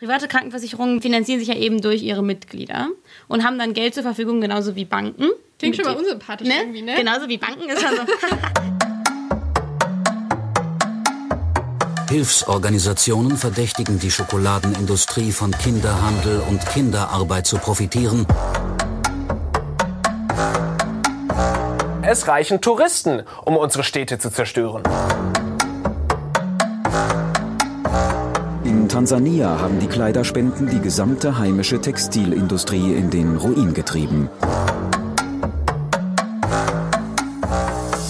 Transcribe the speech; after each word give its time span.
Private 0.00 0.28
Krankenversicherungen 0.28 1.02
finanzieren 1.02 1.40
sich 1.40 1.48
ja 1.48 1.54
eben 1.54 1.82
durch 1.82 2.02
ihre 2.02 2.22
Mitglieder 2.22 2.88
und 3.28 3.44
haben 3.44 3.58
dann 3.58 3.74
Geld 3.74 3.92
zur 3.92 4.02
Verfügung, 4.02 4.40
genauso 4.40 4.74
wie 4.74 4.86
Banken. 4.86 5.28
Klingt 5.58 5.76
schon 5.76 5.84
mal 5.84 5.94
unsympathisch 5.94 6.48
ne? 6.48 6.54
irgendwie, 6.58 6.80
ne? 6.80 6.94
Genauso 6.94 7.28
wie 7.28 7.36
Banken 7.36 7.68
ist 7.68 7.82
schon 7.82 7.96
so. 7.96 8.02
Hilfsorganisationen 12.08 13.36
verdächtigen 13.36 13.98
die 13.98 14.10
Schokoladenindustrie 14.10 15.32
von 15.32 15.50
Kinderhandel 15.50 16.40
und 16.48 16.64
Kinderarbeit 16.64 17.46
zu 17.46 17.58
profitieren. 17.58 18.26
Es 22.00 22.26
reichen 22.26 22.62
Touristen, 22.62 23.24
um 23.44 23.58
unsere 23.58 23.84
Städte 23.84 24.18
zu 24.18 24.30
zerstören. 24.30 24.82
Tansania 29.00 29.58
haben 29.58 29.80
die 29.80 29.86
Kleiderspenden 29.86 30.68
die 30.68 30.78
gesamte 30.78 31.38
heimische 31.38 31.80
Textilindustrie 31.80 32.92
in 32.92 33.08
den 33.08 33.34
Ruin 33.34 33.72
getrieben. 33.72 34.28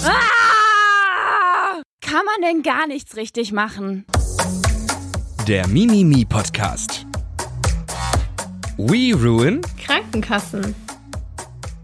Ah! 0.04 1.80
Kann 2.00 2.24
man 2.24 2.42
denn 2.42 2.64
gar 2.64 2.88
nichts 2.88 3.14
richtig 3.14 3.52
machen? 3.52 4.04
Der 5.46 5.68
Mimimi 5.68 6.24
Podcast. 6.24 7.06
We 8.76 9.14
ruin 9.14 9.60
Krankenkassen. 9.80 10.74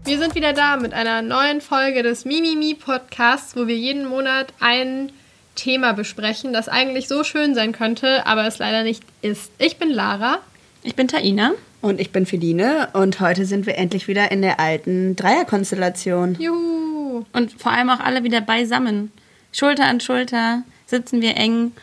Wir 0.03 0.19
sind 0.19 0.35
wieder 0.35 0.51
da 0.51 0.75
mit 0.75 0.93
einer 0.93 1.21
neuen 1.21 1.61
Folge 1.61 2.03
des 2.03 2.25
Mimimi 2.25 2.73
Podcasts, 2.73 3.55
wo 3.55 3.67
wir 3.67 3.77
jeden 3.77 4.05
Monat 4.09 4.53
ein 4.59 5.13
Thema 5.57 5.91
besprechen, 5.91 6.53
das 6.53 6.69
eigentlich 6.69 7.09
so 7.09 7.25
schön 7.25 7.53
sein 7.53 7.73
könnte, 7.73 8.25
aber 8.25 8.47
es 8.47 8.59
leider 8.59 8.83
nicht 8.83 9.03
ist. 9.21 9.51
Ich 9.57 9.75
bin 9.77 9.89
Lara. 9.89 10.39
Ich 10.83 10.95
bin 10.95 11.09
Taina. 11.09 11.51
Und 11.81 11.99
ich 11.99 12.11
bin 12.11 12.25
Feline 12.25 12.89
und 12.93 13.19
heute 13.19 13.45
sind 13.45 13.65
wir 13.65 13.77
endlich 13.77 14.07
wieder 14.07 14.31
in 14.31 14.41
der 14.41 14.59
alten 14.59 15.15
Dreierkonstellation. 15.17 16.35
Juhu! 16.39 17.25
Und 17.33 17.51
vor 17.59 17.71
allem 17.71 17.89
auch 17.89 17.99
alle 17.99 18.23
wieder 18.23 18.41
beisammen. 18.41 19.11
Schulter 19.51 19.85
an 19.85 19.99
Schulter 19.99 20.63
sitzen 20.85 21.21
wir 21.21 21.35
eng 21.35 21.73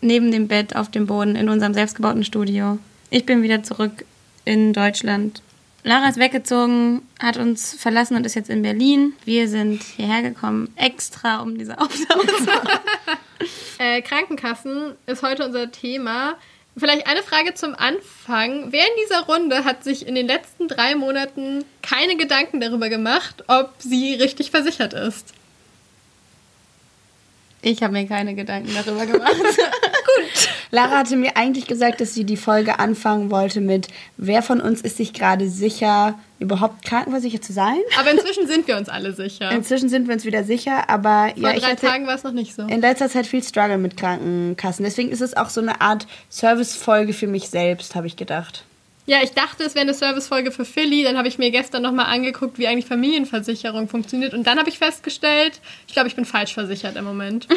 neben 0.00 0.30
dem 0.30 0.48
Bett 0.48 0.76
auf 0.76 0.90
dem 0.90 1.06
Boden 1.06 1.36
in 1.36 1.48
unserem 1.48 1.74
selbstgebauten 1.74 2.24
Studio. 2.24 2.78
Ich 3.10 3.26
bin 3.26 3.42
wieder 3.42 3.62
zurück 3.62 4.04
in 4.44 4.72
Deutschland. 4.72 5.42
Lara 5.84 6.08
ist 6.08 6.18
weggezogen, 6.18 7.02
hat 7.20 7.36
uns 7.36 7.74
verlassen 7.74 8.16
und 8.16 8.26
ist 8.26 8.34
jetzt 8.34 8.50
in 8.50 8.62
Berlin. 8.62 9.14
Wir 9.24 9.48
sind 9.48 9.82
hierher 9.82 10.22
gekommen, 10.22 10.72
extra 10.76 11.40
um 11.40 11.56
diese 11.56 11.78
Aufnahme 11.78 12.26
zu 12.26 12.44
machen. 12.44 12.80
äh, 13.78 14.02
Krankenkassen 14.02 14.94
ist 15.06 15.22
heute 15.22 15.46
unser 15.46 15.70
Thema. 15.70 16.34
Vielleicht 16.76 17.06
eine 17.08 17.22
Frage 17.22 17.54
zum 17.54 17.74
Anfang. 17.74 18.70
Wer 18.70 18.84
in 18.84 18.92
dieser 19.04 19.22
Runde 19.22 19.64
hat 19.64 19.82
sich 19.82 20.06
in 20.06 20.14
den 20.14 20.26
letzten 20.26 20.68
drei 20.68 20.94
Monaten 20.94 21.64
keine 21.82 22.16
Gedanken 22.16 22.60
darüber 22.60 22.88
gemacht, 22.88 23.44
ob 23.48 23.72
sie 23.78 24.14
richtig 24.14 24.50
versichert 24.50 24.92
ist? 24.94 25.34
Ich 27.62 27.82
habe 27.82 27.92
mir 27.92 28.06
keine 28.06 28.34
Gedanken 28.34 28.72
darüber 28.74 29.06
gemacht. 29.06 29.34
Gut. 30.18 30.48
Lara 30.70 30.98
hatte 30.98 31.16
mir 31.16 31.36
eigentlich 31.36 31.66
gesagt, 31.66 32.00
dass 32.00 32.14
sie 32.14 32.24
die 32.24 32.36
Folge 32.36 32.78
anfangen 32.78 33.30
wollte 33.30 33.60
mit, 33.60 33.88
wer 34.16 34.42
von 34.42 34.60
uns 34.60 34.80
ist 34.80 34.96
sich 34.96 35.12
gerade 35.12 35.48
sicher, 35.48 36.18
überhaupt 36.38 36.84
krankenversichert 36.84 37.44
zu 37.44 37.52
sein? 37.52 37.78
Aber 37.98 38.10
inzwischen 38.10 38.46
sind 38.46 38.68
wir 38.68 38.76
uns 38.76 38.88
alle 38.88 39.12
sicher. 39.12 39.50
Inzwischen 39.50 39.88
sind 39.88 40.06
wir 40.06 40.14
uns 40.14 40.24
wieder 40.24 40.44
sicher, 40.44 40.88
aber 40.88 41.32
Vor 41.38 41.50
ja, 41.50 41.58
drei 41.58 41.74
Tagen 41.74 42.06
war 42.06 42.14
es 42.14 42.22
noch 42.22 42.32
nicht 42.32 42.54
so. 42.54 42.62
in 42.62 42.80
letzter 42.80 43.08
Zeit 43.08 43.26
viel 43.26 43.42
Struggle 43.42 43.78
mit 43.78 43.96
Krankenkassen. 43.96 44.84
Deswegen 44.84 45.10
ist 45.10 45.20
es 45.22 45.36
auch 45.36 45.48
so 45.48 45.60
eine 45.60 45.80
Art 45.80 46.06
Servicefolge 46.28 47.12
für 47.12 47.26
mich 47.26 47.48
selbst, 47.48 47.94
habe 47.94 48.06
ich 48.06 48.16
gedacht. 48.16 48.64
Ja, 49.08 49.22
ich 49.22 49.30
dachte, 49.30 49.64
es 49.64 49.74
wäre 49.74 49.84
eine 49.84 49.94
Servicefolge 49.94 50.52
für 50.52 50.66
Philly. 50.66 51.02
Dann 51.02 51.16
habe 51.16 51.28
ich 51.28 51.38
mir 51.38 51.50
gestern 51.50 51.80
nochmal 51.80 52.14
angeguckt, 52.14 52.58
wie 52.58 52.68
eigentlich 52.68 52.84
Familienversicherung 52.84 53.88
funktioniert. 53.88 54.34
Und 54.34 54.46
dann 54.46 54.58
habe 54.58 54.68
ich 54.68 54.78
festgestellt, 54.78 55.62
ich 55.86 55.94
glaube, 55.94 56.08
ich 56.08 56.14
bin 56.14 56.26
falsch 56.26 56.52
versichert 56.52 56.94
im 56.96 57.04
Moment. 57.04 57.48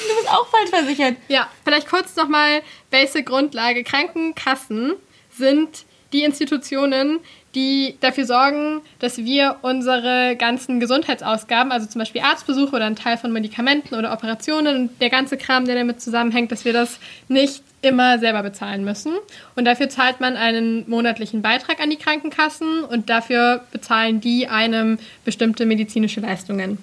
Du 0.00 0.16
bist 0.16 0.30
auch 0.30 0.46
falsch 0.46 0.70
versichert. 0.70 1.16
Ja, 1.28 1.46
vielleicht 1.62 1.86
kurz 1.86 2.16
nochmal 2.16 2.62
Basic 2.90 3.26
Grundlage. 3.26 3.84
Krankenkassen 3.84 4.94
sind 5.30 5.84
die 6.14 6.22
Institutionen, 6.22 7.20
die 7.54 7.96
dafür 8.00 8.24
sorgen, 8.24 8.80
dass 8.98 9.18
wir 9.18 9.58
unsere 9.60 10.36
ganzen 10.36 10.80
Gesundheitsausgaben, 10.80 11.70
also 11.70 11.86
zum 11.86 11.98
Beispiel 11.98 12.22
Arztbesuche 12.22 12.74
oder 12.74 12.86
einen 12.86 12.96
Teil 12.96 13.18
von 13.18 13.30
Medikamenten 13.30 13.94
oder 13.94 14.10
Operationen 14.10 14.76
und 14.76 15.00
der 15.02 15.10
ganze 15.10 15.36
Kram, 15.36 15.66
der 15.66 15.74
damit 15.74 16.00
zusammenhängt, 16.00 16.50
dass 16.50 16.64
wir 16.64 16.72
das 16.72 16.98
nicht 17.28 17.62
immer 17.82 18.18
selber 18.18 18.42
bezahlen 18.42 18.84
müssen. 18.84 19.12
Und 19.56 19.64
dafür 19.64 19.88
zahlt 19.88 20.20
man 20.20 20.36
einen 20.36 20.88
monatlichen 20.88 21.42
Beitrag 21.42 21.80
an 21.80 21.90
die 21.90 21.96
Krankenkassen 21.96 22.84
und 22.84 23.08
dafür 23.08 23.64
bezahlen 23.72 24.20
die 24.20 24.48
einem 24.48 24.98
bestimmte 25.24 25.66
medizinische 25.66 26.20
Leistungen. 26.20 26.78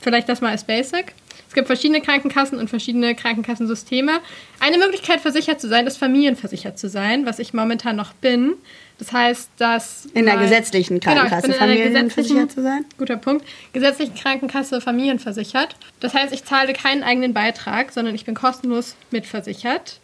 Vielleicht 0.00 0.28
das 0.28 0.40
mal 0.40 0.50
als 0.50 0.64
Basic. 0.64 1.14
Es 1.48 1.54
gibt 1.54 1.68
verschiedene 1.68 2.00
Krankenkassen 2.00 2.58
und 2.58 2.68
verschiedene 2.68 3.14
Krankenkassensysteme. 3.14 4.20
Eine 4.60 4.78
Möglichkeit, 4.78 5.20
versichert 5.20 5.60
zu 5.60 5.68
sein, 5.68 5.86
ist 5.86 5.96
familienversichert 5.96 6.78
zu 6.78 6.88
sein, 6.88 7.24
was 7.24 7.38
ich 7.38 7.54
momentan 7.54 7.96
noch 7.96 8.12
bin. 8.14 8.54
Das 8.98 9.12
heißt, 9.12 9.50
dass. 9.58 10.06
In 10.14 10.26
der 10.26 10.36
gesetzlichen 10.36 11.00
Genau, 11.00 11.14
Krankenkasse 11.14 11.46
einer 11.46 11.54
familienversichert 11.54 12.52
zu 12.52 12.62
sein? 12.62 12.84
Guter 12.98 13.16
Punkt. 13.16 13.46
Gesetzlichen 13.72 14.14
Krankenkasse 14.14 14.80
familienversichert. 14.80 15.76
Das 16.00 16.14
heißt, 16.14 16.32
ich 16.32 16.44
zahle 16.44 16.72
keinen 16.72 17.02
eigenen 17.02 17.32
Beitrag, 17.32 17.92
sondern 17.92 18.14
ich 18.14 18.24
bin 18.24 18.34
kostenlos 18.34 18.96
mitversichert. 19.10 20.00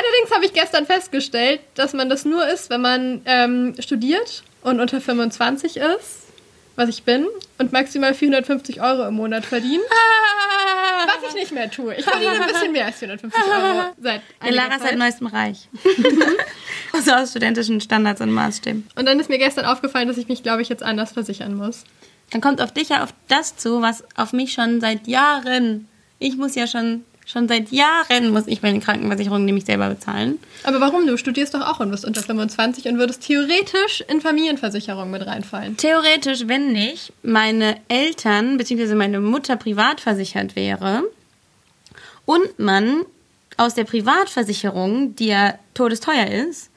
Allerdings 0.00 0.34
habe 0.34 0.46
ich 0.46 0.52
gestern 0.54 0.86
festgestellt, 0.86 1.60
dass 1.74 1.92
man 1.92 2.08
das 2.08 2.24
nur 2.24 2.46
ist, 2.48 2.70
wenn 2.70 2.80
man 2.80 3.20
ähm, 3.26 3.74
studiert 3.78 4.42
und 4.62 4.80
unter 4.80 5.00
25 5.00 5.76
ist, 5.76 6.20
was 6.76 6.88
ich 6.88 7.02
bin, 7.02 7.26
und 7.58 7.72
maximal 7.72 8.14
450 8.14 8.80
Euro 8.80 9.06
im 9.06 9.14
Monat 9.14 9.44
verdient. 9.44 9.82
Was 11.06 11.30
ich 11.30 11.34
nicht 11.34 11.52
mehr 11.52 11.70
tue. 11.70 11.94
Ich 11.94 12.04
verdiene 12.04 12.32
ein 12.32 12.46
bisschen 12.46 12.72
mehr 12.72 12.86
als 12.86 12.98
450 12.98 13.42
Euro 13.42 13.92
seit 14.00 14.22
Ja, 14.42 14.50
Lara 14.50 14.76
ist 14.76 14.82
seit 14.82 14.96
neuestem 14.96 15.26
reich. 15.26 15.68
also 16.92 17.12
aus 17.12 17.30
studentischen 17.30 17.80
Standards 17.80 18.20
und 18.22 18.30
Maßstäben. 18.30 18.88
Und 18.96 19.06
dann 19.06 19.20
ist 19.20 19.28
mir 19.28 19.38
gestern 19.38 19.66
aufgefallen, 19.66 20.08
dass 20.08 20.16
ich 20.16 20.28
mich, 20.28 20.42
glaube 20.42 20.62
ich, 20.62 20.68
jetzt 20.68 20.82
anders 20.82 21.12
versichern 21.12 21.54
muss. 21.54 21.84
Dann 22.30 22.40
kommt 22.40 22.62
auf 22.62 22.72
dich 22.72 22.90
ja 22.90 23.02
auf 23.02 23.12
das 23.28 23.56
zu, 23.56 23.82
was 23.82 24.04
auf 24.16 24.32
mich 24.32 24.52
schon 24.52 24.80
seit 24.80 25.06
Jahren. 25.06 25.88
Ich 26.18 26.36
muss 26.36 26.54
ja 26.54 26.66
schon, 26.66 27.04
schon 27.30 27.48
seit 27.48 27.70
Jahren 27.70 28.30
muss 28.30 28.46
ich 28.46 28.62
meine 28.62 28.80
Krankenversicherung 28.80 29.44
nämlich 29.44 29.64
selber 29.64 29.88
bezahlen. 29.88 30.38
Aber 30.64 30.80
warum? 30.80 31.06
Du 31.06 31.16
studierst 31.16 31.54
doch 31.54 31.66
auch 31.66 31.80
und 31.80 31.90
bist 31.90 32.04
unter 32.04 32.22
25 32.22 32.86
und 32.86 32.98
würdest 32.98 33.22
theoretisch 33.22 34.02
in 34.08 34.20
Familienversicherung 34.20 35.10
mit 35.10 35.26
reinfallen. 35.26 35.76
Theoretisch, 35.76 36.46
wenn 36.46 36.72
nicht 36.72 37.12
meine 37.22 37.76
Eltern 37.88 38.56
bzw. 38.56 38.94
meine 38.94 39.20
Mutter 39.20 39.56
privat 39.56 40.00
versichert 40.00 40.56
wäre 40.56 41.04
und 42.24 42.58
man 42.58 43.02
aus 43.56 43.74
der 43.74 43.84
Privatversicherung, 43.84 45.14
die 45.16 45.26
ja 45.26 45.54
todesteuer 45.74 46.26
ist, 46.26 46.70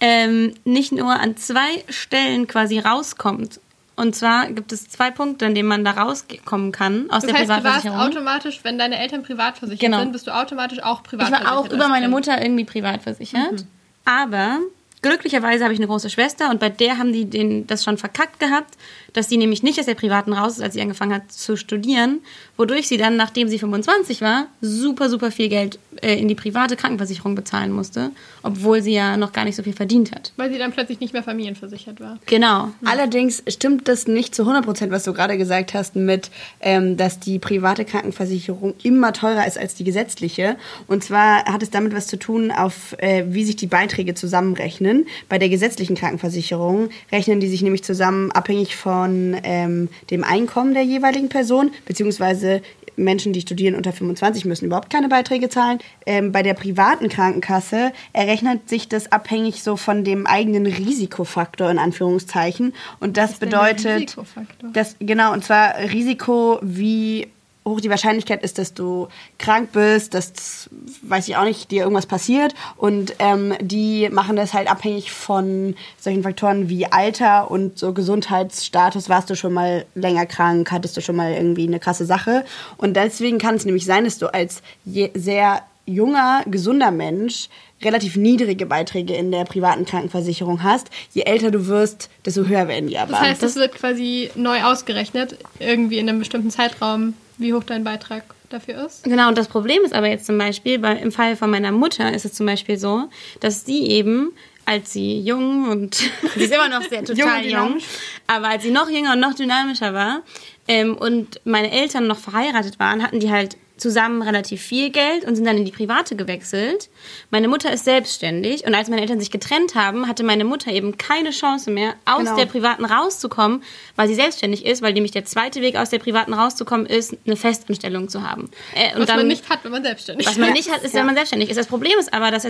ähm, 0.00 0.54
nicht 0.64 0.92
nur 0.92 1.12
an 1.12 1.36
zwei 1.36 1.84
Stellen 1.88 2.46
quasi 2.46 2.78
rauskommt. 2.78 3.60
Und 4.00 4.14
zwar 4.16 4.46
gibt 4.50 4.72
es 4.72 4.88
zwei 4.88 5.10
Punkte, 5.10 5.46
an 5.46 5.54
denen 5.54 5.68
man 5.68 5.84
da 5.84 5.90
rauskommen 5.92 6.72
kann 6.72 7.10
aus 7.10 7.22
Das 7.22 7.30
der 7.30 7.34
heißt, 7.34 7.44
du 7.44 7.48
warst 7.48 7.62
Privatversicherung. 7.62 8.00
automatisch, 8.00 8.60
wenn 8.62 8.78
deine 8.78 8.98
Eltern 8.98 9.22
privat 9.22 9.58
versichert 9.58 9.80
Genau. 9.80 9.98
sind, 10.00 10.12
bist 10.12 10.26
du 10.26 10.34
automatisch 10.34 10.82
auch 10.82 11.02
privat 11.02 11.26
Ich 11.28 11.32
war 11.32 11.56
auch 11.58 11.66
über 11.70 11.88
meine 11.88 12.06
Kind. 12.06 12.14
Mutter 12.14 12.40
irgendwie 12.40 12.64
privat 12.64 13.02
versichert. 13.02 13.66
Aber 14.04 14.58
glücklicherweise 15.02 15.64
habe 15.64 15.74
ich 15.74 15.78
eine 15.80 15.86
große 15.86 16.10
Schwester 16.10 16.50
und 16.50 16.60
bei 16.60 16.68
der 16.68 16.98
haben 16.98 17.12
die 17.12 17.24
den, 17.26 17.66
das 17.66 17.84
schon 17.84 17.98
verkackt 17.98 18.40
gehabt, 18.40 18.74
dass 19.12 19.28
sie 19.28 19.36
nämlich 19.36 19.62
nicht 19.62 19.78
aus 19.78 19.86
der 19.86 19.94
privaten 19.94 20.32
raus 20.32 20.54
ist, 20.54 20.62
als 20.62 20.74
sie 20.74 20.80
angefangen 20.80 21.14
hat 21.14 21.32
zu 21.32 21.56
studieren, 21.56 22.20
wodurch 22.56 22.88
sie 22.88 22.96
dann, 22.96 23.16
nachdem 23.16 23.48
sie 23.48 23.58
25 23.58 24.20
war, 24.20 24.46
super, 24.60 25.08
super 25.08 25.30
viel 25.30 25.48
Geld 25.48 25.78
äh, 26.02 26.14
in 26.16 26.28
die 26.28 26.34
private 26.34 26.76
Krankenversicherung 26.76 27.34
bezahlen 27.34 27.72
musste, 27.72 28.10
obwohl 28.42 28.82
sie 28.82 28.92
ja 28.92 29.16
noch 29.16 29.32
gar 29.32 29.44
nicht 29.44 29.56
so 29.56 29.62
viel 29.62 29.72
verdient 29.72 30.12
hat. 30.12 30.32
Weil 30.36 30.52
sie 30.52 30.58
dann 30.58 30.72
plötzlich 30.72 31.00
nicht 31.00 31.12
mehr 31.12 31.22
familienversichert 31.22 32.00
war. 32.00 32.18
Genau. 32.26 32.70
Allerdings 32.84 33.42
stimmt 33.48 33.88
das 33.88 34.06
nicht 34.06 34.34
zu 34.34 34.42
100 34.42 34.64
Prozent, 34.64 34.92
was 34.92 35.04
du 35.04 35.12
gerade 35.12 35.38
gesagt 35.38 35.74
hast, 35.74 35.96
mit, 35.96 36.30
ähm, 36.60 36.96
dass 36.96 37.20
die 37.20 37.38
private 37.38 37.84
Krankenversicherung 37.84 38.74
immer 38.82 39.12
teurer 39.12 39.46
ist 39.46 39.58
als 39.58 39.74
die 39.74 39.84
gesetzliche. 39.84 40.56
Und 40.86 41.04
zwar 41.04 41.44
hat 41.44 41.62
es 41.62 41.70
damit 41.70 41.94
was 41.94 42.06
zu 42.06 42.18
tun, 42.18 42.50
auf 42.50 42.94
äh, 42.98 43.24
wie 43.28 43.44
sich 43.44 43.56
die 43.56 43.66
Beiträge 43.66 44.14
zusammenrechnen. 44.14 45.06
Bei 45.28 45.38
der 45.38 45.48
gesetzlichen 45.48 45.96
Krankenversicherung 45.96 46.90
rechnen 47.10 47.40
die 47.40 47.48
sich 47.48 47.62
nämlich 47.62 47.84
zusammen 47.84 48.30
abhängig 48.32 48.76
von 48.76 48.99
ähm, 49.42 49.88
dem 50.10 50.24
Einkommen 50.24 50.74
der 50.74 50.82
jeweiligen 50.82 51.28
Person, 51.28 51.70
beziehungsweise 51.86 52.62
Menschen, 52.96 53.32
die 53.32 53.40
studieren 53.40 53.74
unter 53.74 53.92
25, 53.92 54.44
müssen 54.44 54.66
überhaupt 54.66 54.90
keine 54.90 55.08
Beiträge 55.08 55.48
zahlen. 55.48 55.78
Ähm, 56.06 56.32
bei 56.32 56.42
der 56.42 56.54
privaten 56.54 57.08
Krankenkasse 57.08 57.92
errechnet 58.12 58.68
sich 58.68 58.88
das 58.88 59.10
abhängig 59.10 59.62
so 59.62 59.76
von 59.76 60.04
dem 60.04 60.26
eigenen 60.26 60.66
Risikofaktor 60.66 61.70
in 61.70 61.78
Anführungszeichen. 61.78 62.74
Und 63.00 63.16
das 63.16 63.38
bedeutet, 63.38 64.02
Risikofaktor? 64.02 64.70
das 64.72 64.96
genau 65.00 65.32
und 65.32 65.44
zwar 65.44 65.76
Risiko, 65.78 66.58
wie 66.62 67.28
hoch 67.70 67.80
die 67.80 67.90
Wahrscheinlichkeit 67.90 68.42
ist, 68.42 68.58
dass 68.58 68.74
du 68.74 69.08
krank 69.38 69.72
bist, 69.72 70.14
dass, 70.14 70.68
weiß 71.02 71.28
ich 71.28 71.36
auch 71.36 71.44
nicht, 71.44 71.70
dir 71.70 71.82
irgendwas 71.82 72.06
passiert. 72.06 72.54
Und 72.76 73.14
ähm, 73.18 73.54
die 73.60 74.08
machen 74.10 74.36
das 74.36 74.52
halt 74.52 74.70
abhängig 74.70 75.10
von 75.12 75.74
solchen 75.98 76.22
Faktoren 76.22 76.68
wie 76.68 76.86
Alter 76.86 77.50
und 77.50 77.78
so 77.78 77.92
Gesundheitsstatus. 77.92 79.08
Warst 79.08 79.30
du 79.30 79.36
schon 79.36 79.52
mal 79.52 79.86
länger 79.94 80.26
krank? 80.26 80.70
Hattest 80.70 80.96
du 80.96 81.00
schon 81.00 81.16
mal 81.16 81.32
irgendwie 81.32 81.66
eine 81.66 81.80
krasse 81.80 82.04
Sache? 82.04 82.44
Und 82.76 82.94
deswegen 82.94 83.38
kann 83.38 83.54
es 83.54 83.64
nämlich 83.64 83.86
sein, 83.86 84.04
dass 84.04 84.18
du 84.18 84.32
als 84.32 84.62
sehr 84.84 85.62
junger, 85.86 86.42
gesunder 86.46 86.90
Mensch 86.90 87.48
relativ 87.82 88.16
niedrige 88.16 88.66
Beiträge 88.66 89.14
in 89.14 89.30
der 89.30 89.44
privaten 89.44 89.84
Krankenversicherung 89.84 90.62
hast. 90.62 90.90
Je 91.12 91.22
älter 91.22 91.50
du 91.50 91.66
wirst, 91.66 92.10
desto 92.24 92.44
höher 92.44 92.68
werden 92.68 92.88
die 92.88 92.98
aber. 92.98 93.12
Das 93.12 93.20
heißt, 93.20 93.42
das 93.42 93.56
wird 93.56 93.74
quasi 93.74 94.30
neu 94.34 94.62
ausgerechnet, 94.62 95.36
irgendwie 95.58 95.98
in 95.98 96.08
einem 96.08 96.18
bestimmten 96.18 96.50
Zeitraum, 96.50 97.14
wie 97.40 97.54
hoch 97.54 97.64
dein 97.64 97.84
Beitrag 97.84 98.22
dafür 98.48 98.86
ist. 98.86 99.04
Genau, 99.04 99.28
und 99.28 99.38
das 99.38 99.48
Problem 99.48 99.82
ist 99.84 99.94
aber 99.94 100.08
jetzt 100.08 100.26
zum 100.26 100.38
Beispiel, 100.38 100.78
bei, 100.78 100.94
im 100.96 101.12
Fall 101.12 101.36
von 101.36 101.50
meiner 101.50 101.72
Mutter 101.72 102.12
ist 102.12 102.24
es 102.24 102.34
zum 102.34 102.46
Beispiel 102.46 102.78
so, 102.78 103.08
dass 103.40 103.64
sie 103.64 103.86
eben 103.86 104.32
als 104.66 104.92
sie 104.92 105.20
jung 105.20 105.68
und 105.68 105.94
sie 106.36 106.44
ist 106.44 106.52
immer 106.52 106.68
noch 106.68 106.82
sehr 106.82 107.02
Jung 107.02 107.16
total 107.16 107.42
jung, 107.42 107.50
dynamisch. 107.50 107.84
aber 108.26 108.48
als 108.48 108.62
sie 108.62 108.70
noch 108.70 108.88
jünger 108.88 109.14
und 109.14 109.20
noch 109.20 109.34
dynamischer 109.34 109.94
war 109.94 110.22
ähm, 110.68 110.96
und 110.96 111.40
meine 111.44 111.72
Eltern 111.72 112.06
noch 112.06 112.18
verheiratet 112.18 112.78
waren, 112.78 113.02
hatten 113.02 113.18
die 113.18 113.30
halt 113.30 113.56
zusammen 113.80 114.22
relativ 114.22 114.60
viel 114.60 114.90
Geld 114.90 115.24
und 115.24 115.36
sind 115.36 115.44
dann 115.44 115.56
in 115.56 115.64
die 115.64 115.72
private 115.72 116.16
gewechselt. 116.16 116.88
Meine 117.30 117.48
Mutter 117.48 117.72
ist 117.72 117.84
selbstständig 117.84 118.64
und 118.66 118.74
als 118.74 118.88
meine 118.88 119.00
Eltern 119.02 119.18
sich 119.18 119.30
getrennt 119.30 119.74
haben, 119.74 120.06
hatte 120.06 120.22
meine 120.22 120.44
Mutter 120.44 120.70
eben 120.70 120.98
keine 120.98 121.30
Chance 121.30 121.70
mehr, 121.70 121.94
aus 122.04 122.20
Genau. 122.20 122.36
der 122.36 122.46
privaten 122.46 122.84
rauszukommen, 122.84 123.62
weil 123.96 124.08
sie 124.08 124.14
selbstständig 124.14 124.64
ist, 124.66 124.82
weil 124.82 124.92
nämlich 124.92 125.12
der 125.12 125.24
zweite 125.24 125.60
Weg 125.62 125.76
aus 125.76 125.90
der 125.90 125.98
privaten 125.98 126.34
rauszukommen 126.34 126.86
ist, 126.86 127.16
eine 127.26 127.36
Festanstellung 127.36 128.08
zu 128.08 128.22
haben. 128.28 128.50
Äh, 128.74 128.94
und 128.94 129.00
Was 129.00 129.06
dann, 129.06 129.16
man 129.16 129.26
nicht 129.28 129.48
hat, 129.48 129.64
wenn 129.64 129.72
man 129.72 129.82
selbstständig 129.82 130.26
was 130.26 130.36
man 130.36 130.52
nicht 130.52 130.70
hat, 130.70 130.82
ist, 130.82 130.94
wenn 130.94 131.06
man 131.06 131.14
selbstständig 131.14 131.50
ist. 131.50 131.56
Das 131.56 131.66
Problem 131.66 131.98
ist 131.98 132.12
aber, 132.12 132.30
dass, 132.30 132.46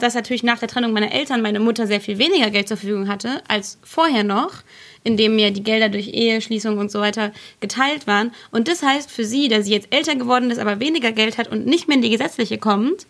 dass 0.00 0.14
natürlich 0.14 0.42
nach 0.42 0.58
der 0.58 0.68
Trennung 0.68 0.92
meiner 0.92 1.12
Eltern 1.12 1.42
meine 1.42 1.60
Mutter 1.60 1.86
sehr 1.86 2.00
viel 2.00 2.18
weniger 2.18 2.50
Geld 2.50 2.68
zur 2.68 2.76
Verfügung 2.76 3.08
hatte 3.08 3.42
als 3.48 3.78
vorher 3.82 4.24
noch, 4.24 4.62
indem 5.04 5.36
mir 5.36 5.52
die 5.52 5.62
Gelder 5.62 5.88
durch 5.88 6.08
Eheschließung 6.08 6.78
und 6.78 6.90
so 6.90 7.00
weiter 7.00 7.32
geteilt 7.60 8.06
waren. 8.06 8.32
Und 8.50 8.66
das 8.68 8.82
heißt 8.82 9.10
für 9.10 9.24
sie, 9.24 9.48
dass 9.48 9.66
sie 9.66 9.72
jetzt 9.72 9.94
älter 9.94 10.16
geworden 10.16 10.50
ist, 10.50 10.58
aber 10.58 10.80
weniger 10.80 11.12
Geld 11.12 11.38
hat 11.38 11.48
und 11.48 11.66
nicht 11.66 11.86
mehr 11.86 11.96
in 11.96 12.02
die 12.02 12.10
gesetzliche 12.10 12.58
kommt, 12.58 13.06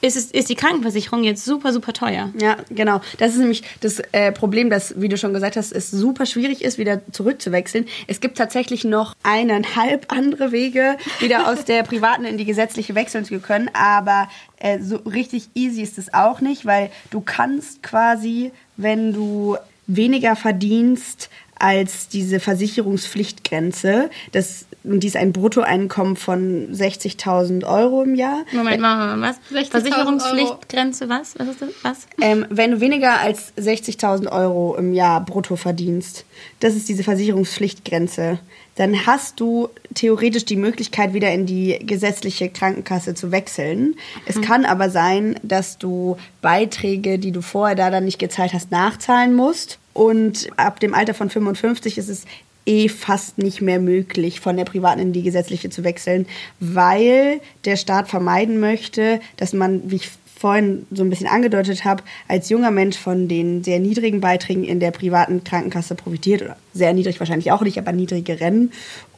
ist, 0.00 0.16
es, 0.16 0.30
ist 0.30 0.48
die 0.48 0.54
Krankenversicherung 0.54 1.24
jetzt 1.24 1.44
super, 1.44 1.72
super 1.72 1.92
teuer. 1.92 2.30
Ja, 2.40 2.56
genau. 2.70 3.00
Das 3.18 3.32
ist 3.32 3.38
nämlich 3.38 3.62
das 3.80 4.00
äh, 4.12 4.30
Problem, 4.30 4.70
dass, 4.70 5.00
wie 5.00 5.08
du 5.08 5.16
schon 5.16 5.32
gesagt 5.32 5.56
hast, 5.56 5.72
es 5.72 5.90
super 5.90 6.24
schwierig 6.24 6.62
ist, 6.62 6.78
wieder 6.78 7.00
zurückzuwechseln. 7.10 7.86
Es 8.06 8.20
gibt 8.20 8.38
tatsächlich 8.38 8.84
noch 8.84 9.14
eineinhalb 9.22 10.12
andere 10.12 10.52
Wege, 10.52 10.96
wieder 11.18 11.48
aus 11.48 11.64
der 11.64 11.82
privaten 11.82 12.24
in 12.24 12.38
die 12.38 12.44
gesetzliche 12.44 12.94
wechseln 12.94 13.24
zu 13.24 13.40
können. 13.40 13.70
Aber 13.72 14.28
äh, 14.58 14.78
so 14.80 14.96
richtig 14.98 15.48
easy 15.54 15.82
ist 15.82 15.98
es 15.98 16.14
auch 16.14 16.40
nicht, 16.40 16.64
weil 16.64 16.90
du 17.10 17.20
kannst 17.20 17.82
quasi, 17.82 18.52
wenn 18.76 19.12
du 19.12 19.56
weniger 19.88 20.36
verdienst 20.36 21.28
als 21.58 22.08
diese 22.08 22.38
Versicherungspflichtgrenze, 22.38 24.10
das, 24.30 24.66
und 24.84 25.02
die 25.02 25.08
ist 25.08 25.16
ein 25.16 25.32
Bruttoeinkommen 25.32 26.14
von 26.14 26.72
60.000 26.72 27.66
Euro 27.66 28.02
im 28.02 28.14
Jahr. 28.14 28.44
Moment, 28.52 28.80
machen 28.80 29.00
wir 29.00 29.16
mal 29.16 29.30
was? 29.30 29.40
60.000 29.52 29.70
Versicherungspflichtgrenze, 29.70 31.08
was? 31.08 31.36
Was 31.38 31.48
ist 31.48 31.62
das? 31.62 31.68
Was? 31.82 32.06
Ähm, 32.20 32.46
wenn 32.48 32.72
du 32.72 32.80
weniger 32.80 33.18
als 33.20 33.52
60.000 33.56 34.30
Euro 34.30 34.76
im 34.76 34.92
Jahr 34.92 35.24
brutto 35.24 35.56
verdienst, 35.56 36.24
das 36.60 36.76
ist 36.76 36.88
diese 36.88 37.02
Versicherungspflichtgrenze, 37.02 38.38
dann 38.78 39.06
hast 39.06 39.40
du 39.40 39.70
theoretisch 39.94 40.44
die 40.44 40.56
Möglichkeit, 40.56 41.12
wieder 41.12 41.32
in 41.32 41.46
die 41.46 41.80
gesetzliche 41.82 42.48
Krankenkasse 42.48 43.12
zu 43.14 43.32
wechseln. 43.32 43.96
Es 44.24 44.40
kann 44.40 44.64
aber 44.64 44.88
sein, 44.88 45.34
dass 45.42 45.78
du 45.78 46.16
Beiträge, 46.42 47.18
die 47.18 47.32
du 47.32 47.42
vorher 47.42 47.74
da 47.74 47.90
dann 47.90 48.04
nicht 48.04 48.20
gezahlt 48.20 48.52
hast, 48.52 48.70
nachzahlen 48.70 49.34
musst. 49.34 49.80
Und 49.94 50.48
ab 50.56 50.78
dem 50.78 50.94
Alter 50.94 51.12
von 51.12 51.28
55 51.28 51.98
ist 51.98 52.08
es 52.08 52.24
eh 52.66 52.88
fast 52.88 53.38
nicht 53.38 53.60
mehr 53.60 53.80
möglich, 53.80 54.38
von 54.38 54.56
der 54.56 54.64
privaten 54.64 55.00
in 55.00 55.12
die 55.12 55.24
gesetzliche 55.24 55.70
zu 55.70 55.82
wechseln, 55.82 56.26
weil 56.60 57.40
der 57.64 57.76
Staat 57.76 58.06
vermeiden 58.06 58.60
möchte, 58.60 59.20
dass 59.38 59.52
man, 59.52 59.90
wie 59.90 59.96
ich 59.96 60.10
vorhin 60.38 60.86
so 60.90 61.02
ein 61.02 61.10
bisschen 61.10 61.26
angedeutet 61.26 61.84
habe, 61.84 62.04
als 62.28 62.48
junger 62.48 62.70
Mensch 62.70 62.96
von 62.96 63.26
den 63.26 63.64
sehr 63.64 63.80
niedrigen 63.80 64.20
Beiträgen 64.20 64.64
in 64.64 64.78
der 64.78 64.92
privaten 64.92 65.42
Krankenkasse 65.42 65.96
profitiert 65.96 66.42
oder 66.42 66.56
sehr 66.72 66.92
niedrig 66.92 67.18
wahrscheinlich 67.18 67.50
auch 67.50 67.62
nicht, 67.62 67.78
aber 67.78 67.92
niedrigeren 67.92 68.70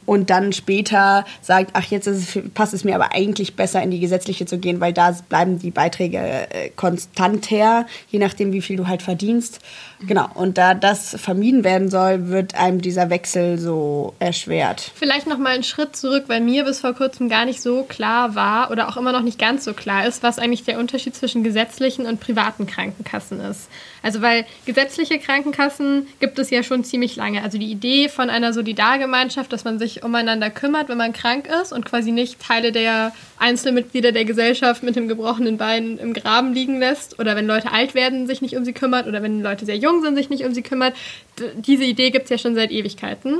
und 0.05 0.29
dann 0.29 0.53
später 0.53 1.25
sagt, 1.41 1.71
ach 1.73 1.85
jetzt 1.85 2.07
es, 2.07 2.39
passt 2.53 2.73
es 2.73 2.83
mir 2.83 2.95
aber 2.95 3.13
eigentlich 3.13 3.55
besser 3.55 3.81
in 3.81 3.91
die 3.91 3.99
gesetzliche 3.99 4.45
zu 4.45 4.57
gehen, 4.57 4.79
weil 4.79 4.93
da 4.93 5.15
bleiben 5.29 5.59
die 5.59 5.71
Beiträge 5.71 6.17
äh, 6.17 6.69
konstanter, 6.75 7.85
je 8.09 8.19
nachdem 8.19 8.51
wie 8.53 8.61
viel 8.61 8.77
du 8.77 8.87
halt 8.87 9.01
verdienst. 9.01 9.59
Genau, 10.07 10.27
und 10.33 10.57
da 10.57 10.73
das 10.73 11.15
vermieden 11.19 11.63
werden 11.63 11.89
soll, 11.89 12.29
wird 12.29 12.55
einem 12.55 12.81
dieser 12.81 13.09
Wechsel 13.09 13.59
so 13.59 14.15
erschwert. 14.19 14.91
Vielleicht 14.95 15.27
noch 15.27 15.37
mal 15.37 15.53
einen 15.53 15.63
Schritt 15.63 15.95
zurück, 15.95 16.23
weil 16.27 16.41
mir 16.41 16.63
bis 16.63 16.81
vor 16.81 16.93
kurzem 16.93 17.29
gar 17.29 17.45
nicht 17.45 17.61
so 17.61 17.83
klar 17.83 18.35
war 18.35 18.71
oder 18.71 18.89
auch 18.89 18.97
immer 18.97 19.11
noch 19.11 19.21
nicht 19.21 19.37
ganz 19.37 19.63
so 19.63 19.73
klar 19.73 20.07
ist, 20.07 20.23
was 20.23 20.39
eigentlich 20.39 20.63
der 20.63 20.79
Unterschied 20.79 21.15
zwischen 21.15 21.43
gesetzlichen 21.43 22.05
und 22.05 22.19
privaten 22.19 22.65
Krankenkassen 22.65 23.39
ist. 23.41 23.69
Also 24.03 24.21
weil 24.21 24.45
gesetzliche 24.65 25.19
Krankenkassen 25.19 26.07
gibt 26.19 26.39
es 26.39 26.49
ja 26.49 26.63
schon 26.63 26.83
ziemlich 26.83 27.15
lange. 27.15 27.43
Also 27.43 27.57
die 27.57 27.71
Idee 27.71 28.09
von 28.09 28.29
einer 28.29 28.51
Solidargemeinschaft, 28.51 29.53
dass 29.53 29.63
man 29.63 29.77
sich 29.77 30.03
umeinander 30.03 30.49
kümmert, 30.49 30.89
wenn 30.89 30.97
man 30.97 31.13
krank 31.13 31.47
ist 31.61 31.71
und 31.71 31.85
quasi 31.85 32.11
nicht 32.11 32.39
Teile 32.41 32.71
der 32.71 33.13
Einzelmitglieder 33.37 34.11
der 34.11 34.25
Gesellschaft 34.25 34.81
mit 34.81 34.95
dem 34.95 35.07
gebrochenen 35.07 35.57
Bein 35.57 35.97
im 35.97 36.13
Graben 36.13 36.53
liegen 36.53 36.79
lässt 36.79 37.19
oder 37.19 37.35
wenn 37.35 37.45
Leute 37.45 37.71
alt 37.71 37.93
werden, 37.93 38.27
sich 38.27 38.41
nicht 38.41 38.55
um 38.55 38.65
sie 38.65 38.73
kümmert 38.73 39.07
oder 39.07 39.21
wenn 39.21 39.41
Leute 39.41 39.65
sehr 39.65 39.77
jung 39.77 40.01
sind, 40.01 40.15
sich 40.15 40.29
nicht 40.29 40.45
um 40.45 40.53
sie 40.53 40.63
kümmert. 40.63 40.95
Diese 41.55 41.83
Idee 41.83 42.09
gibt 42.09 42.25
es 42.25 42.29
ja 42.31 42.37
schon 42.37 42.55
seit 42.55 42.71
Ewigkeiten. 42.71 43.39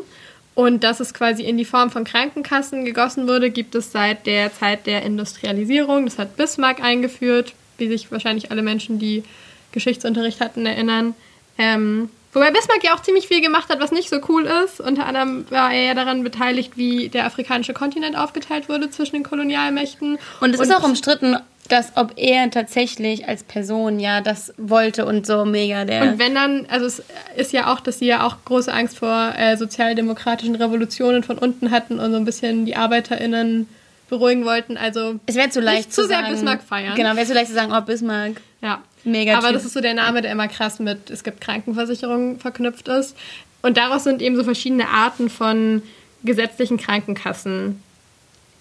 Und 0.54 0.84
dass 0.84 1.00
es 1.00 1.14
quasi 1.14 1.44
in 1.44 1.58
die 1.58 1.66
Form 1.66 1.92
von 1.92 2.04
Krankenkassen 2.04 2.84
gegossen 2.84 3.28
wurde, 3.28 3.52
gibt 3.52 3.74
es 3.74 3.92
seit 3.92 4.26
der 4.26 4.54
Zeit 4.54 4.86
der 4.86 5.04
Industrialisierung. 5.04 6.06
Das 6.06 6.20
hat 6.20 6.36
Bismarck 6.36 6.84
eingeführt, 6.84 7.54
wie 7.78 7.88
sich 7.88 8.12
wahrscheinlich 8.12 8.52
alle 8.52 8.62
Menschen, 8.62 9.00
die 9.00 9.24
Geschichtsunterricht 9.72 10.42
hatten, 10.42 10.66
erinnern. 10.66 11.14
Ähm, 11.58 12.10
wobei 12.34 12.52
Bismarck 12.52 12.84
ja 12.84 12.94
auch 12.94 13.02
ziemlich 13.02 13.28
viel 13.28 13.42
gemacht 13.42 13.70
hat, 13.70 13.80
was 13.80 13.92
nicht 13.92 14.10
so 14.10 14.18
cool 14.30 14.46
ist. 14.66 14.80
Unter 14.80 15.06
anderem 15.06 15.46
war 15.50 15.74
er 15.74 15.84
ja 15.84 15.94
daran 15.94 16.24
beteiligt, 16.24 16.78
wie 16.78 17.10
der 17.10 17.26
afrikanische 17.26 17.74
Kontinent 17.74 18.18
aufgeteilt 18.18 18.70
wurde 18.70 18.90
zwischen 18.90 19.16
den 19.16 19.24
Kolonialmächten. 19.24 20.18
Und 20.40 20.54
es 20.54 20.60
ist 20.60 20.76
auch 20.76 20.84
umstritten, 20.84 21.38
dass 21.68 21.94
ob 21.96 22.14
er 22.18 22.50
tatsächlich 22.52 23.28
als 23.28 23.44
Person 23.44 24.00
ja 24.00 24.22
das 24.22 24.54
wollte 24.58 25.06
und 25.06 25.26
so 25.26 25.46
mega 25.46 25.86
der. 25.86 26.04
Und 26.04 26.20
wenn 26.20 26.36
dann, 26.36 26.66
also 26.70 26.86
es 26.86 27.04
ist 27.38 27.54
ja 27.54 27.72
auch, 27.72 27.80
dass 27.80 28.00
sie 28.00 28.08
ja 28.08 28.26
auch 28.26 28.38
große 28.44 28.72
Angst 28.74 28.98
vor 28.98 29.34
äh, 29.38 29.56
sozialdemokratischen 29.56 30.56
Revolutionen 30.56 31.24
von 31.24 31.38
unten 31.38 31.72
hatten 31.72 32.00
und 32.00 32.12
so 32.12 32.18
ein 32.18 32.26
bisschen 32.26 32.66
die 32.66 32.76
ArbeiterInnen 32.76 33.70
beruhigen 34.10 34.44
wollten. 34.44 34.76
Also 34.76 35.20
es 35.26 35.36
wäre 35.36 35.50
zu 35.50 35.62
leicht 35.62 35.78
nicht 35.78 35.94
zu 35.94 36.02
zu 36.02 36.08
sehr 36.08 36.18
sagen. 36.18 36.32
Bismarck 36.32 36.64
feiern. 36.64 36.96
Genau, 36.96 37.16
wäre 37.16 37.26
zu 37.26 37.34
leicht 37.34 37.48
zu 37.48 37.54
sagen, 37.54 37.72
oh 37.74 37.82
Bismarck. 37.82 38.42
Ja. 38.62 38.82
Mega 39.04 39.38
Aber 39.38 39.52
das 39.52 39.66
ist 39.66 39.74
so 39.74 39.82
der 39.82 39.94
Name, 39.94 40.22
der 40.22 40.32
immer 40.32 40.48
krass 40.48 40.80
mit 40.80 41.10
es 41.10 41.24
gibt 41.24 41.42
Krankenversicherungen 41.42 42.40
verknüpft 42.40 42.88
ist. 42.88 43.18
Und 43.62 43.78
daraus 43.78 44.04
sind 44.04 44.22
eben 44.22 44.36
so 44.36 44.44
verschiedene 44.44 44.90
Arten 44.90 45.30
von 45.30 45.82
gesetzlichen 46.24 46.78
Krankenkassen 46.78 47.82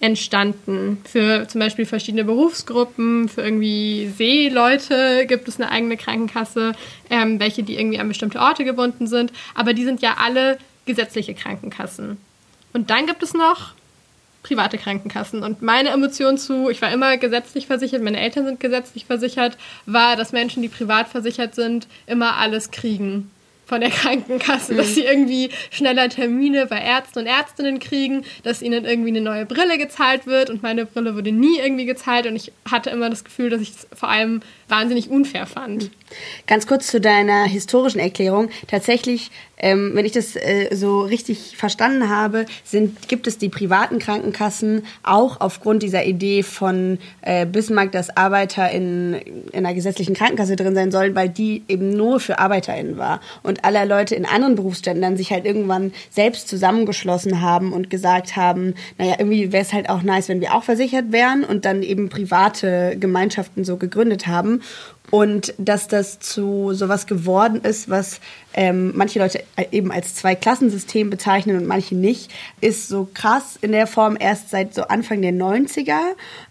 entstanden. 0.01 0.99
Für 1.05 1.47
zum 1.47 1.61
Beispiel 1.61 1.85
verschiedene 1.85 2.25
Berufsgruppen, 2.25 3.29
für 3.29 3.43
irgendwie 3.43 4.11
Seeleute 4.17 5.27
gibt 5.27 5.47
es 5.47 5.61
eine 5.61 5.71
eigene 5.71 5.97
Krankenkasse, 5.97 6.73
ähm, 7.11 7.39
welche 7.39 7.63
die 7.63 7.79
irgendwie 7.79 7.99
an 7.99 8.09
bestimmte 8.09 8.41
Orte 8.41 8.65
gebunden 8.65 9.07
sind. 9.07 9.33
Aber 9.55 9.75
die 9.75 9.85
sind 9.85 10.01
ja 10.01 10.17
alle 10.19 10.59
gesetzliche 10.87 11.35
Krankenkassen. 11.35 12.17
Und 12.73 12.89
dann 12.91 13.07
gibt 13.07 13.23
es 13.23 13.35
noch 13.35 13.75
private 14.43 14.79
Krankenkassen. 14.79 15.43
Und 15.43 15.63
meine 15.63 15.91
Emotion 15.91 16.39
zu, 16.39 16.71
ich 16.71 16.81
war 16.83 16.93
immer 16.93 17.17
gesetzlich 17.17 17.67
versichert, 17.67 18.03
meine 18.03 18.21
Eltern 18.21 18.47
sind 18.47 18.61
gesetzlich 18.61 19.05
versichert, 19.05 19.59
war, 19.87 20.17
dass 20.17 20.33
Menschen, 20.33 20.63
die 20.63 20.69
privat 20.69 21.09
versichert 21.09 21.55
sind, 21.55 21.87
immer 22.07 22.37
alles 22.37 22.71
kriegen 22.71 23.31
von 23.71 23.81
der 23.81 23.91
Krankenkasse, 23.91 24.75
dass 24.75 24.95
sie 24.95 25.05
irgendwie 25.05 25.51
schneller 25.71 26.09
Termine 26.09 26.67
bei 26.67 26.79
Ärzten 26.79 27.21
und 27.21 27.27
Ärztinnen 27.27 27.79
kriegen, 27.79 28.25
dass 28.43 28.63
ihnen 28.63 28.85
irgendwie 28.85 29.11
eine 29.11 29.21
neue 29.21 29.47
Brille 29.47 29.79
gezahlt 29.79 30.27
wird. 30.27 30.51
Und 30.51 30.63
meine 30.63 30.85
Brille 30.85 31.15
wurde 31.15 31.33
nie 31.33 31.59
irgendwie 31.59 31.87
gezahlt. 31.87 32.27
Und 32.27 32.35
ich 32.35 32.53
hatte 32.69 32.91
immer 32.91 33.09
das 33.09 33.25
Gefühl, 33.25 33.49
dass 33.49 33.61
ich 33.61 33.71
es 33.71 33.87
vor 33.95 34.09
allem 34.09 34.43
wahnsinnig 34.69 35.09
unfair 35.09 35.47
fand. 35.47 35.91
Ganz 36.47 36.67
kurz 36.67 36.87
zu 36.87 37.01
deiner 37.01 37.45
historischen 37.45 38.01
Erklärung. 38.01 38.49
Tatsächlich, 38.67 39.31
ähm, 39.59 39.93
wenn 39.95 40.07
ich 40.07 40.13
das 40.13 40.37
äh, 40.37 40.75
so 40.75 41.03
richtig 41.03 41.57
verstanden 41.57 42.09
habe, 42.09 42.47
sind, 42.65 43.09
gibt 43.09 43.27
es 43.27 43.37
die 43.37 43.51
privaten 43.51 43.99
Krankenkassen 43.99 44.87
auch 45.03 45.41
aufgrund 45.41 45.83
dieser 45.83 46.07
Idee 46.07 46.43
von 46.43 46.99
äh, 47.21 47.45
Bismarck, 47.45 47.93
dass 47.93 48.17
Arbeiter 48.17 48.71
in, 48.71 49.15
in 49.53 49.67
einer 49.67 49.75
gesetzlichen 49.75 50.15
Krankenkasse 50.15 50.57
drin 50.57 50.75
sein 50.75 50.91
sollen, 50.91 51.15
weil 51.15 51.29
die 51.29 51.63
eben 51.69 51.91
nur 51.91 52.21
für 52.21 52.39
ArbeiterInnen 52.39 52.97
war. 52.97 53.21
Und 53.43 53.51
und 53.51 53.65
alle 53.65 53.85
Leute 53.85 54.15
in 54.15 54.27
anderen 54.27 54.55
Berufsständen 54.55 55.03
dann 55.03 55.17
sich 55.17 55.33
halt 55.33 55.45
irgendwann 55.45 55.93
selbst 56.09 56.47
zusammengeschlossen 56.47 57.43
haben 57.43 57.73
und 57.73 57.91
gesagt 57.91 58.37
haben, 58.37 58.75
naja, 58.97 59.17
irgendwie 59.19 59.53
wäre 59.53 59.65
es 59.65 59.73
halt 59.73 59.91
auch 59.91 60.03
nice, 60.03 60.29
wenn 60.29 60.41
wir 60.41 60.55
auch 60.55 60.63
versichert 60.63 61.11
wären 61.11 61.43
und 61.45 61.65
dann 61.65 61.83
eben 61.83 62.09
private 62.09 62.97
Gemeinschaften 62.99 63.65
so 63.65 63.77
gegründet 63.77 64.29
haben. 64.29 64.63
Und 65.11 65.55
dass 65.59 65.89
das 65.89 66.21
zu 66.21 66.73
sowas 66.73 67.07
geworden 67.07 67.61
ist, 67.63 67.91
was 67.91 68.21
ähm, 68.55 68.93
manche 68.95 69.19
Leute 69.19 69.43
eben 69.73 69.91
als 69.91 70.15
Zwei-Klassensystem 70.15 71.11
bezeichnen 71.11 71.57
und 71.57 71.67
manche 71.67 71.97
nicht, 71.97 72.31
ist 72.61 72.89
so 72.89 73.09
krass 73.13 73.59
in 73.61 73.73
der 73.73 73.87
Form 73.87 74.17
erst 74.19 74.51
seit 74.51 74.73
so 74.75 74.83
Anfang 74.83 75.21
der 75.23 75.33
90er, 75.33 75.99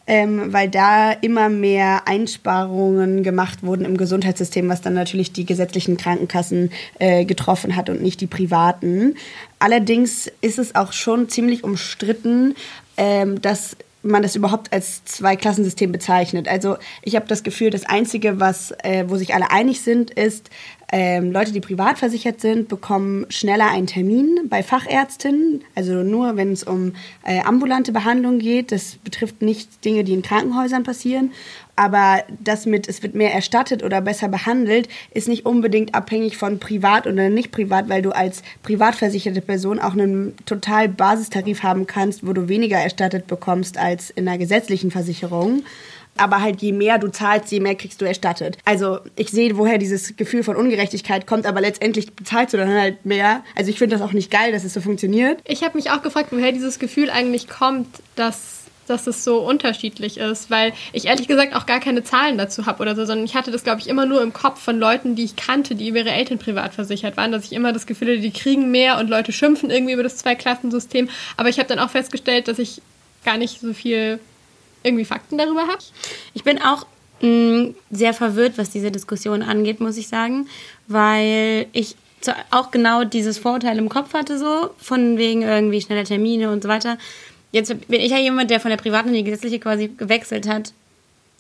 ähm, 0.08 0.52
weil 0.52 0.70
da 0.70 1.12
immer 1.12 1.50
mehr 1.50 2.08
Einsparungen 2.08 3.24
gemacht 3.24 3.64
wurden 3.64 3.86
im 3.86 3.96
Gesundheitssystem, 3.96 4.68
was 4.68 4.82
dann 4.82 4.94
natürlich 4.94 5.32
die 5.32 5.46
gesetzlichen 5.46 5.98
Krankenkassen 5.98 6.72
äh, 7.00 7.24
getroffen 7.26 7.76
hat 7.76 7.90
und 7.90 8.02
nicht 8.02 8.20
die 8.20 8.28
privaten. 8.28 9.16
Allerdings 9.60 10.30
ist 10.42 10.60
es 10.60 10.76
auch 10.76 10.92
schon 10.92 11.30
ziemlich 11.30 11.64
umstritten, 11.64 12.56
ähm, 12.98 13.42
dass 13.42 13.78
man 14.02 14.24
das 14.24 14.36
überhaupt 14.36 14.72
als 14.72 15.04
Zweiklassensystem 15.06 15.92
bezeichnet. 15.92 16.48
Also 16.48 16.78
ich 17.04 17.16
habe 17.16 17.28
das 17.28 17.44
Gefühl, 17.44 17.70
das 17.70 17.86
Einzige, 17.86 18.40
was, 18.40 18.72
äh, 18.84 19.06
wo 19.08 19.18
sich 19.18 19.34
alle 19.34 19.52
einig 19.52 19.82
sind, 19.82 20.12
ist, 20.12 20.50
ähm, 20.92 21.32
Leute, 21.32 21.52
die 21.52 21.60
privat 21.60 22.00
versichert 22.00 22.42
sind, 22.42 22.68
bekommen 22.68 23.26
schneller 23.30 23.70
einen 23.70 23.86
Termin 23.86 24.48
bei 24.50 24.64
Fachärztinnen. 24.64 25.64
Also 25.76 26.04
nur, 26.04 26.36
wenn 26.36 26.52
es 26.52 26.64
um 26.64 26.94
äh, 27.24 27.42
ambulante 27.42 27.92
Behandlung 27.92 28.40
geht. 28.40 28.72
Das 28.72 28.96
betrifft 28.96 29.42
nicht 29.42 29.86
Dinge, 29.86 30.04
die 30.04 30.14
in 30.14 30.24
Krankenhäusern 30.24 30.84
passieren. 30.84 31.32
Aber 31.80 32.24
das 32.44 32.66
mit, 32.66 32.90
es 32.90 33.02
wird 33.04 33.16
mehr 33.16 33.34
erstattet 33.34 33.84
oder 33.84 34.02
besser 34.02 34.28
behandelt, 34.28 34.90
ist 35.14 35.30
nicht 35.30 35.46
unbedingt 35.46 35.96
abhängig 35.96 36.36
von 36.36 36.60
privat 36.60 37.08
oder 37.08 37.30
nicht 37.30 37.54
privat, 37.54 37.88
weil 37.88 38.02
du 38.02 38.12
als 38.12 38.44
privat 38.64 38.96
versicherte 38.96 39.40
Person 39.40 39.80
auch 39.80 39.94
einen 39.94 40.36
total 40.46 40.90
Basistarif 40.90 41.64
haben 41.64 41.88
kannst, 41.88 42.28
wo 42.28 42.34
du 42.34 42.50
weniger 42.50 42.76
erstattet 42.76 43.28
bekommst 43.28 43.78
als 43.78 44.10
in 44.10 44.28
einer 44.28 44.38
gesetzlichen 44.38 44.92
Versicherung 44.92 45.64
aber 46.18 46.42
halt 46.42 46.62
je 46.62 46.74
mehr 46.74 46.98
du 46.98 47.08
zahlst, 47.08 47.50
je 47.50 47.62
mehr 47.62 47.76
kriegst 47.76 48.02
du 48.02 48.06
erstattet. 48.06 48.58
Also 48.66 49.00
ich 49.16 49.30
sehe, 49.30 49.58
woher 49.58 49.78
dieses 49.78 50.18
Gefühl 50.18 50.44
von 50.44 50.58
Ungerechtigkeit 50.58 51.26
kommt, 51.26 51.46
aber 51.46 51.62
letztendlich 51.62 52.14
bezahlst 52.14 52.54
du 52.54 52.58
dann 52.58 52.74
halt 52.74 53.06
mehr. 53.06 53.42
Also 53.56 53.70
ich 53.70 53.78
finde 53.78 53.96
das 53.96 54.06
auch 54.06 54.12
nicht 54.12 54.30
geil, 54.30 54.52
dass 54.52 54.66
es 54.66 54.74
so 54.74 54.82
funktioniert. 54.82 55.40
Ich 55.46 55.64
habe 55.64 55.78
mich 55.78 55.92
auch 55.92 56.02
gefragt, 56.02 56.30
woher 56.32 56.52
dieses 56.52 56.78
Gefühl 56.78 57.10
eigentlich 57.10 57.48
kommt, 57.48 57.88
dass 58.18 58.59
dass 58.90 59.08
es 59.08 59.24
so 59.24 59.40
unterschiedlich 59.40 60.18
ist, 60.18 60.50
weil 60.50 60.74
ich 60.94 61.06
ehrlich 61.06 61.28
gesagt 61.28 61.56
auch 61.56 61.66
gar 61.66 61.80
keine 61.80 62.04
Zahlen 62.04 62.38
dazu 62.38 62.66
habe 62.66 62.82
oder 62.82 62.96
so, 62.96 63.06
sondern 63.06 63.26
ich 63.26 63.36
hatte 63.36 63.52
das, 63.52 63.64
glaube 63.64 63.82
ich, 63.82 63.88
immer 63.88 64.06
nur 64.06 64.22
im 64.22 64.34
Kopf 64.34 64.62
von 64.62 64.80
Leuten, 64.80 65.16
die 65.16 65.24
ich 65.24 65.36
kannte, 65.36 65.76
die 65.76 65.88
über 65.88 66.00
ihre 66.00 66.12
Eltern 66.12 66.40
privat 66.40 66.74
versichert 66.74 67.18
waren, 67.18 67.32
dass 67.32 67.46
ich 67.46 67.54
immer 67.54 67.74
das 67.74 67.86
Gefühl 67.86 68.10
hatte, 68.10 68.20
die 68.20 68.32
kriegen 68.32 68.72
mehr 68.72 68.98
und 68.98 69.10
Leute 69.10 69.32
schimpfen 69.32 69.70
irgendwie 69.70 69.94
über 69.94 70.04
das 70.04 70.18
Zweiklassensystem. 70.18 71.10
Aber 71.38 71.50
ich 71.50 71.60
habe 71.60 71.70
dann 71.70 71.80
auch 71.80 71.90
festgestellt, 71.90 72.48
dass 72.48 72.60
ich 72.60 72.82
gar 73.24 73.38
nicht 73.38 73.62
so 73.62 73.74
viel 73.74 74.20
irgendwie 74.84 75.06
Fakten 75.06 75.38
darüber 75.38 75.62
habe. 75.62 75.84
Ich 76.34 76.44
bin 76.44 76.62
auch 76.62 76.86
mh, 77.22 77.28
mm, 77.30 77.76
sehr 77.92 78.14
verwirrt, 78.14 78.58
was 78.58 78.70
diese 78.70 78.92
Diskussion 78.92 79.42
angeht, 79.42 79.80
muss 79.80 79.98
ich 79.98 80.08
sagen, 80.08 80.48
weil 80.88 81.68
ich 81.74 81.96
auch 82.52 82.72
genau 82.72 83.04
dieses 83.04 83.38
Vorurteil 83.38 83.78
im 83.78 83.90
Kopf 83.90 84.14
hatte, 84.14 84.38
so 84.38 84.72
von 84.78 85.18
wegen 85.18 85.42
irgendwie 85.42 85.82
schneller 85.82 86.04
Termine 86.04 86.52
und 86.52 86.64
so 86.64 86.70
weiter. 86.70 86.98
Jetzt 87.52 87.88
bin 87.88 88.02
ich 88.02 88.12
ja 88.12 88.18
jemand, 88.18 88.52
der 88.52 88.60
von 88.60 88.70
der 88.70 88.78
privaten 88.78 89.10
in 89.10 89.16
die 89.16 89.24
gesetzliche 89.24 89.60
quasi 89.60 89.88
gewechselt 89.88 90.48
hat. 90.48 90.74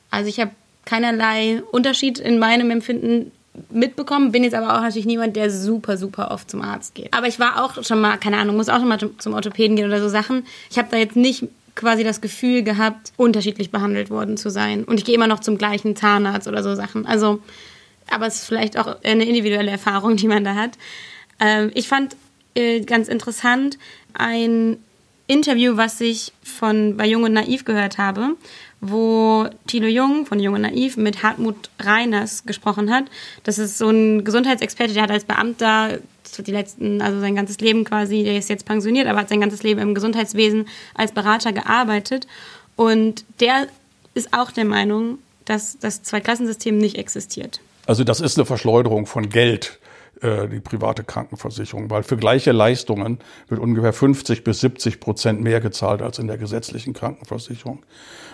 Also 0.09 0.29
ich 0.29 0.39
habe 0.39 0.51
keinerlei 0.85 1.61
Unterschied 1.71 2.19
in 2.19 2.39
meinem 2.39 2.71
Empfinden 2.71 3.31
mitbekommen, 3.69 4.31
bin 4.31 4.43
jetzt 4.43 4.53
aber 4.53 4.75
auch 4.75 4.81
natürlich 4.81 5.05
niemand, 5.05 5.35
der 5.35 5.51
super, 5.51 5.97
super 5.97 6.31
oft 6.31 6.49
zum 6.49 6.61
Arzt 6.61 6.95
geht. 6.95 7.13
Aber 7.13 7.27
ich 7.27 7.39
war 7.39 7.63
auch 7.63 7.83
schon 7.83 8.01
mal, 8.01 8.17
keine 8.17 8.37
Ahnung, 8.37 8.55
muss 8.55 8.69
auch 8.69 8.79
schon 8.79 8.87
mal 8.87 8.99
zum 9.17 9.33
Orthopäden 9.33 9.75
gehen 9.75 9.85
oder 9.85 9.99
so 9.99 10.09
Sachen. 10.09 10.45
Ich 10.69 10.77
habe 10.77 10.87
da 10.89 10.97
jetzt 10.97 11.15
nicht 11.15 11.45
quasi 11.75 12.03
das 12.03 12.21
Gefühl 12.21 12.63
gehabt, 12.63 13.13
unterschiedlich 13.17 13.71
behandelt 13.71 14.09
worden 14.09 14.37
zu 14.37 14.49
sein. 14.49 14.83
Und 14.83 14.97
ich 14.97 15.05
gehe 15.05 15.15
immer 15.15 15.27
noch 15.27 15.39
zum 15.39 15.57
gleichen 15.57 15.95
Zahnarzt 15.95 16.47
oder 16.47 16.63
so 16.63 16.75
Sachen. 16.75 17.05
Also, 17.05 17.41
aber 18.09 18.27
es 18.27 18.35
ist 18.35 18.45
vielleicht 18.45 18.77
auch 18.77 18.97
eine 19.03 19.25
individuelle 19.25 19.71
Erfahrung, 19.71 20.17
die 20.17 20.27
man 20.27 20.43
da 20.43 20.55
hat. 20.55 20.71
Ähm, 21.39 21.71
ich 21.73 21.87
fand 21.87 22.15
äh, 22.55 22.81
ganz 22.81 23.07
interessant 23.07 23.77
ein 24.13 24.77
Interview, 25.29 25.77
was 25.77 26.01
ich 26.01 26.33
von 26.43 26.97
bei 26.97 27.05
Jung 27.05 27.21
und 27.21 27.33
Naiv 27.33 27.63
gehört 27.63 27.99
habe, 27.99 28.35
wo 28.81 29.47
Thilo 29.67 29.85
Jung 29.85 30.25
von 30.25 30.39
Jung 30.39 30.55
und 30.55 30.61
Naiv 30.61 30.97
mit 30.97 31.21
Hartmut 31.21 31.69
Reiners 31.77 32.45
gesprochen 32.47 32.91
hat. 32.91 33.05
Das 33.43 33.59
ist 33.59 33.77
so 33.77 33.89
ein 33.89 34.23
Gesundheitsexperte, 34.23 34.95
der 34.95 35.03
hat 35.03 35.11
als 35.11 35.25
Beamter 35.25 35.99
die 36.39 36.51
letzten, 36.51 36.99
also 37.03 37.19
sein 37.19 37.35
ganzes 37.35 37.59
Leben 37.59 37.85
quasi, 37.85 38.23
der 38.23 38.39
ist 38.39 38.49
jetzt 38.49 38.65
pensioniert, 38.65 39.05
aber 39.07 39.19
hat 39.19 39.29
sein 39.29 39.39
ganzes 39.39 39.61
Leben 39.61 39.79
im 39.79 39.93
Gesundheitswesen 39.93 40.67
als 40.95 41.11
Berater 41.11 41.53
gearbeitet. 41.53 42.25
Und 42.75 43.23
der 43.39 43.67
ist 44.15 44.33
auch 44.33 44.49
der 44.49 44.65
Meinung, 44.65 45.19
dass 45.45 45.77
das 45.77 46.01
Zweiklassensystem 46.01 46.75
nicht 46.75 46.97
existiert. 46.97 47.59
Also 47.85 48.03
das 48.03 48.19
ist 48.19 48.37
eine 48.39 48.45
Verschleuderung 48.47 49.05
von 49.05 49.29
Geld 49.29 49.77
die 50.21 50.59
private 50.59 51.03
Krankenversicherung, 51.03 51.89
weil 51.89 52.03
für 52.03 52.17
gleiche 52.17 52.51
Leistungen 52.51 53.19
wird 53.47 53.61
ungefähr 53.61 53.93
50 53.93 54.43
bis 54.43 54.59
70 54.59 54.99
Prozent 54.99 55.41
mehr 55.41 55.61
gezahlt 55.61 56.01
als 56.01 56.19
in 56.19 56.27
der 56.27 56.37
gesetzlichen 56.37 56.93
Krankenversicherung. 56.93 57.83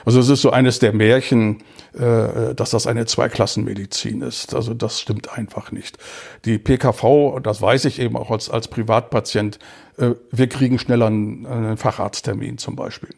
Also 0.06 0.20
es 0.20 0.30
ist 0.30 0.42
so 0.42 0.52
eines 0.52 0.80
der 0.80 0.94
Märchen, 0.94 1.64
äh, 1.94 2.54
dass 2.56 2.70
das 2.70 2.86
eine 2.86 3.06
Zweiklassenmedizin 3.06 4.22
ist. 4.22 4.54
Also 4.54 4.74
das 4.74 5.02
stimmt 5.02 5.36
einfach 5.36 5.72
nicht. 5.72 5.98
Die 6.46 6.60
PKV, 6.60 7.40
das 7.42 7.62
weiß 7.62 7.86
ich 7.86 8.00
eben 8.00 8.16
auch 8.16 8.30
als, 8.30 8.50
als 8.50 8.68
Privatpatient, 8.68 9.60
äh, 9.98 10.12
wir 10.32 10.48
kriegen 10.48 10.78
schneller 10.78 11.08
einen, 11.08 11.46
einen 11.48 11.78
Facharzttermin 11.78 12.60
zum 12.60 12.76
Beispiel. 12.76 13.10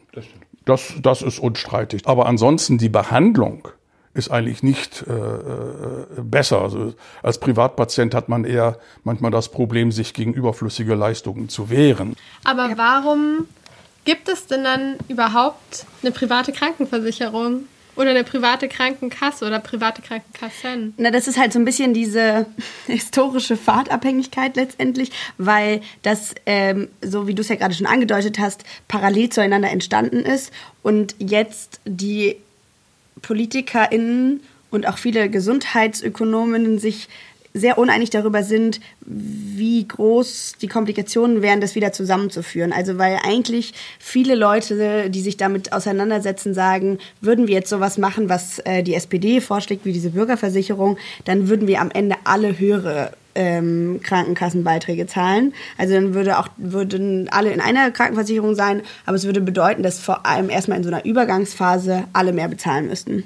Das, 0.64 0.94
das 1.00 1.22
ist 1.22 1.38
unstreitig. 1.38 2.06
Aber 2.06 2.26
ansonsten 2.26 2.78
die 2.78 2.88
Behandlung 2.88 3.68
ist 4.18 4.30
eigentlich 4.30 4.62
nicht 4.62 5.04
äh, 5.06 5.12
äh, 5.12 6.22
besser. 6.22 6.60
Also 6.60 6.94
als 7.22 7.38
Privatpatient 7.38 8.14
hat 8.14 8.28
man 8.28 8.44
eher 8.44 8.78
manchmal 9.04 9.30
das 9.30 9.48
Problem, 9.48 9.92
sich 9.92 10.12
gegen 10.12 10.34
überflüssige 10.34 10.94
Leistungen 10.94 11.48
zu 11.48 11.70
wehren. 11.70 12.16
Aber 12.44 12.76
warum 12.76 13.46
gibt 14.04 14.28
es 14.28 14.46
denn 14.46 14.64
dann 14.64 14.96
überhaupt 15.08 15.86
eine 16.02 16.10
private 16.10 16.52
Krankenversicherung? 16.52 17.64
Oder 17.96 18.10
eine 18.10 18.22
private 18.22 18.68
Krankenkasse 18.68 19.44
oder 19.44 19.58
private 19.58 20.02
Krankenkassen. 20.02 20.94
Na, 20.98 21.10
das 21.10 21.26
ist 21.26 21.36
halt 21.36 21.52
so 21.52 21.58
ein 21.58 21.64
bisschen 21.64 21.94
diese 21.94 22.46
historische 22.86 23.56
Fahrtabhängigkeit 23.56 24.54
letztendlich, 24.54 25.10
weil 25.36 25.80
das, 26.02 26.32
ähm, 26.46 26.90
so 27.02 27.26
wie 27.26 27.34
du 27.34 27.40
es 27.40 27.48
ja 27.48 27.56
gerade 27.56 27.74
schon 27.74 27.88
angedeutet 27.88 28.38
hast, 28.38 28.62
parallel 28.86 29.30
zueinander 29.30 29.70
entstanden 29.70 30.20
ist 30.20 30.52
und 30.84 31.16
jetzt 31.18 31.80
die 31.86 32.36
PolitikerInnen 33.22 34.40
und 34.70 34.86
auch 34.86 34.98
viele 34.98 35.30
Gesundheitsökonominnen 35.30 36.78
sich 36.78 37.08
sehr 37.54 37.78
uneinig 37.78 38.10
darüber 38.10 38.42
sind, 38.42 38.80
wie 39.00 39.86
groß 39.86 40.56
die 40.60 40.68
Komplikationen 40.68 41.42
wären, 41.42 41.60
das 41.60 41.74
wieder 41.74 41.92
zusammenzuführen. 41.92 42.72
Also 42.72 42.98
weil 42.98 43.18
eigentlich 43.24 43.72
viele 43.98 44.34
Leute, 44.34 45.10
die 45.10 45.20
sich 45.20 45.36
damit 45.36 45.72
auseinandersetzen, 45.72 46.54
sagen, 46.54 46.98
würden 47.20 47.48
wir 47.48 47.54
jetzt 47.54 47.70
sowas 47.70 47.98
machen, 47.98 48.28
was 48.28 48.58
äh, 48.60 48.82
die 48.82 48.94
SPD 48.94 49.40
vorschlägt, 49.40 49.84
wie 49.84 49.92
diese 49.92 50.10
Bürgerversicherung, 50.10 50.98
dann 51.24 51.48
würden 51.48 51.66
wir 51.66 51.80
am 51.80 51.90
Ende 51.90 52.16
alle 52.24 52.58
höhere 52.58 53.12
ähm, 53.38 54.00
Krankenkassenbeiträge 54.02 55.06
zahlen. 55.06 55.54
Also 55.78 55.94
dann 55.94 56.12
würde 56.12 56.38
auch, 56.38 56.48
würden 56.56 57.28
alle 57.30 57.52
in 57.52 57.60
einer 57.60 57.92
Krankenversicherung 57.92 58.56
sein, 58.56 58.82
aber 59.06 59.16
es 59.16 59.24
würde 59.24 59.40
bedeuten, 59.40 59.84
dass 59.84 60.00
vor 60.00 60.26
allem 60.26 60.50
erstmal 60.50 60.76
in 60.76 60.84
so 60.84 60.90
einer 60.90 61.04
Übergangsphase 61.04 62.04
alle 62.12 62.32
mehr 62.32 62.48
bezahlen 62.48 62.88
müssten. 62.88 63.22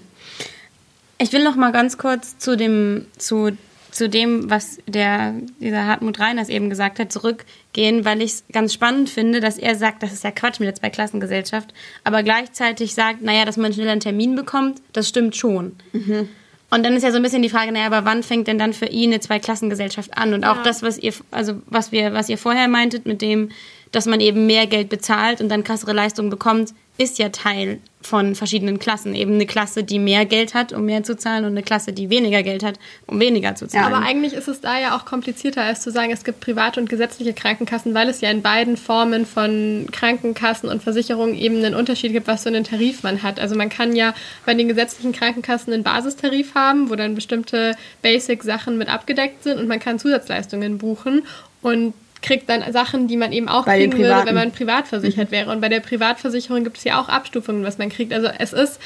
Ich 1.18 1.32
will 1.32 1.42
noch 1.42 1.56
mal 1.56 1.72
ganz 1.72 1.96
kurz 1.96 2.36
zu 2.36 2.56
dem, 2.56 3.06
zu 3.16 3.52
zu 3.90 4.08
dem, 4.08 4.48
was 4.48 4.78
der, 4.86 5.34
dieser 5.60 5.86
Hartmut 5.86 6.18
Reiners 6.18 6.48
eben 6.48 6.70
gesagt 6.70 6.98
hat, 6.98 7.12
zurückgehen, 7.12 8.06
weil 8.06 8.22
ich 8.22 8.32
es 8.32 8.44
ganz 8.50 8.72
spannend 8.72 9.10
finde, 9.10 9.40
dass 9.40 9.58
er 9.58 9.76
sagt, 9.76 10.02
das 10.02 10.14
ist 10.14 10.24
ja 10.24 10.30
Quatsch 10.30 10.60
mit 10.60 10.66
der 10.66 10.74
Zweiklassengesellschaft, 10.74 11.74
aber 12.02 12.22
gleichzeitig 12.22 12.94
sagt, 12.94 13.20
naja, 13.20 13.44
dass 13.44 13.58
man 13.58 13.70
schneller 13.70 13.92
einen 13.92 14.00
Termin 14.00 14.34
bekommt, 14.34 14.80
das 14.94 15.10
stimmt 15.10 15.36
schon. 15.36 15.76
Mhm. 15.92 16.30
Und 16.72 16.84
dann 16.84 16.94
ist 16.96 17.02
ja 17.02 17.10
so 17.10 17.18
ein 17.18 17.22
bisschen 17.22 17.42
die 17.42 17.50
Frage, 17.50 17.70
naja, 17.70 17.84
aber 17.84 18.06
wann 18.06 18.22
fängt 18.22 18.48
denn 18.48 18.58
dann 18.58 18.72
für 18.72 18.86
ihn 18.86 19.10
eine 19.10 19.20
Zweiklassengesellschaft 19.20 20.16
an? 20.16 20.32
Und 20.32 20.44
auch 20.44 20.56
ja. 20.56 20.62
das, 20.62 20.82
was 20.82 20.96
ihr, 20.96 21.12
also 21.30 21.60
was 21.66 21.92
wir, 21.92 22.14
was 22.14 22.30
ihr 22.30 22.38
vorher 22.38 22.66
meintet, 22.66 23.04
mit 23.04 23.20
dem, 23.20 23.50
dass 23.90 24.06
man 24.06 24.20
eben 24.20 24.46
mehr 24.46 24.66
Geld 24.66 24.88
bezahlt 24.88 25.42
und 25.42 25.50
dann 25.50 25.64
krassere 25.64 25.92
Leistungen 25.92 26.30
bekommt, 26.30 26.72
ist 26.98 27.18
ja 27.18 27.30
Teil 27.30 27.80
von 28.02 28.34
verschiedenen 28.34 28.78
Klassen. 28.78 29.14
Eben 29.14 29.34
eine 29.34 29.46
Klasse, 29.46 29.84
die 29.84 29.98
mehr 29.98 30.26
Geld 30.26 30.54
hat, 30.54 30.72
um 30.72 30.84
mehr 30.84 31.04
zu 31.04 31.16
zahlen, 31.16 31.44
und 31.44 31.52
eine 31.52 31.62
Klasse, 31.62 31.92
die 31.92 32.10
weniger 32.10 32.42
Geld 32.42 32.62
hat, 32.62 32.78
um 33.06 33.18
weniger 33.18 33.54
zu 33.54 33.66
zahlen. 33.66 33.94
Aber 33.94 34.04
eigentlich 34.04 34.34
ist 34.34 34.48
es 34.48 34.60
da 34.60 34.78
ja 34.78 34.96
auch 34.96 35.04
komplizierter, 35.04 35.62
als 35.62 35.80
zu 35.80 35.90
sagen, 35.90 36.10
es 36.10 36.24
gibt 36.24 36.40
private 36.40 36.80
und 36.80 36.88
gesetzliche 36.88 37.32
Krankenkassen, 37.32 37.94
weil 37.94 38.08
es 38.08 38.20
ja 38.20 38.30
in 38.30 38.42
beiden 38.42 38.76
Formen 38.76 39.24
von 39.24 39.86
Krankenkassen 39.90 40.68
und 40.68 40.82
Versicherungen 40.82 41.34
eben 41.34 41.56
einen 41.64 41.74
Unterschied 41.74 42.12
gibt, 42.12 42.26
was 42.26 42.42
für 42.42 42.50
einen 42.50 42.64
Tarif 42.64 43.02
man 43.02 43.22
hat. 43.22 43.40
Also 43.40 43.56
man 43.56 43.68
kann 43.68 43.96
ja 43.96 44.14
bei 44.44 44.54
den 44.54 44.68
gesetzlichen 44.68 45.12
Krankenkassen 45.12 45.72
einen 45.72 45.84
Basistarif 45.84 46.54
haben, 46.54 46.90
wo 46.90 46.96
dann 46.96 47.14
bestimmte 47.14 47.76
Basic-Sachen 48.02 48.76
mit 48.76 48.88
abgedeckt 48.88 49.44
sind 49.44 49.58
und 49.58 49.68
man 49.68 49.80
kann 49.80 49.98
Zusatzleistungen 49.98 50.78
buchen. 50.78 51.22
Und 51.62 51.94
kriegt 52.22 52.48
dann 52.48 52.72
Sachen, 52.72 53.08
die 53.08 53.16
man 53.16 53.32
eben 53.32 53.48
auch 53.48 53.66
Bei 53.66 53.78
kriegen 53.78 53.98
würde, 53.98 54.26
wenn 54.26 54.34
man 54.34 54.52
privat 54.52 54.88
versichert 54.88 55.30
wäre. 55.30 55.50
Und 55.50 55.60
bei 55.60 55.68
der 55.68 55.80
Privatversicherung 55.80 56.64
gibt 56.64 56.78
es 56.78 56.84
ja 56.84 57.00
auch 57.00 57.08
Abstufungen, 57.08 57.64
was 57.64 57.78
man 57.78 57.90
kriegt. 57.90 58.12
Also 58.12 58.28
es 58.38 58.52
ist, 58.52 58.80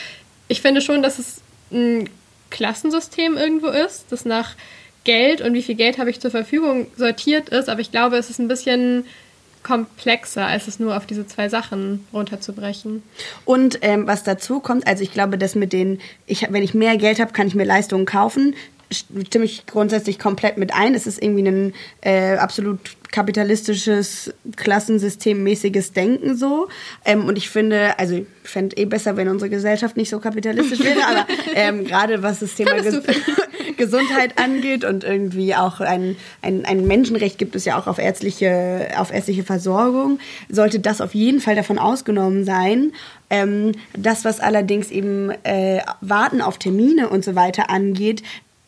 ich 0.49 0.63
finde 0.63 0.81
schon, 0.81 1.03
dass 1.03 1.19
es 1.19 1.43
ein 1.71 2.09
Klassensystem 2.51 3.37
irgendwo 3.37 3.69
ist, 3.69 4.07
das 4.11 4.25
nach 4.25 4.55
Geld 5.05 5.41
und 5.41 5.55
wie 5.55 5.63
viel 5.63 5.75
Geld 5.75 5.99
habe 5.99 6.11
ich 6.11 6.21
zur 6.21 6.31
Verfügung 6.31 6.89
sortiert 6.97 7.51
ist. 7.51 7.69
Aber 7.69 7.81
ich 7.81 7.93
glaube, 7.93 8.17
es 8.17 8.31
ist 8.31 8.39
ein 8.39 8.49
bisschen 8.49 9.05
komplexer, 9.63 10.47
als 10.47 10.69
es 10.69 10.79
nur 10.79 10.97
auf 10.97 11.07
diese 11.07 11.27
zwei 11.27 11.49
Sachen 11.49 12.07
runterzubrechen. 12.13 13.03
Und 13.45 13.81
ähm, 13.83 14.07
was 14.07 14.23
dazu 14.23 14.61
kommt, 14.61 14.87
also 14.87 15.03
ich 15.03 15.13
glaube, 15.13 15.39
dass 15.39 15.57
mit 15.57 15.73
den, 15.73 16.01
ich, 16.27 16.47
wenn 16.51 16.63
ich 16.63 16.73
mehr 16.73 16.97
Geld 16.97 17.19
habe, 17.19 17.33
kann 17.33 17.49
ich 17.49 17.55
mir 17.55 17.65
Leistungen 17.65 18.07
kaufen. 18.07 18.55
Stimme 18.93 19.45
ich 19.45 19.67
grundsätzlich 19.67 20.21
komplett 20.21 20.57
mit 20.57 20.73
ein. 20.73 20.95
Es 20.95 21.09
ist 21.09 21.21
irgendwie 21.21 21.49
ein 21.49 21.75
äh, 22.03 22.37
absolut 22.37 22.79
kapitalistisches, 23.17 24.31
klassensystemmäßiges 24.57 25.95
Denken 25.95 26.37
so. 26.37 26.69
Ähm, 27.03 27.25
und 27.25 27.39
ich 27.39 27.49
finde, 27.49 27.99
also 27.99 28.17
ich 28.17 28.27
fände 28.45 28.77
eh 28.77 28.85
besser, 28.85 29.17
wenn 29.17 29.29
unsere 29.29 29.49
Gesellschaft 29.49 29.97
nicht 29.97 30.11
so 30.11 30.19
kapitalistisch 30.19 30.81
wäre, 30.81 31.01
aber 31.03 31.27
ähm, 31.55 31.87
gerade 31.87 32.23
was 32.23 32.41
das 32.41 32.55
Thema 32.55 32.75
Ges 32.75 33.01
Gesundheit 33.79 34.39
angeht 34.39 34.85
und 34.85 35.03
irgendwie 35.03 35.55
auch 35.55 35.81
ein, 35.81 36.17
ein, 36.43 36.67
ein 36.67 36.87
Menschenrecht 36.87 37.39
gibt 37.39 37.57
es 37.57 37.65
ja 37.65 37.79
auch 37.79 37.87
auf 37.87 37.99
ärztliche, 37.99 38.89
auf 38.99 39.11
ärztliche 39.11 39.45
Versorgung, 39.45 40.19
sollte 40.51 40.79
das 40.79 41.01
auf 41.01 41.15
jeden 41.15 41.41
Fall 41.41 41.57
davon 41.57 41.79
ausgenommen 41.79 42.45
sein. 42.45 42.93
Ähm, 43.31 43.73
das, 43.97 44.27
was 44.27 44.41
allerdings 44.41 44.91
eben 44.91 45.31
äh, 45.43 45.81
Warten 46.03 46.43
auf 46.43 46.59
Termine 46.59 47.09
und 47.09 47.25
so 47.25 47.35
weiter 47.35 47.71
angeht, 47.71 48.23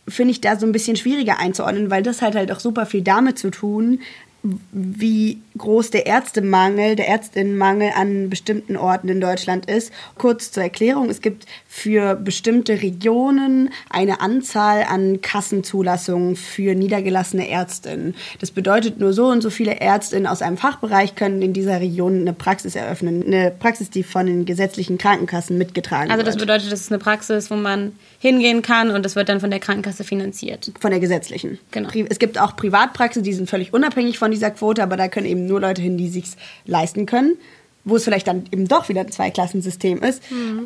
finde 0.09 0.33
ich 0.33 0.41
da 0.41 0.57
so 0.57 0.67
ein 0.67 0.73
bisschen 0.73 0.97
schwieriger 0.97 1.39
einzuordnen, 1.39 1.91
weil 1.91 2.03
das 2.03 2.23
hat 2.23 2.35
halt 2.35 2.51
auch 2.51 2.61
super 2.61 2.87
viel 2.87 3.03
damit 3.03 3.39
zu 3.39 3.51
tun, 3.51 4.01
wie 4.43 5.43
groß 5.57 5.91
der 5.91 6.07
Ärztemangel, 6.07 6.95
der 6.95 7.09
Ärztinnenmangel 7.09 7.91
an 7.97 8.31
bestimmten 8.31 8.77
Orten 8.77 9.09
in 9.09 9.21
Deutschland 9.21 9.69
ist. 9.69 9.93
Kurz 10.17 10.53
zur 10.53 10.63
Erklärung, 10.63 11.11
es 11.11 11.21
gibt 11.21 11.47
für 11.67 12.15
bestimmte 12.15 12.81
Regionen 12.81 13.71
eine 13.91 14.21
Anzahl 14.21 14.85
an 14.85 15.21
Kassenzulassungen 15.21 16.37
für 16.37 16.75
niedergelassene 16.75 17.49
Ärztinnen. 17.49 18.15
Das 18.41 18.53
bedeutet, 18.53 19.01
nur 19.01 19.13
so 19.13 19.27
und 19.27 19.43
so 19.43 19.51
viele 19.51 19.81
Ärztinnen 19.81 20.27
aus 20.27 20.41
einem 20.41 20.57
Fachbereich 20.57 21.17
können 21.17 21.43
in 21.43 21.53
dieser 21.53 21.81
Region 21.81 22.21
eine 22.21 22.33
Praxis 22.33 22.77
eröffnen. 22.77 23.25
Eine 23.27 23.51
Praxis, 23.51 23.91
die 23.91 24.05
von 24.05 24.27
den 24.27 24.45
gesetzlichen 24.45 24.99
Krankenkassen 24.99 25.59
mitgetragen 25.59 26.11
Also 26.11 26.23
das 26.23 26.37
wird. 26.37 26.47
bedeutet, 26.47 26.71
das 26.71 26.81
ist 26.81 26.93
eine 26.93 27.01
Praxis, 27.01 27.51
wo 27.51 27.57
man 27.57 27.93
hingehen 28.19 28.63
kann 28.63 28.91
und 28.91 29.05
das 29.05 29.17
wird 29.17 29.29
dann 29.29 29.41
von 29.41 29.51
der 29.51 29.61
Krankenkasse 29.61 30.05
finanziert. 30.05 30.73
Von 30.81 30.91
der 30.91 31.01
gesetzlichen. 31.01 31.59
Genau. 31.71 31.89
Es 32.09 32.19
gibt 32.19 32.39
auch 32.39 32.57
Privatpraxen, 32.57 33.23
die 33.23 33.33
sind 33.33 33.49
völlig 33.49 33.73
unabhängig 33.73 34.19
von 34.19 34.31
dieser 34.31 34.51
Quote, 34.51 34.83
aber 34.83 34.97
da 34.97 35.09
können 35.09 35.27
eben 35.27 35.47
nur 35.47 35.61
Leute 35.61 35.83
hin, 35.83 35.97
die 35.97 36.09
sich's 36.09 36.37
leisten 36.67 37.07
können. 37.07 37.37
Wo 37.85 37.97
es 37.97 38.05
vielleicht 38.05 38.27
dann 38.27 38.45
eben 38.51 38.69
doch 38.69 38.91
wieder 38.91 39.01
ein 39.01 39.11
Zweiklassensystem 39.11 40.03
ist. 40.03 40.23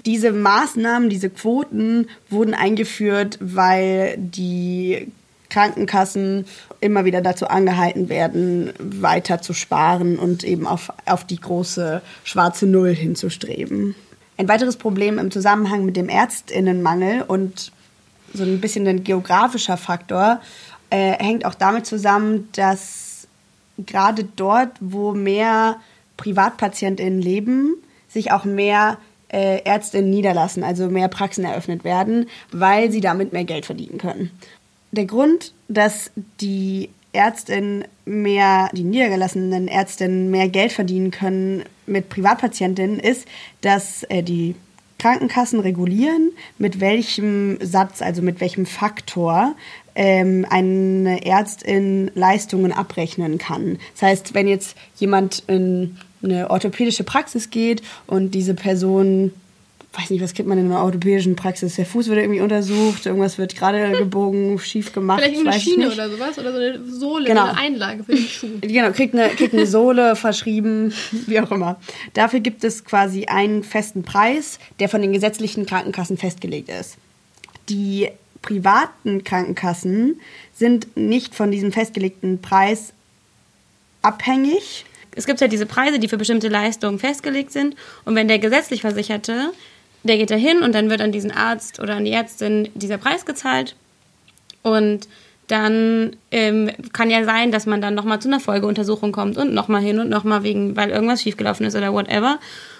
Diese 0.06 0.32
Maßnahmen, 0.32 1.08
diese 1.08 1.30
Quoten 1.30 2.08
wurden 2.30 2.52
eingeführt, 2.52 3.38
weil 3.40 4.16
die 4.18 5.06
Krankenkassen 5.52 6.46
immer 6.80 7.04
wieder 7.04 7.20
dazu 7.20 7.46
angehalten 7.46 8.08
werden, 8.08 8.72
weiter 8.78 9.40
zu 9.40 9.52
sparen 9.52 10.18
und 10.18 10.42
eben 10.42 10.66
auf, 10.66 10.90
auf 11.06 11.24
die 11.24 11.38
große 11.38 12.02
schwarze 12.24 12.66
Null 12.66 12.92
hinzustreben. 12.94 13.94
Ein 14.42 14.48
weiteres 14.48 14.76
Problem 14.76 15.20
im 15.20 15.30
Zusammenhang 15.30 15.84
mit 15.84 15.96
dem 15.96 16.08
Ärztinnenmangel 16.08 17.22
und 17.22 17.70
so 18.34 18.42
ein 18.42 18.60
bisschen 18.60 18.88
ein 18.88 19.04
geografischer 19.04 19.76
Faktor 19.76 20.40
äh, 20.90 21.12
hängt 21.12 21.44
auch 21.44 21.54
damit 21.54 21.86
zusammen, 21.86 22.48
dass 22.56 23.28
gerade 23.78 24.24
dort, 24.24 24.72
wo 24.80 25.12
mehr 25.12 25.76
PrivatpatientInnen 26.16 27.22
leben, 27.22 27.76
sich 28.08 28.32
auch 28.32 28.44
mehr 28.44 28.98
äh, 29.28 29.62
Ärztinnen 29.62 30.10
niederlassen, 30.10 30.64
also 30.64 30.90
mehr 30.90 31.06
Praxen 31.06 31.44
eröffnet 31.44 31.84
werden, 31.84 32.28
weil 32.50 32.90
sie 32.90 33.00
damit 33.00 33.32
mehr 33.32 33.44
Geld 33.44 33.64
verdienen 33.64 33.98
können. 33.98 34.32
Der 34.90 35.04
Grund, 35.04 35.52
dass 35.68 36.10
die 36.40 36.90
Ärztinnen 37.12 37.84
mehr, 38.06 38.70
die 38.72 38.82
niedergelassenen 38.82 39.68
Ärztinnen 39.68 40.32
mehr 40.32 40.48
Geld 40.48 40.72
verdienen 40.72 41.12
können 41.12 41.62
mit 41.86 42.08
Privatpatientinnen, 42.08 42.98
ist, 42.98 43.26
dass 43.60 44.04
äh, 44.04 44.22
die 44.22 44.54
Krankenkassen 44.98 45.58
regulieren, 45.58 46.30
mit 46.58 46.78
welchem 46.78 47.58
Satz, 47.60 48.02
also 48.02 48.22
mit 48.22 48.40
welchem 48.40 48.66
Faktor 48.66 49.56
ähm, 49.96 50.46
eine 50.48 51.26
Ärztin 51.26 52.10
Leistungen 52.14 52.72
abrechnen 52.72 53.38
kann. 53.38 53.78
Das 53.94 54.02
heißt, 54.02 54.34
wenn 54.34 54.46
jetzt 54.46 54.76
jemand 54.96 55.42
in 55.48 55.98
eine 56.22 56.50
orthopädische 56.50 57.02
Praxis 57.02 57.50
geht 57.50 57.82
und 58.06 58.30
diese 58.30 58.54
Person, 58.54 59.32
weiß 59.94 60.08
nicht, 60.10 60.22
was 60.22 60.32
kriegt 60.32 60.48
man 60.48 60.56
in 60.58 60.66
einer 60.66 60.82
orthopädischen 60.82 61.36
Praxis? 61.36 61.76
Der 61.76 61.84
Fuß 61.84 62.08
wird 62.08 62.18
irgendwie 62.18 62.40
untersucht, 62.40 63.04
irgendwas 63.04 63.36
wird 63.36 63.54
gerade 63.54 63.92
gebogen, 63.98 64.58
schief 64.58 64.92
gemacht. 64.92 65.22
Vielleicht 65.22 65.56
ich 65.58 65.62
Schiene 65.64 65.84
nicht. 65.86 65.94
oder 65.94 66.08
sowas 66.08 66.38
oder 66.38 66.52
so 66.52 66.58
eine 66.58 66.84
Sohle, 66.90 67.26
Genau. 67.26 67.42
eine 67.44 67.58
Einlage 67.58 68.04
für 68.04 68.14
den 68.14 68.24
Schuh. 68.26 68.48
Genau, 68.62 68.90
kriegt 68.92 69.14
eine, 69.14 69.28
kriegt 69.30 69.52
eine 69.52 69.66
Sohle 69.66 70.16
verschrieben, 70.16 70.94
wie 71.26 71.38
auch 71.40 71.50
immer. 71.50 71.78
Dafür 72.14 72.40
gibt 72.40 72.64
es 72.64 72.84
quasi 72.84 73.26
einen 73.26 73.62
festen 73.62 74.02
Preis, 74.02 74.58
der 74.80 74.88
von 74.88 75.02
den 75.02 75.12
gesetzlichen 75.12 75.66
Krankenkassen 75.66 76.16
festgelegt 76.16 76.70
ist. 76.70 76.96
Die 77.68 78.08
privaten 78.40 79.22
Krankenkassen 79.24 80.20
sind 80.54 80.96
nicht 80.96 81.34
von 81.34 81.50
diesem 81.50 81.70
festgelegten 81.70 82.40
Preis 82.40 82.92
abhängig. 84.00 84.84
Es 85.14 85.26
gibt 85.26 85.40
halt 85.40 85.52
diese 85.52 85.66
Preise, 85.66 85.98
die 85.98 86.08
für 86.08 86.16
bestimmte 86.16 86.48
Leistungen 86.48 86.98
festgelegt 86.98 87.52
sind. 87.52 87.76
Und 88.04 88.14
wenn 88.14 88.28
der 88.28 88.38
gesetzlich 88.38 88.80
Versicherte, 88.80 89.52
der 90.02 90.16
geht 90.16 90.30
da 90.30 90.34
hin 90.34 90.62
und 90.62 90.74
dann 90.74 90.90
wird 90.90 91.00
an 91.00 91.12
diesen 91.12 91.30
Arzt 91.30 91.80
oder 91.80 91.96
an 91.96 92.04
die 92.04 92.12
Ärztin 92.12 92.68
dieser 92.74 92.98
Preis 92.98 93.24
gezahlt. 93.24 93.76
Und 94.62 95.08
dann 95.48 96.16
ähm, 96.30 96.70
kann 96.92 97.10
ja 97.10 97.24
sein, 97.24 97.52
dass 97.52 97.66
man 97.66 97.80
dann 97.80 97.94
nochmal 97.94 98.20
zu 98.20 98.28
einer 98.28 98.40
Folgeuntersuchung 98.40 99.12
kommt 99.12 99.36
und 99.36 99.52
nochmal 99.52 99.82
hin 99.82 99.98
und 99.98 100.08
nochmal 100.08 100.42
wegen, 100.44 100.76
weil 100.76 100.90
irgendwas 100.90 101.22
schiefgelaufen 101.22 101.66
ist 101.66 101.76
oder 101.76 101.92
whatever. 101.92 102.38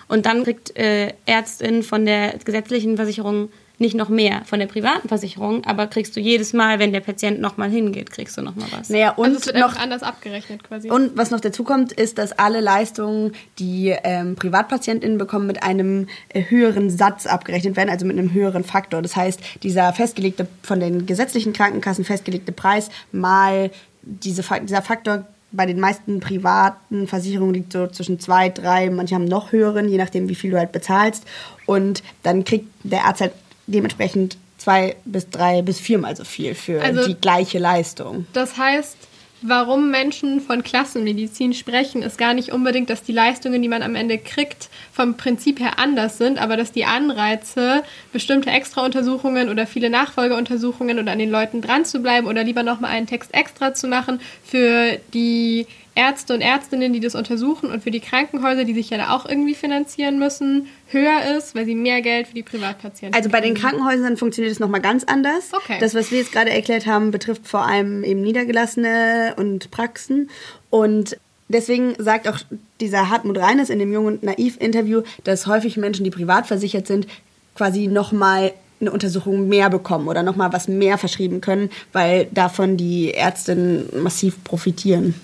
Und 0.08 0.26
dann 0.26 0.44
kriegt 0.44 0.76
äh, 0.76 1.12
Ärztin 1.26 1.82
von 1.82 2.06
der 2.06 2.38
gesetzlichen 2.44 2.96
Versicherung 2.96 3.50
nicht 3.82 3.94
noch 3.94 4.08
mehr 4.08 4.42
von 4.46 4.58
der 4.58 4.66
privaten 4.66 5.08
Versicherung, 5.08 5.64
aber 5.64 5.86
kriegst 5.86 6.16
du 6.16 6.20
jedes 6.20 6.54
Mal, 6.54 6.78
wenn 6.78 6.92
der 6.92 7.00
Patient 7.00 7.40
nochmal 7.40 7.68
hingeht, 7.70 8.10
kriegst 8.10 8.38
du 8.38 8.42
nochmal 8.42 8.68
was. 8.70 8.88
Naja, 8.88 9.10
und 9.10 9.26
Also 9.26 9.38
es 9.40 9.46
wird 9.46 9.58
noch 9.58 9.76
anders 9.76 10.02
abgerechnet 10.02 10.64
quasi. 10.64 10.90
Und 10.90 11.16
was 11.16 11.30
noch 11.30 11.40
dazu 11.40 11.64
kommt, 11.64 11.92
ist, 11.92 12.16
dass 12.16 12.32
alle 12.32 12.60
Leistungen, 12.60 13.32
die 13.58 13.94
ähm, 14.04 14.36
PrivatpatientInnen 14.36 15.18
bekommen, 15.18 15.46
mit 15.46 15.62
einem 15.62 16.08
äh, 16.30 16.44
höheren 16.48 16.88
Satz 16.88 17.26
abgerechnet 17.26 17.76
werden, 17.76 17.90
also 17.90 18.06
mit 18.06 18.18
einem 18.18 18.32
höheren 18.32 18.64
Faktor. 18.64 19.02
Das 19.02 19.14
heißt, 19.16 19.40
dieser 19.62 19.92
festgelegte, 19.92 20.46
von 20.62 20.80
den 20.80 21.04
gesetzlichen 21.04 21.52
Krankenkassen 21.52 22.04
festgelegte 22.04 22.52
Preis 22.52 22.88
mal 23.12 23.70
diese, 24.02 24.42
dieser 24.62 24.82
Faktor 24.82 25.26
bei 25.52 25.66
den 25.66 25.78
meisten 25.78 26.20
privaten 26.20 27.06
Versicherungen 27.06 27.54
liegt 27.54 27.72
so 27.72 27.86
zwischen 27.86 28.18
zwei, 28.18 28.48
drei, 28.48 28.90
manche 28.90 29.14
haben 29.14 29.26
noch 29.26 29.52
höheren, 29.52 29.88
je 29.88 29.98
nachdem, 29.98 30.28
wie 30.28 30.34
viel 30.34 30.50
du 30.50 30.58
halt 30.58 30.72
bezahlst. 30.72 31.24
Und 31.66 32.02
dann 32.22 32.44
kriegt 32.44 32.68
der 32.82 33.04
Arzt 33.04 33.20
halt 33.20 33.32
dementsprechend 33.66 34.37
zwei 34.59 34.96
bis 35.05 35.29
drei 35.31 35.62
bis 35.62 35.81
viermal 35.81 36.16
so 36.16 36.25
viel 36.25 36.55
für 36.55 36.81
Also- 36.83 37.07
die 37.07 37.14
gleiche 37.14 37.59
Leistung. 37.59 38.27
Das 38.33 38.57
heißt, 38.57 38.96
warum 39.42 39.90
Menschen 39.90 40.40
von 40.40 40.62
Klassenmedizin 40.62 41.53
sprechen, 41.53 42.03
ist 42.03 42.16
gar 42.16 42.33
nicht 42.33 42.53
unbedingt, 42.53 42.88
dass 42.90 43.03
die 43.03 43.11
Leistungen, 43.12 43.61
die 43.61 43.68
man 43.68 43.83
am 43.83 43.96
Ende 43.96 44.18
kriegt, 44.18 44.68
vom 44.92 45.16
Prinzip 45.16 45.59
her 45.59 45.81
anders 45.81 46.16
sind, 46.18 46.40
aber 46.40 46.57
dass 46.57 46.70
die 46.70 46.85
Anreize, 46.85 47.83
bestimmte 48.12 48.51
Extrauntersuchungen 48.51 49.48
oder 49.48 49.66
viele 49.66 49.90
Nachfolgeuntersuchungen 49.90 51.01
oder 51.01 51.11
an 51.11 51.18
den 51.18 51.31
Leuten 51.31 51.61
dran 51.61 51.85
zu 51.85 52.01
bleiben 52.01 52.29
oder 52.29 52.44
lieber 52.44 52.62
nochmal 52.62 52.92
einen 52.92 53.09
Text 53.09 53.35
extra 53.35 53.75
zu 53.75 53.88
machen 53.88 54.20
für 54.44 54.98
die 55.12 55.66
Ärzte 55.94 56.33
und 56.35 56.40
Ärztinnen, 56.40 56.92
die 56.92 57.00
das 57.00 57.14
untersuchen 57.14 57.70
und 57.70 57.83
für 57.83 57.90
die 57.90 58.00
Krankenhäuser, 58.00 58.64
die 58.64 58.74
sich 58.74 58.90
ja 58.90 58.96
da 58.96 59.11
auch 59.11 59.26
irgendwie 59.26 59.55
finanzieren 59.55 60.18
müssen, 60.18 60.68
höher 60.88 61.37
ist, 61.37 61.55
weil 61.55 61.66
sie 61.66 61.74
mehr 61.74 62.00
Geld 62.00 62.28
für 62.28 62.35
die 62.35 62.42
Privatpatienten 62.42 63.14
Also 63.14 63.28
bei 63.28 63.40
den. 63.40 63.55
Krankenhäusern 63.55 64.16
funktioniert 64.16 64.52
es 64.52 64.61
nochmal 64.61 64.81
ganz 64.81 65.05
anders. 65.05 65.50
Okay. 65.52 65.76
Das, 65.81 65.94
was 65.94 66.11
wir 66.11 66.18
jetzt 66.18 66.33
gerade 66.33 66.50
erklärt 66.50 66.87
haben, 66.87 67.11
betrifft 67.11 67.46
vor 67.46 67.66
allem 67.66 68.05
eben 68.05 68.22
Niedergelassene 68.22 69.35
und 69.37 69.70
Praxen. 69.70 70.31
Und 70.70 71.18
deswegen 71.48 71.94
sagt 71.98 72.26
auch 72.26 72.38
dieser 72.81 73.11
Hartmut 73.11 73.38
Reines 73.38 73.68
in 73.68 73.78
dem 73.78 73.92
Jung 73.92 74.07
und 74.07 74.22
Naiv-Interview, 74.22 75.02
dass 75.24 75.46
häufig 75.46 75.76
Menschen, 75.76 76.05
die 76.05 76.11
privat 76.11 76.46
versichert 76.46 76.87
sind, 76.87 77.07
quasi 77.55 77.87
nochmal 77.87 78.52
eine 78.81 78.90
Untersuchung 78.90 79.48
mehr 79.48 79.70
bekommen 79.70 80.09
oder 80.09 80.22
nochmal 80.22 80.52
was 80.52 80.68
mehr 80.68 80.98
verschrieben 80.98 81.40
können, 81.40 81.70
weil 81.92 82.26
davon 82.33 82.76
die 82.76 83.14
Ärztinnen 83.14 83.88
massiv 84.02 84.42
profitieren. 84.42 85.14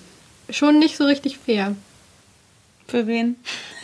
Schon 0.51 0.79
nicht 0.79 0.97
so 0.97 1.05
richtig 1.05 1.39
fair. 1.39 1.75
Für 2.87 3.07
wen? 3.07 3.37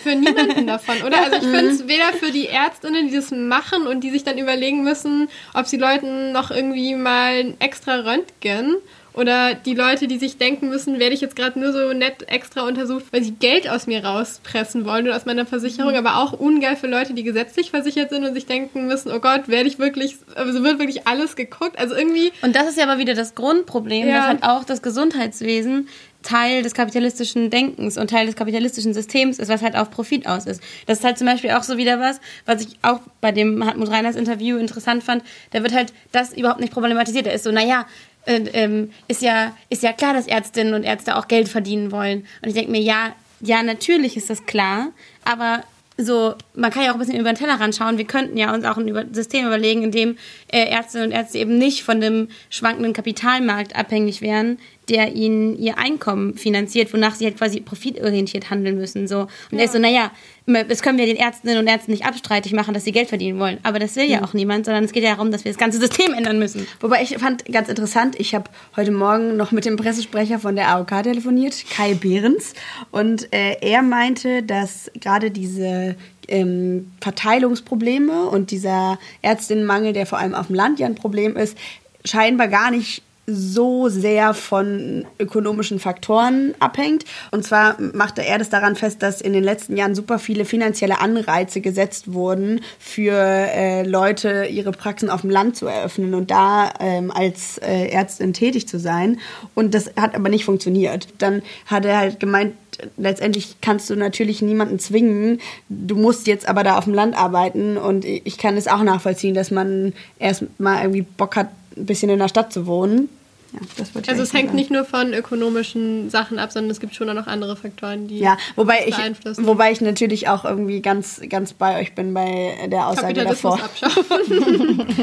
Für 0.03 0.15
niemanden 0.15 0.67
davon, 0.67 1.03
oder? 1.03 1.23
Also 1.23 1.37
ich 1.37 1.43
finde 1.55 1.71
es 1.73 1.87
weder 1.87 2.13
für 2.19 2.31
die 2.33 2.47
Ärztinnen, 2.47 3.09
die 3.09 3.15
das 3.15 3.31
machen 3.31 3.87
und 3.87 4.01
die 4.01 4.11
sich 4.11 4.25
dann 4.25 4.39
überlegen 4.39 4.83
müssen, 4.83 5.29
ob 5.53 5.67
sie 5.67 5.77
Leuten 5.77 6.33
noch 6.33 6.51
irgendwie 6.51 6.95
mal 6.95 7.35
ein 7.35 7.61
extra 7.61 7.97
Röntgen 7.97 8.77
oder 9.13 9.55
die 9.55 9.75
Leute, 9.75 10.09
die 10.09 10.19
sich 10.19 10.39
denken 10.39 10.71
müssen, 10.71 10.99
werde 10.99 11.15
ich 11.15 11.21
jetzt 11.21 11.37
gerade 11.37 11.61
nur 11.61 11.73
so 11.73 11.93
nett 11.93 12.29
extra 12.29 12.67
untersucht, 12.67 13.05
weil 13.13 13.23
sie 13.23 13.31
Geld 13.33 13.69
aus 13.69 13.87
mir 13.87 14.05
rauspressen 14.05 14.85
wollen 14.87 15.07
oder 15.07 15.17
aus 15.17 15.25
meiner 15.27 15.47
Versicherung, 15.47 15.95
aber 15.95 16.17
auch 16.17 16.33
ungeil 16.33 16.75
für 16.75 16.89
Leute, 16.89 17.13
die 17.15 17.23
gesetzlich 17.23 17.71
versichert 17.71 18.11
sind 18.11 18.25
und 18.25 18.35
sich 18.35 18.47
denken 18.47 18.87
müssen, 18.89 19.13
oh 19.13 19.21
Gott, 19.21 19.49
werde 19.49 19.69
ich 19.69 19.79
wirklich, 19.79 20.17
also 20.35 20.65
wird 20.65 20.79
wirklich 20.81 21.07
alles 21.07 21.37
geguckt. 21.37 21.79
Also 21.79 21.95
irgendwie. 21.95 22.33
Und 22.43 22.57
das 22.57 22.69
ist 22.69 22.77
ja 22.79 22.85
aber 22.85 22.99
wieder 22.99 23.15
das 23.15 23.35
Grundproblem, 23.37 24.09
Ja. 24.09 24.17
dass 24.17 24.27
halt 24.27 24.43
auch 24.43 24.65
das 24.65 24.83
Gesundheitswesen 24.83 25.89
Teil 26.25 26.63
des 26.63 26.75
kapitalistischen 26.75 27.51
Denkens 27.51 27.97
und 27.97 28.11
Teil 28.11 28.27
des 28.27 28.35
kapitalistischen 28.35 28.93
Systems 28.93 29.39
ist, 29.39 29.49
was 29.49 29.63
halt 29.63 29.77
auf 29.77 29.91
Profit 29.91 30.27
aus 30.27 30.47
ist. 30.47 30.61
Das 30.87 30.99
ist 30.99 31.05
halt 31.05 31.19
zum 31.19 31.27
Beispiel 31.27 31.51
auch 31.53 31.63
so 31.63 31.77
wieder 31.77 32.01
was, 32.01 32.21
was 32.47 32.63
ich 32.63 32.79
auch 32.83 33.01
bei 33.21 33.31
dem 33.31 33.65
Hartmut 33.65 33.91
Reiners 33.91 34.17
Interview 34.17 34.57
interessant 34.57 35.05
fand. 35.05 35.23
Da 35.53 35.63
wird 35.63 35.73
halt 35.73 35.93
das 36.11 36.33
überhaupt 36.33 36.61
nicht 36.61 36.73
problematisiert. 36.73 37.27
Er 37.27 37.35
ist 37.35 37.45
so, 37.45 37.53
naja, 37.53 37.87
äh, 38.27 38.41
ähm, 38.55 38.91
ist 39.07 39.23
ja, 39.23 39.55
ist 39.69 39.83
ja 39.83 39.93
klar, 39.93 40.15
dass 40.15 40.27
Ärztinnen 40.27 40.75
und 40.75 40.83
Ärzte 40.83 41.17
auch 41.17 41.29
Geld 41.29 41.49
verdienen 41.49 41.93
wollen. 41.93 42.27
Und 42.43 42.49
ich 42.49 42.55
denke 42.55 42.71
mir, 42.71 42.81
ja, 42.81 43.15
ja, 43.41 43.63
natürlich 43.63 44.17
ist 44.17 44.31
das 44.31 44.47
klar, 44.47 44.89
aber 45.25 45.63
so, 45.97 46.35
man 46.55 46.73
kann 46.73 46.83
ja 46.83 46.91
auch 46.91 46.95
ein 46.95 46.99
bisschen 46.99 47.21
über 47.21 47.33
den 47.33 47.39
Tellerrand 47.39 47.75
schauen. 47.75 47.99
Wir 47.99 48.05
könnten 48.05 48.37
ja 48.37 48.53
uns 48.53 48.65
auch 48.65 48.77
ein 48.77 49.15
System 49.15 49.47
überlegen, 49.47 49.85
in 49.85 49.93
dem 49.93 50.17
äh, 50.51 50.65
Ärztinnen 50.69 51.09
und 51.09 51.13
Ärzte 51.13 51.39
eben 51.39 51.57
nicht 51.57 51.85
von 51.85 52.01
dem 52.01 52.29
schwankenden 52.51 52.93
Kapitalmarkt 52.93 53.77
abhängig 53.77 54.21
wären, 54.21 54.59
der 54.89 55.15
ihnen 55.15 55.59
ihr 55.59 55.79
Einkommen 55.79 56.35
finanziert, 56.35 56.93
wonach 56.93 57.15
sie 57.15 57.25
halt 57.25 57.39
quasi 57.39 57.61
profitorientiert 57.61 58.51
handeln 58.51 58.77
müssen. 58.77 59.09
So. 59.09 59.29
Und 59.51 59.59
er 59.59 59.65
ist 59.65 59.73
so, 59.73 59.79
naja, 59.79 60.11
das 60.47 60.83
können 60.83 60.99
wir 60.99 61.07
den 61.07 61.17
Ärztinnen 61.17 61.59
und 61.59 61.67
Ärzten 61.67 61.91
nicht 61.91 62.05
abstreitig 62.05 62.53
machen, 62.53 62.75
dass 62.75 62.85
sie 62.85 62.93
Geld 62.93 63.09
verdienen 63.09 63.39
wollen. 63.39 63.59
Aber 63.63 63.79
das 63.79 63.97
will 63.97 64.05
ja 64.05 64.23
auch 64.23 64.35
niemand, 64.35 64.67
sondern 64.67 64.85
es 64.85 64.93
geht 64.93 65.03
ja 65.03 65.15
darum, 65.15 65.31
dass 65.31 65.45
wir 65.45 65.53
das 65.53 65.59
ganze 65.59 65.79
System 65.79 66.13
ändern 66.13 66.39
müssen. 66.39 66.67
Wobei 66.81 67.03
ich 67.03 67.17
fand 67.17 67.47
ganz 67.47 67.69
interessant, 67.69 68.17
ich 68.19 68.35
habe 68.35 68.51
heute 68.77 68.93
Morgen 68.93 69.37
noch 69.37 69.53
mit 69.53 69.65
dem 69.65 69.77
Pressesprecher 69.77 70.39
von 70.39 70.55
der 70.55 70.69
AOK 70.69 71.03
telefoniert, 71.03 71.65
Kai 71.71 71.95
Behrens, 71.95 72.53
und 72.91 73.33
äh, 73.33 73.57
er 73.61 73.83
meinte, 73.83 74.43
dass 74.43 74.91
gerade 75.01 75.31
diese 75.31 75.97
ähm, 76.29 76.93
Verteilungsprobleme 77.01 78.27
und 78.27 78.51
dieser 78.51 78.99
Ärztinnenmangel, 79.23 79.93
der 79.95 80.07
vor 80.07 80.19
allem 80.19 80.35
auf 80.35 80.49
dem 80.49 80.57
Land 80.57 80.79
ja 80.79 80.87
ein 80.87 80.95
Problem 80.95 81.37
ist, 81.37 81.57
scheinbar 82.05 82.49
gar 82.49 82.71
nicht 82.71 83.03
so 83.27 83.89
sehr 83.89 84.35
von 84.35 85.07
ökonomischen 85.19 85.79
Faktoren 85.79 86.55
abhängt. 86.59 87.05
Und 87.31 87.45
zwar 87.45 87.81
machte 87.81 88.25
er 88.25 88.39
das 88.39 88.51
daran 88.51 88.77
fest, 88.77 89.03
dass 89.03 89.21
in 89.21 89.33
den 89.33 89.45
letzten 89.45 89.77
Jahren 89.77 89.95
super 89.95 90.19
viele 90.19 90.45
finanzielle 90.45 91.01
Anreize 91.01 91.61
gesetzt 91.61 92.13
wurden 92.13 92.61
für 92.79 93.15
äh, 93.15 93.83
Leute, 93.87 94.47
ihre 94.47 94.73
Praxen 94.73 95.11
auf 95.11 95.23
dem 95.23 95.31
Land 95.31 95.57
zu 95.57 95.67
eröffnen 95.67 96.15
und 96.15 96.31
da 96.31 96.73
ähm, 96.81 97.11
als 97.11 97.59
äh, 97.59 97.89
Ärztin 97.89 98.35
tätig 98.35 98.69
zu 98.69 98.79
sein. 98.79 99.19
Und 99.55 99.75
das 99.75 99.91
hat 99.97 100.15
aber 100.15 100.29
nicht 100.29 100.45
funktioniert. 100.45 101.09
Dann 101.19 101.43
hat 101.67 101.85
er 101.85 101.99
halt 101.99 102.21
gemeint, 102.21 102.55
letztendlich 102.97 103.57
kannst 103.61 103.91
du 103.91 103.97
natürlich 103.97 104.43
niemanden 104.43 104.79
zwingen. 104.79 105.41
Du 105.69 105.97
musst 105.97 106.27
jetzt 106.27 106.49
aber 106.49 106.65
da 106.65 106.77
auf 106.77 106.85
dem 106.85 106.95
Land 106.95 107.17
arbeiten 107.17 107.77
und 107.77 108.05
ich 108.05 108.39
kann 108.39 108.57
es 108.57 108.69
auch 108.69 108.83
nachvollziehen, 108.83 109.35
dass 109.35 109.51
man 109.51 109.93
erst 110.19 110.45
mal 110.59 110.81
irgendwie 110.83 111.03
Bock 111.03 111.37
hat, 111.37 111.49
ein 111.77 111.87
bisschen 111.87 112.11
in 112.11 112.19
der 112.19 112.29
Stadt 112.29 112.53
zu 112.53 112.67
wohnen. 112.67 113.09
Ja, 113.53 113.61
Also 114.09 114.23
es 114.23 114.33
hängt 114.33 114.47
sagen. 114.49 114.57
nicht 114.57 114.71
nur 114.73 114.85
von 114.85 115.13
ökonomischen 115.15 116.11
Sachen 116.11 116.41
ab, 116.41 116.51
sondern 116.51 116.71
es 116.73 116.81
gibt 116.81 116.95
schon 116.97 117.09
auch 117.09 117.15
noch 117.15 117.29
andere 117.29 117.55
Faktoren, 117.57 118.09
die 118.09 118.19
Ja, 118.19 118.37
wobei 118.57 118.79
das 118.79 118.87
ich, 118.89 118.97
beeinflussen. 118.97 119.47
wobei 119.47 119.71
ich 119.71 119.81
natürlich 119.81 120.29
auch 120.29 120.45
irgendwie 120.45 120.81
ganz, 120.81 121.21
ganz 121.29 121.53
bei 121.53 121.81
euch 121.81 121.95
bin 121.95 122.13
bei 122.15 122.57
der 122.67 122.89
Aussage 122.89 123.23
davor. 123.25 123.61
abschaffen. 123.63 124.85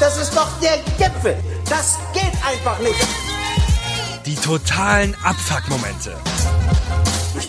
Das 0.00 0.18
ist 0.18 0.34
doch 0.34 0.48
der 0.60 0.78
Gipfel. 0.96 1.36
Das 1.68 1.98
geht 2.14 2.32
einfach 2.42 2.78
nicht. 2.80 2.94
Die 4.24 4.34
totalen 4.34 5.14
Abfuck-Momente. 5.22 6.16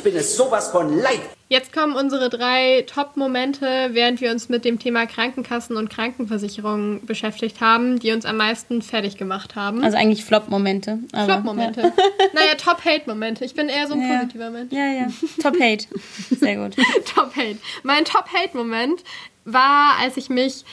Ich 0.02 0.12
bin 0.12 0.16
es 0.16 0.36
sowas 0.36 0.70
von 0.72 0.98
leid. 1.00 1.20
Jetzt 1.48 1.74
kommen 1.74 1.96
unsere 1.96 2.30
drei 2.32 2.84
Top-Momente, 2.92 3.90
während 3.92 4.20
wir 4.20 4.32
uns 4.32 4.50
mit 4.50 4.66
dem 4.66 4.80
Thema 4.80 5.06
Krankenkassen 5.06 5.78
und 5.78 5.92
Krankenversicherung 5.92 7.06
beschäftigt 7.06 7.62
haben, 7.62 8.00
die 8.00 8.12
uns 8.12 8.26
am 8.26 8.38
meisten 8.38 8.82
fertig 8.82 9.18
gemacht 9.18 9.54
haben. 9.56 9.84
Also 9.84 9.98
eigentlich 9.98 10.26
Flop-Momente. 10.26 10.98
Flop-Momente. 11.14 11.94
Naja, 12.34 12.56
Top-Hate-Momente. 12.58 13.46
Ich 13.46 13.54
bin 13.54 13.70
eher 13.70 13.86
so 13.86 13.94
ein 13.94 14.02
Ja. 14.02 14.16
positiver 14.18 14.50
Mensch. 14.50 14.74
Ja, 14.74 14.88
ja. 14.88 15.08
Top 15.40 15.54
Hate. 15.62 15.86
Sehr 16.32 16.56
gut. 16.56 16.76
Top-Hate. 17.14 17.58
Mein 17.84 18.04
Top-Hate-Moment 18.04 19.04
war, 19.46 20.00
als 20.02 20.18
ich 20.18 20.30
mich 20.30 20.64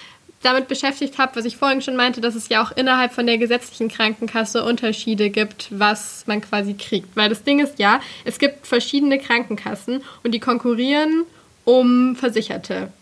damit 0.43 0.69
beschäftigt 0.69 1.19
habe, 1.19 1.37
was 1.37 1.45
ich 1.45 1.57
vorhin 1.57 1.83
schon 1.83 1.97
meinte, 1.97 2.21
dass 2.21 2.35
es 2.35 2.49
ja 2.49 2.63
auch 2.63 2.71
innerhalb 2.73 3.13
von 3.13 3.27
der 3.27 3.39
gesetzlichen 3.39 3.89
Krankenkasse 3.89 4.65
Unterschiede 4.65 5.31
gibt, 5.31 5.69
was 5.71 6.25
man 6.27 6.41
quasi 6.41 6.75
kriegt. 6.75 7.17
Weil 7.17 7.29
das 7.29 7.43
Ding 7.43 7.61
ist 7.61 7.79
ja, 7.79 8.01
es 8.25 8.39
gibt 8.39 8.67
verschiedene 8.67 9.19
Krankenkassen 9.19 10.03
und 10.23 10.33
die 10.33 10.41
konkurrieren 10.41 11.25
um 11.65 12.17
Versicherte. 12.17 12.93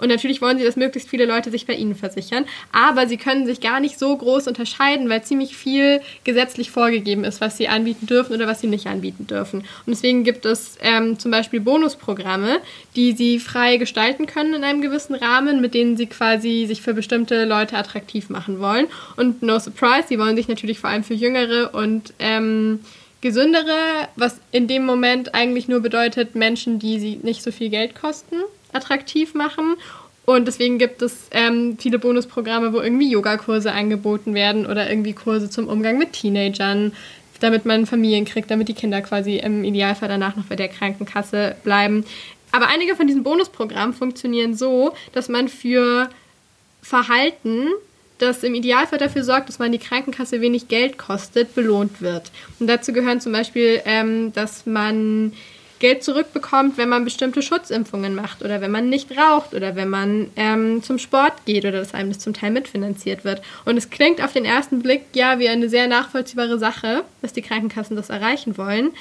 Und 0.00 0.08
natürlich 0.08 0.40
wollen 0.40 0.58
sie, 0.58 0.64
dass 0.64 0.76
möglichst 0.76 1.08
viele 1.08 1.26
Leute 1.26 1.50
sich 1.50 1.66
bei 1.66 1.74
ihnen 1.74 1.94
versichern. 1.94 2.44
Aber 2.72 3.06
sie 3.06 3.16
können 3.16 3.46
sich 3.46 3.60
gar 3.60 3.80
nicht 3.80 3.98
so 3.98 4.16
groß 4.16 4.48
unterscheiden, 4.48 5.08
weil 5.08 5.22
ziemlich 5.22 5.56
viel 5.56 6.00
gesetzlich 6.24 6.70
vorgegeben 6.70 7.24
ist, 7.24 7.40
was 7.40 7.56
sie 7.56 7.68
anbieten 7.68 8.06
dürfen 8.06 8.34
oder 8.34 8.46
was 8.46 8.60
sie 8.60 8.66
nicht 8.66 8.86
anbieten 8.86 9.26
dürfen. 9.26 9.60
Und 9.60 9.88
deswegen 9.88 10.24
gibt 10.24 10.46
es 10.46 10.78
ähm, 10.80 11.18
zum 11.18 11.30
Beispiel 11.30 11.60
Bonusprogramme, 11.60 12.60
die 12.96 13.12
sie 13.12 13.38
frei 13.38 13.76
gestalten 13.76 14.26
können 14.26 14.54
in 14.54 14.64
einem 14.64 14.80
gewissen 14.80 15.14
Rahmen, 15.14 15.60
mit 15.60 15.74
denen 15.74 15.96
sie 15.96 16.06
quasi 16.06 16.64
sich 16.66 16.82
für 16.82 16.94
bestimmte 16.94 17.44
Leute 17.44 17.76
attraktiv 17.76 18.30
machen 18.30 18.60
wollen. 18.60 18.86
Und 19.16 19.42
no 19.42 19.58
surprise, 19.58 20.08
sie 20.08 20.18
wollen 20.18 20.36
sich 20.36 20.48
natürlich 20.48 20.78
vor 20.78 20.90
allem 20.90 21.04
für 21.04 21.14
Jüngere 21.14 21.74
und 21.74 22.14
ähm, 22.18 22.80
gesündere, 23.20 24.08
was 24.16 24.40
in 24.50 24.66
dem 24.66 24.86
Moment 24.86 25.34
eigentlich 25.34 25.68
nur 25.68 25.80
bedeutet, 25.80 26.34
Menschen, 26.34 26.78
die 26.78 26.98
sie 26.98 27.20
nicht 27.22 27.42
so 27.42 27.52
viel 27.52 27.68
Geld 27.68 27.94
kosten, 27.94 28.36
attraktiv 28.72 29.34
machen. 29.34 29.76
Und 30.26 30.46
deswegen 30.46 30.78
gibt 30.78 31.02
es 31.02 31.28
ähm, 31.32 31.76
viele 31.78 31.98
Bonusprogramme, 31.98 32.72
wo 32.72 32.80
irgendwie 32.80 33.10
Yogakurse 33.10 33.72
angeboten 33.72 34.34
werden 34.34 34.66
oder 34.66 34.88
irgendwie 34.88 35.12
Kurse 35.12 35.50
zum 35.50 35.66
Umgang 35.66 35.98
mit 35.98 36.12
Teenagern, 36.12 36.92
damit 37.40 37.64
man 37.64 37.86
Familien 37.86 38.24
kriegt, 38.24 38.50
damit 38.50 38.68
die 38.68 38.74
Kinder 38.74 39.00
quasi 39.00 39.38
im 39.38 39.64
Idealfall 39.64 40.08
danach 40.08 40.36
noch 40.36 40.44
bei 40.44 40.56
der 40.56 40.68
Krankenkasse 40.68 41.56
bleiben. 41.64 42.04
Aber 42.52 42.68
einige 42.68 42.96
von 42.96 43.06
diesen 43.06 43.22
Bonusprogrammen 43.22 43.94
funktionieren 43.94 44.54
so, 44.54 44.92
dass 45.12 45.28
man 45.28 45.48
für 45.48 46.10
Verhalten, 46.82 47.68
das 48.18 48.42
im 48.42 48.54
Idealfall 48.54 48.98
dafür 48.98 49.24
sorgt, 49.24 49.48
dass 49.48 49.58
man 49.58 49.72
die 49.72 49.78
Krankenkasse 49.78 50.40
wenig 50.40 50.68
Geld 50.68 50.98
kostet, 50.98 51.54
belohnt 51.54 52.02
wird. 52.02 52.30
Und 52.58 52.66
dazu 52.66 52.92
gehören 52.92 53.20
zum 53.20 53.32
Beispiel, 53.32 53.80
ähm, 53.84 54.32
dass 54.32 54.66
man 54.66 55.32
Geld 55.80 56.04
zurückbekommt, 56.04 56.78
wenn 56.78 56.88
man 56.88 57.04
bestimmte 57.04 57.42
Schutzimpfungen 57.42 58.14
macht 58.14 58.42
oder 58.42 58.60
wenn 58.60 58.70
man 58.70 58.88
nicht 58.88 59.16
raucht 59.16 59.54
oder 59.54 59.74
wenn 59.74 59.88
man 59.88 60.30
ähm, 60.36 60.82
zum 60.82 60.98
Sport 60.98 61.44
geht 61.46 61.64
oder 61.64 61.78
dass 61.78 61.94
einem 61.94 62.10
das 62.10 62.18
zum 62.20 62.34
Teil 62.34 62.50
mitfinanziert 62.52 63.24
wird. 63.24 63.42
Und 63.64 63.76
es 63.76 63.90
klingt 63.90 64.22
auf 64.22 64.32
den 64.32 64.44
ersten 64.44 64.80
Blick 64.80 65.06
ja 65.14 65.38
wie 65.38 65.48
eine 65.48 65.68
sehr 65.68 65.88
nachvollziehbare 65.88 66.58
Sache, 66.58 67.02
dass 67.22 67.32
die 67.32 67.42
Krankenkassen 67.42 67.96
das 67.96 68.10
erreichen 68.10 68.56
wollen. 68.56 68.92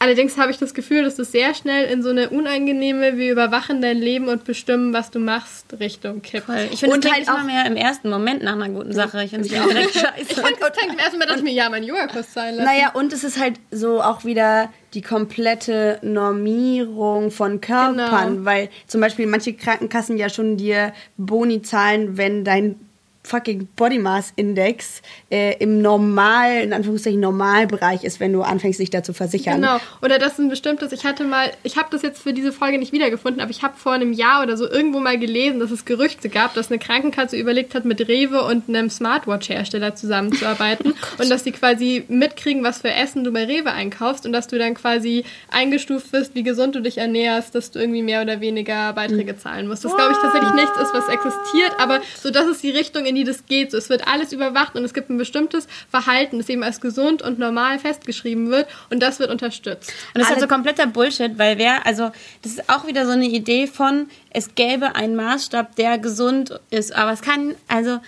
Allerdings 0.00 0.36
habe 0.36 0.50
ich 0.50 0.58
das 0.58 0.74
Gefühl, 0.74 1.04
dass 1.04 1.14
das 1.14 1.32
sehr 1.32 1.54
schnell 1.54 1.86
in 1.86 2.02
so 2.02 2.10
eine 2.10 2.28
unangenehme, 2.28 3.16
wir 3.16 3.30
überwachen 3.30 3.80
dein 3.80 3.98
Leben 3.98 4.28
und 4.28 4.44
bestimmen, 4.44 4.92
was 4.92 5.10
du 5.10 5.18
machst, 5.18 5.66
Richtung 5.78 6.20
kippt. 6.20 6.48
Ich 6.72 6.80
finde, 6.80 6.98
es 6.98 7.04
halt 7.06 7.14
klingt 7.24 7.28
immer 7.28 7.44
mehr 7.44 7.64
im 7.64 7.76
ersten 7.76 8.10
Moment 8.10 8.42
nach 8.42 8.54
einer 8.54 8.68
guten 8.68 8.92
Sache. 8.92 9.22
Ich 9.24 9.30
finde 9.30 9.48
es 9.48 9.58
auch 9.58 9.66
direkt 9.66 9.94
Ich 9.94 10.00
scheiße. 10.00 10.40
fand 10.42 10.60
das 10.60 10.72
klingt 10.72 10.92
im 10.92 10.98
ersten 10.98 11.18
Mal, 11.18 11.26
dachte 11.26 11.38
ich 11.38 11.44
mir, 11.44 11.52
ja, 11.52 11.70
mein 11.70 11.84
Yogakurs 11.84 12.32
zahlen 12.32 12.56
lassen. 12.56 12.66
Naja, 12.66 12.90
und 12.92 13.12
es 13.12 13.24
ist 13.24 13.38
halt 13.38 13.54
so 13.70 14.02
auch 14.02 14.24
wieder 14.24 14.68
die 14.94 15.02
komplette 15.02 15.98
Normierung 16.02 17.30
von 17.30 17.60
Körpern, 17.60 17.96
Genau. 18.34 18.44
weil 18.44 18.68
zum 18.86 19.00
Beispiel 19.00 19.26
manche 19.26 19.52
Krankenkassen 19.54 20.16
ja 20.16 20.28
schon 20.28 20.56
dir 20.56 20.92
Boni 21.16 21.62
zahlen, 21.62 22.16
wenn 22.16 22.44
dein 22.44 22.76
fucking 23.24 23.68
Body 23.74 23.98
Mass 23.98 24.32
Index 24.36 25.00
äh, 25.30 25.56
im 25.58 25.80
normal, 25.80 26.60
in 26.62 26.72
Anführungszeichen 26.72 27.20
Normalbereich 27.20 28.04
ist, 28.04 28.20
wenn 28.20 28.32
du 28.32 28.42
anfängst, 28.42 28.78
dich 28.78 28.90
da 28.90 29.02
zu 29.02 29.14
versichern. 29.14 29.62
Genau. 29.62 29.78
Oder 30.02 30.18
das 30.18 30.34
ist 30.34 30.40
ein 30.40 30.48
bestimmtes, 30.50 30.92
ich 30.92 31.04
hatte 31.04 31.24
mal, 31.24 31.50
ich 31.62 31.76
habe 31.76 31.88
das 31.90 32.02
jetzt 32.02 32.22
für 32.22 32.34
diese 32.34 32.52
Folge 32.52 32.78
nicht 32.78 32.92
wiedergefunden, 32.92 33.40
aber 33.40 33.50
ich 33.50 33.62
habe 33.62 33.74
vor 33.76 33.92
einem 33.92 34.12
Jahr 34.12 34.42
oder 34.42 34.56
so 34.56 34.68
irgendwo 34.68 35.00
mal 35.00 35.18
gelesen, 35.18 35.58
dass 35.58 35.70
es 35.70 35.86
Gerüchte 35.86 36.28
gab, 36.28 36.54
dass 36.54 36.70
eine 36.70 36.78
Krankenkasse 36.78 37.36
überlegt 37.36 37.74
hat, 37.74 37.86
mit 37.86 38.06
Rewe 38.06 38.42
und 38.44 38.68
einem 38.68 38.90
Smartwatch-Hersteller 38.90 39.94
zusammenzuarbeiten 39.94 40.94
Oh 41.18 41.22
und 41.22 41.30
dass 41.30 41.44
sie 41.44 41.52
quasi 41.52 42.04
mitkriegen, 42.08 42.62
was 42.62 42.78
für 42.78 42.90
Essen 42.90 43.24
du 43.24 43.32
bei 43.32 43.44
Rewe 43.44 43.70
einkaufst 43.70 44.26
und 44.26 44.32
dass 44.32 44.46
du 44.46 44.58
dann 44.58 44.74
quasi 44.74 45.24
eingestuft 45.50 46.12
wirst, 46.12 46.34
wie 46.34 46.42
gesund 46.42 46.74
du 46.74 46.80
dich 46.80 46.98
ernährst, 46.98 47.54
dass 47.54 47.70
du 47.70 47.78
irgendwie 47.78 48.02
mehr 48.02 48.22
oder 48.22 48.40
weniger 48.40 48.92
Beiträge 48.92 49.36
zahlen 49.36 49.66
musst. 49.66 49.84
Das 49.84 49.94
glaube 49.94 50.12
ich 50.12 50.18
tatsächlich 50.18 50.52
nichts 50.52 50.78
ist, 50.80 50.92
was 50.92 51.08
existiert, 51.08 51.72
aber 51.78 52.00
so 52.20 52.30
das 52.30 52.46
ist 52.46 52.62
die 52.62 52.70
Richtung, 52.70 53.06
in 53.06 53.13
die 53.14 53.24
das 53.24 53.46
geht. 53.46 53.70
So, 53.70 53.78
es 53.78 53.88
wird 53.88 54.06
alles 54.06 54.32
überwacht 54.32 54.74
und 54.74 54.84
es 54.84 54.94
gibt 54.94 55.10
ein 55.10 55.18
bestimmtes 55.18 55.66
Verhalten, 55.90 56.38
das 56.38 56.48
eben 56.48 56.62
als 56.62 56.80
gesund 56.80 57.22
und 57.22 57.38
normal 57.38 57.78
festgeschrieben 57.78 58.50
wird 58.50 58.66
und 58.90 59.02
das 59.02 59.18
wird 59.18 59.30
unterstützt. 59.30 59.92
Und 60.14 60.20
das 60.20 60.24
ist 60.24 60.30
halt 60.30 60.40
so 60.40 60.48
kompletter 60.48 60.86
Bullshit, 60.86 61.38
weil 61.38 61.58
wer, 61.58 61.86
also 61.86 62.10
das 62.42 62.52
ist 62.52 62.70
auch 62.70 62.86
wieder 62.86 63.06
so 63.06 63.12
eine 63.12 63.26
Idee 63.26 63.66
von, 63.66 64.08
es 64.30 64.54
gäbe 64.54 64.94
einen 64.96 65.16
Maßstab, 65.16 65.76
der 65.76 65.98
gesund 65.98 66.60
ist, 66.70 66.94
aber 66.94 67.12
es 67.12 67.22
kann, 67.22 67.54
also 67.68 68.00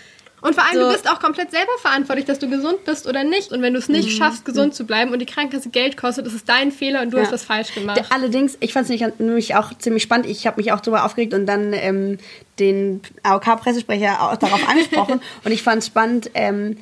Und 0.46 0.54
vor 0.54 0.64
allem, 0.64 0.74
So. 0.74 0.86
du 0.86 0.92
bist 0.92 1.10
auch 1.10 1.18
komplett 1.18 1.50
selber 1.50 1.72
verantwortlich, 1.80 2.24
dass 2.26 2.38
du 2.38 2.48
gesund 2.48 2.84
bist 2.84 3.06
oder 3.08 3.24
nicht. 3.24 3.50
Und 3.52 3.62
wenn 3.62 3.72
du 3.72 3.78
es 3.80 3.88
nicht 3.88 4.10
schaffst, 4.16 4.44
gesund 4.44 4.74
zu 4.74 4.84
bleiben 4.86 5.12
und 5.12 5.18
die 5.18 5.26
Krankenkasse 5.26 5.70
Geld 5.70 5.96
kostet, 5.96 6.26
ist 6.26 6.34
es 6.34 6.44
dein 6.44 6.70
Fehler 6.70 7.02
und 7.02 7.10
du 7.12 7.16
Ja. 7.16 7.24
hast 7.24 7.32
was 7.32 7.42
falsch 7.44 7.74
gemacht. 7.74 8.00
Allerdings, 8.10 8.56
ich 8.60 8.72
fand 8.72 8.88
es 8.88 9.00
nämlich 9.18 9.54
auch 9.56 9.76
ziemlich 9.78 10.02
spannend. 10.04 10.26
Ich 10.26 10.46
habe 10.46 10.58
mich 10.58 10.70
auch 10.72 10.80
darüber 10.80 11.04
aufgeregt 11.04 11.34
und 11.34 11.46
dann 11.46 11.72
ähm, 11.72 12.18
den 12.60 13.00
AOK-Pressesprecher 13.24 14.22
auch 14.22 14.36
darauf 14.36 14.60
angesprochen. 14.68 15.20
und 15.44 15.50
ich 15.52 15.62
fand 15.62 15.78
es 15.82 15.86
spannend. 15.88 16.30
Ähm, 16.34 16.76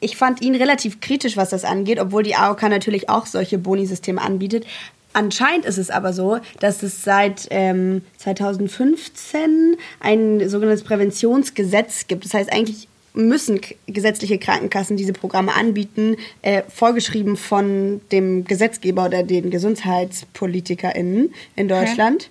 ich 0.00 0.16
fand 0.16 0.42
ihn 0.42 0.54
relativ 0.54 1.00
kritisch, 1.00 1.36
was 1.36 1.50
das 1.50 1.64
angeht, 1.64 1.98
obwohl 2.00 2.22
die 2.22 2.34
AOK 2.34 2.62
natürlich 2.68 3.08
auch 3.08 3.24
solche 3.26 3.56
Bonisysteme 3.56 4.20
anbietet. 4.20 4.66
Anscheinend 5.12 5.64
ist 5.64 5.78
es 5.78 5.90
aber 5.90 6.12
so, 6.12 6.38
dass 6.60 6.82
es 6.84 7.02
seit 7.02 7.48
ähm, 7.50 8.02
2015 8.18 9.76
ein 10.00 10.48
sogenanntes 10.48 10.84
Präventionsgesetz 10.84 12.06
gibt. 12.06 12.24
Das 12.24 12.34
heißt, 12.34 12.52
eigentlich 12.52 12.86
müssen 13.14 13.60
gesetzliche 13.86 14.38
Krankenkassen 14.38 14.96
diese 14.96 15.12
Programme 15.12 15.54
anbieten, 15.54 16.16
äh, 16.42 16.62
vorgeschrieben 16.68 17.36
von 17.36 18.00
dem 18.12 18.44
Gesetzgeber 18.44 19.06
oder 19.06 19.22
den 19.22 19.50
GesundheitspolitikerInnen 19.50 21.34
in 21.56 21.68
Deutschland. 21.68 22.30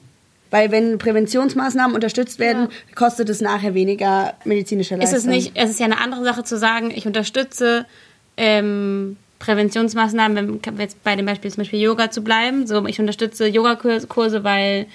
Weil 0.51 0.71
wenn 0.71 0.97
Präventionsmaßnahmen 0.97 1.93
unterstützt 1.93 2.39
werden, 2.39 2.69
kostet 2.95 3.29
es 3.29 3.39
nachher 3.39 3.75
weniger 3.75 4.33
medizinische 4.45 4.95
ist 4.95 4.99
Leistung. 4.99 5.17
es 5.19 5.25
nicht, 5.25 5.51
es 5.53 5.69
ist 5.69 5.79
ja 5.79 5.85
eine 5.85 5.99
andere 5.99 6.23
Sache 6.23 6.43
zu 6.43 6.57
sagen, 6.57 6.91
ich 6.95 7.05
unterstütze 7.05 7.85
ähm, 8.35 9.17
Präventionsmaßnahmen, 9.37 10.59
wenn 10.65 10.79
jetzt 10.79 11.03
bei 11.03 11.15
dem 11.15 11.25
Beispiel 11.27 11.51
zum 11.51 11.61
Beispiel 11.61 11.79
Yoga 11.81 12.09
zu 12.09 12.23
bleiben. 12.23 12.65
So, 12.65 12.85
ich 12.87 12.99
unterstütze 12.99 13.47
Yogakurse, 13.47 14.43
weil 14.43 14.87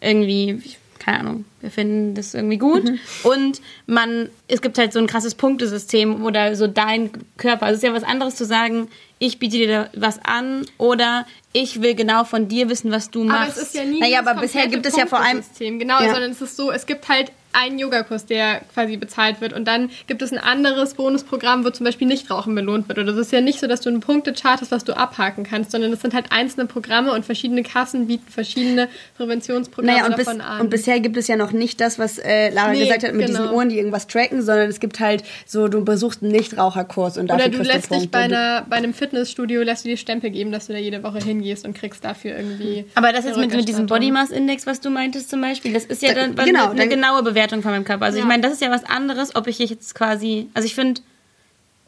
irgendwie, 0.00 0.60
ich- 0.64 0.78
keine 0.98 1.20
Ahnung, 1.20 1.44
wir 1.60 1.70
finden 1.70 2.14
das 2.14 2.34
irgendwie 2.34 2.58
gut. 2.58 2.84
Und 3.22 3.60
man, 3.86 4.28
es 4.48 4.62
gibt 4.62 4.78
halt 4.78 4.92
so 4.92 4.98
ein 4.98 5.06
krasses 5.06 5.34
Punktesystem 5.34 6.24
oder 6.24 6.54
so 6.56 6.66
dein 6.66 7.10
Körper. 7.36 7.66
Also 7.66 7.76
es 7.78 7.82
ist 7.82 7.88
ja 7.88 7.94
was 7.94 8.04
anderes 8.04 8.36
zu 8.36 8.44
sagen, 8.44 8.88
ich 9.18 9.38
biete 9.38 9.56
dir 9.56 9.90
was 9.94 10.18
an 10.24 10.66
oder 10.78 11.26
ich 11.52 11.80
will 11.80 11.94
genau 11.94 12.24
von 12.24 12.48
dir 12.48 12.68
wissen, 12.68 12.90
was 12.90 13.10
du 13.10 13.24
machst. 13.24 13.40
aber 13.40 13.62
es 13.62 13.68
ist 13.68 13.74
ja 13.74 13.84
nie 13.84 14.00
Naja, 14.00 14.18
aber 14.20 14.40
bisher 14.40 14.66
gibt 14.68 14.84
es 14.86 14.96
ja 14.96 15.06
vor 15.06 15.20
allem-. 15.20 15.42
Genau, 15.58 16.00
Ja. 16.02 16.12
sondern 16.12 16.30
es 16.32 16.42
ist 16.42 16.56
so, 16.56 16.70
es 16.70 16.84
gibt 16.86 17.08
halt 17.08 17.32
einen 17.56 17.78
Yogakurs, 17.78 18.26
der 18.26 18.60
quasi 18.74 18.96
bezahlt 18.96 19.40
wird 19.40 19.52
und 19.52 19.66
dann 19.66 19.90
gibt 20.06 20.20
es 20.22 20.32
ein 20.32 20.38
anderes 20.38 20.94
Bonusprogramm, 20.94 21.64
wo 21.64 21.70
zum 21.70 21.84
Beispiel 21.84 22.06
Nichtrauchen 22.06 22.54
belohnt 22.54 22.88
wird. 22.88 22.98
Oder 22.98 23.12
es 23.12 23.18
ist 23.18 23.32
ja 23.32 23.40
nicht 23.40 23.60
so, 23.60 23.66
dass 23.66 23.80
du 23.80 23.88
einen 23.88 24.00
Punktechart 24.00 24.60
hast, 24.60 24.70
was 24.70 24.84
du 24.84 24.96
abhaken 24.96 25.44
kannst, 25.44 25.70
sondern 25.70 25.92
es 25.92 26.00
sind 26.02 26.12
halt 26.14 26.26
einzelne 26.30 26.66
Programme 26.66 27.12
und 27.12 27.24
verschiedene 27.24 27.62
Kassen 27.62 28.06
bieten 28.08 28.30
verschiedene 28.30 28.88
Präventionsprogramme 29.16 29.92
Naja, 29.92 30.06
und, 30.06 30.16
bis, 30.16 30.26
davon 30.26 30.40
an. 30.40 30.60
und 30.60 30.70
bisher 30.70 31.00
gibt 31.00 31.16
es 31.16 31.26
ja 31.28 31.36
noch 31.36 31.52
nicht 31.52 31.80
das, 31.80 31.98
was 31.98 32.18
äh, 32.18 32.50
Lara 32.50 32.72
Nee, 32.72 32.80
gesagt 32.80 33.04
hat, 33.04 33.14
mit 33.14 33.26
genau. 33.26 33.40
diesen 33.40 33.54
Uhren, 33.54 33.68
die 33.68 33.78
irgendwas 33.78 34.06
tracken, 34.06 34.42
sondern 34.42 34.68
es 34.68 34.78
gibt 34.80 35.00
halt 35.00 35.24
so, 35.46 35.68
du 35.68 35.84
besuchst 35.84 36.22
einen 36.22 36.32
Nichtraucherkurs 36.32 37.16
und 37.18 37.28
dafür 37.28 37.46
Oder 37.46 37.56
du 37.56 37.62
lässt 37.62 37.90
dich 37.90 38.10
bei, 38.10 38.18
einer, 38.20 38.66
bei 38.68 38.76
einem 38.76 38.92
Fitnessstudio, 38.94 39.62
lässt 39.62 39.84
du 39.84 39.88
dir 39.88 39.96
Stempel 39.96 40.30
geben, 40.30 40.52
dass 40.52 40.66
du 40.66 40.72
da 40.74 40.78
jede 40.78 41.02
Woche 41.02 41.18
hingehst 41.18 41.64
und 41.64 41.74
kriegst 41.74 42.04
dafür 42.04 42.36
irgendwie. 42.36 42.84
Aber 42.94 43.12
das 43.12 43.24
jetzt 43.24 43.36
eine 43.36 43.46
mit, 43.46 43.56
mit 43.56 43.68
diesem. 43.68 43.86
Body 43.86 44.10
Mass 44.10 44.30
Index, 44.30 44.66
was 44.66 44.80
du 44.80 44.90
meintest 44.90 45.30
zum 45.30 45.40
Beispiel, 45.40 45.72
das 45.72 45.84
ist 45.84 46.02
ja 46.02 46.12
Da- 46.12 46.26
dann 46.26 46.44
genau, 46.46 46.70
eine 46.70 46.88
genaue 46.88 47.22
Bewertung 47.22 47.45
von 47.50 47.62
meinem 47.70 47.84
Körper. 47.84 48.04
Also 48.06 48.18
ich 48.18 48.24
Ja. 48.24 48.28
meine, 48.28 48.42
das 48.42 48.52
ist 48.52 48.62
ja 48.62 48.70
was 48.70 48.84
anderes, 48.84 49.34
ob 49.36 49.46
ich 49.46 49.58
jetzt 49.58 49.94
quasi, 49.94 50.48
also 50.54 50.66
ich 50.66 50.74
finde, 50.74 51.00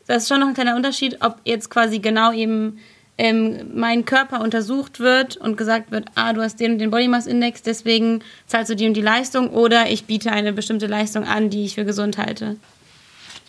das 0.06 0.22
ist 0.24 0.28
schon 0.28 0.40
noch 0.40 0.48
ein 0.48 0.54
kleiner 0.54 0.76
Unterschied, 0.76 1.18
ob 1.20 1.36
jetzt 1.44 1.70
quasi 1.70 1.98
genau 1.98 2.32
eben 2.32 2.78
ähm, 3.18 3.72
mein 3.74 4.04
Körper 4.04 4.40
untersucht 4.40 5.00
wird 5.00 5.36
und 5.36 5.56
gesagt 5.56 5.90
wird, 5.90 6.06
ah, 6.14 6.32
du 6.32 6.40
hast 6.40 6.60
den 6.60 6.72
und 6.72 6.78
den 6.78 6.90
Body 6.90 7.08
Mass 7.08 7.26
Index, 7.26 7.62
deswegen 7.62 8.22
zahlst 8.46 8.70
du 8.70 8.76
die 8.76 8.86
und 8.86 8.94
die 8.94 9.02
Leistung 9.02 9.50
oder 9.50 9.90
ich 9.90 10.04
biete 10.04 10.30
eine 10.30 10.52
bestimmte 10.52 10.86
Leistung 10.86 11.24
an, 11.24 11.50
die 11.50 11.64
ich 11.64 11.74
für 11.74 11.84
gesund 11.84 12.16
halte. 12.16 12.56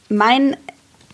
Mein 0.10 0.58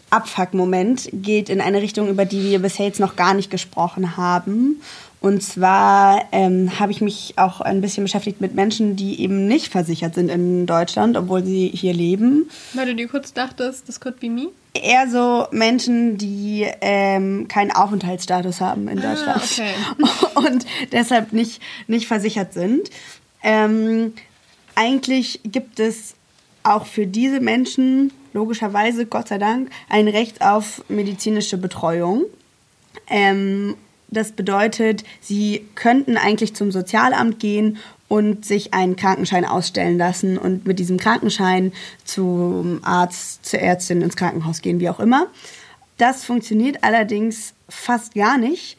Abfuck-Moment 0.09 1.09
geht 1.11 1.49
in 1.49 1.59
eine 1.59 1.81
Richtung, 1.81 2.07
über 2.07 2.25
die 2.25 2.43
wir 2.43 2.59
bisher 2.59 2.85
jetzt 2.85 2.99
noch 2.99 3.15
gar 3.17 3.33
nicht 3.33 3.51
gesprochen 3.51 4.15
haben. 4.15 4.81
Und 5.25 5.41
zwar 5.41 6.25
ähm, 6.31 6.79
habe 6.79 6.91
ich 6.91 7.01
mich 7.01 7.33
auch 7.37 7.59
ein 7.59 7.81
bisschen 7.81 8.03
beschäftigt 8.03 8.41
mit 8.41 8.53
Menschen, 8.53 8.95
die 8.95 9.19
eben 9.21 9.47
nicht 9.47 9.71
versichert 9.71 10.13
sind 10.13 10.29
in 10.29 10.67
Deutschland, 10.67 11.17
obwohl 11.17 11.43
sie 11.43 11.67
hier 11.73 11.95
leben. 11.95 12.47
Weil 12.75 12.85
du 12.85 12.93
dir 12.93 13.07
kurz 13.07 13.33
dachtest, 13.33 13.89
das 13.89 13.99
could 13.99 14.19
be 14.19 14.29
me. 14.29 14.49
Eher 14.75 15.09
so 15.09 15.47
Menschen, 15.49 16.19
die 16.19 16.67
ähm, 16.79 17.47
keinen 17.47 17.71
Aufenthaltsstatus 17.71 18.61
haben 18.61 18.87
in 18.87 19.01
Deutschland 19.01 19.41
okay. 19.43 19.71
und 20.35 20.63
deshalb 20.91 21.33
nicht, 21.33 21.59
nicht 21.87 22.05
versichert 22.05 22.53
sind. 22.53 22.91
Ähm, 23.41 24.13
eigentlich 24.75 25.39
gibt 25.43 25.79
es 25.79 26.13
auch 26.61 26.85
für 26.85 27.07
diese 27.07 27.39
Menschen 27.39 28.13
logischerweise, 28.33 29.07
Gott 29.07 29.29
sei 29.29 29.39
Dank, 29.39 29.71
ein 29.89 30.07
Recht 30.07 30.43
auf 30.43 30.83
medizinische 30.87 31.57
Betreuung. 31.57 32.25
Ähm, 33.09 33.75
das 34.07 34.31
bedeutet, 34.31 35.03
sie 35.21 35.65
könnten 35.75 36.17
eigentlich 36.17 36.55
zum 36.55 36.71
Sozialamt 36.71 37.39
gehen 37.39 37.77
und 38.07 38.45
sich 38.45 38.73
einen 38.73 38.95
Krankenschein 38.95 39.45
ausstellen 39.45 39.97
lassen 39.97 40.37
und 40.37 40.65
mit 40.67 40.79
diesem 40.79 40.97
Krankenschein 40.97 41.73
zum 42.03 42.79
Arzt, 42.83 43.45
zur 43.45 43.59
Ärztin 43.59 44.01
ins 44.01 44.15
Krankenhaus 44.15 44.61
gehen, 44.61 44.79
wie 44.79 44.89
auch 44.89 44.99
immer. 44.99 45.27
Das 45.97 46.23
funktioniert 46.23 46.83
allerdings 46.83 47.53
fast 47.69 48.13
gar 48.13 48.37
nicht. 48.37 48.77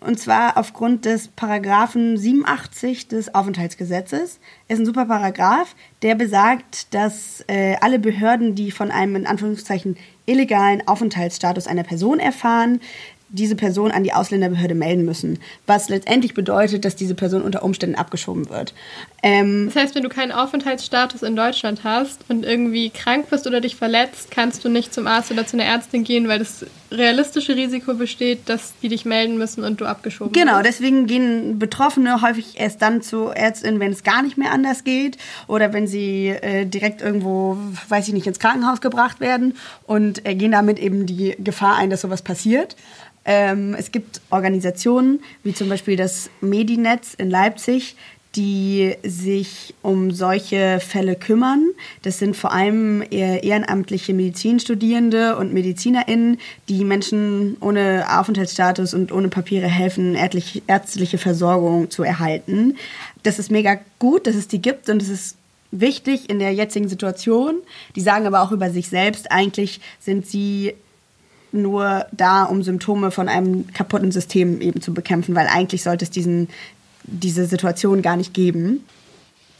Und 0.00 0.20
zwar 0.20 0.58
aufgrund 0.58 1.06
des 1.06 1.28
Paragraphen 1.28 2.18
87 2.18 3.08
des 3.08 3.34
Aufenthaltsgesetzes. 3.34 4.38
Ist 4.68 4.78
ein 4.78 4.84
super 4.84 5.06
Paragraph, 5.06 5.74
der 6.02 6.14
besagt, 6.14 6.92
dass 6.92 7.42
äh, 7.46 7.76
alle 7.80 7.98
Behörden, 7.98 8.54
die 8.54 8.70
von 8.70 8.90
einem 8.90 9.16
in 9.16 9.26
Anführungszeichen 9.26 9.96
illegalen 10.26 10.86
Aufenthaltsstatus 10.86 11.66
einer 11.66 11.84
Person 11.84 12.18
erfahren, 12.18 12.80
diese 13.28 13.56
Person 13.56 13.90
an 13.90 14.04
die 14.04 14.12
Ausländerbehörde 14.12 14.74
melden 14.74 15.04
müssen. 15.04 15.38
Was 15.66 15.88
letztendlich 15.88 16.34
bedeutet, 16.34 16.84
dass 16.84 16.94
diese 16.94 17.14
Person 17.14 17.42
unter 17.42 17.62
Umständen 17.64 17.96
abgeschoben 17.96 18.48
wird. 18.48 18.74
Ähm, 19.22 19.70
Das 19.72 19.82
heißt, 19.82 19.94
wenn 19.94 20.02
du 20.02 20.08
keinen 20.08 20.30
Aufenthaltsstatus 20.32 21.22
in 21.22 21.34
Deutschland 21.34 21.82
hast 21.82 22.20
und 22.28 22.44
irgendwie 22.44 22.90
krank 22.90 23.26
bist 23.30 23.46
oder 23.46 23.60
dich 23.60 23.74
verletzt, 23.76 24.30
kannst 24.30 24.64
du 24.64 24.68
nicht 24.68 24.94
zum 24.94 25.06
Arzt 25.06 25.32
oder 25.32 25.46
zu 25.46 25.56
einer 25.56 25.64
Ärztin 25.64 26.04
gehen, 26.04 26.28
weil 26.28 26.38
das 26.38 26.64
realistische 26.92 27.56
Risiko 27.56 27.94
besteht, 27.94 28.48
dass 28.48 28.74
die 28.82 28.88
dich 28.88 29.04
melden 29.04 29.36
müssen 29.36 29.64
und 29.64 29.80
du 29.80 29.84
abgeschoben 29.86 30.32
Genau, 30.32 30.58
wirst. 30.58 30.66
deswegen 30.66 31.06
gehen 31.06 31.58
Betroffene 31.58 32.22
häufig 32.22 32.60
erst 32.60 32.82
dann 32.82 33.02
zur 33.02 33.34
Ärztin, 33.36 33.80
wenn 33.80 33.90
es 33.90 34.04
gar 34.04 34.22
nicht 34.22 34.36
mehr 34.38 34.52
anders 34.52 34.84
geht 34.84 35.18
oder 35.48 35.72
wenn 35.72 35.88
sie 35.88 36.28
äh, 36.28 36.66
direkt 36.66 37.02
irgendwo, 37.02 37.56
weiß 37.88 38.06
ich 38.06 38.14
nicht, 38.14 38.26
ins 38.28 38.38
Krankenhaus 38.38 38.80
gebracht 38.80 39.18
werden 39.18 39.56
und 39.88 40.24
äh, 40.24 40.36
gehen 40.36 40.52
damit 40.52 40.78
eben 40.78 41.06
die 41.06 41.34
Gefahr 41.42 41.76
ein, 41.76 41.90
dass 41.90 42.02
sowas 42.02 42.22
passiert. 42.22 42.76
Ähm, 43.24 43.74
es 43.78 43.90
gibt 43.92 44.20
Organisationen 44.30 45.20
wie 45.42 45.54
zum 45.54 45.68
Beispiel 45.68 45.96
das 45.96 46.30
Medinetz 46.40 47.14
in 47.14 47.30
Leipzig, 47.30 47.96
die 48.36 48.94
sich 49.04 49.74
um 49.82 50.10
solche 50.10 50.80
Fälle 50.80 51.14
kümmern. 51.14 51.70
Das 52.02 52.18
sind 52.18 52.36
vor 52.36 52.52
allem 52.52 53.02
eher 53.08 53.44
ehrenamtliche 53.44 54.12
Medizinstudierende 54.12 55.36
und 55.36 55.52
MedizinerInnen, 55.52 56.38
die 56.68 56.84
Menschen 56.84 57.56
ohne 57.60 58.06
Aufenthaltsstatus 58.10 58.92
und 58.92 59.12
ohne 59.12 59.28
Papiere 59.28 59.68
helfen, 59.68 60.16
ärztliche 60.16 61.18
Versorgung 61.18 61.90
zu 61.90 62.02
erhalten. 62.02 62.76
Das 63.22 63.38
ist 63.38 63.50
mega 63.50 63.78
gut, 63.98 64.26
dass 64.26 64.34
es 64.34 64.48
die 64.48 64.60
gibt 64.60 64.88
und 64.88 65.00
es 65.00 65.08
ist 65.08 65.36
wichtig 65.70 66.28
in 66.30 66.38
der 66.38 66.52
jetzigen 66.52 66.88
Situation. 66.88 67.56
Die 67.94 68.00
sagen 68.00 68.26
aber 68.26 68.42
auch 68.42 68.52
über 68.52 68.70
sich 68.70 68.88
selbst, 68.88 69.30
eigentlich 69.30 69.80
sind 70.00 70.26
sie 70.26 70.74
nur 71.54 72.06
da, 72.12 72.44
um 72.44 72.62
Symptome 72.62 73.10
von 73.10 73.28
einem 73.28 73.72
kaputten 73.72 74.12
System 74.12 74.60
eben 74.60 74.80
zu 74.80 74.92
bekämpfen, 74.92 75.34
weil 75.34 75.46
eigentlich 75.46 75.82
sollte 75.82 76.04
es 76.04 76.10
diesen, 76.10 76.48
diese 77.04 77.46
Situation 77.46 78.02
gar 78.02 78.16
nicht 78.16 78.34
geben. 78.34 78.84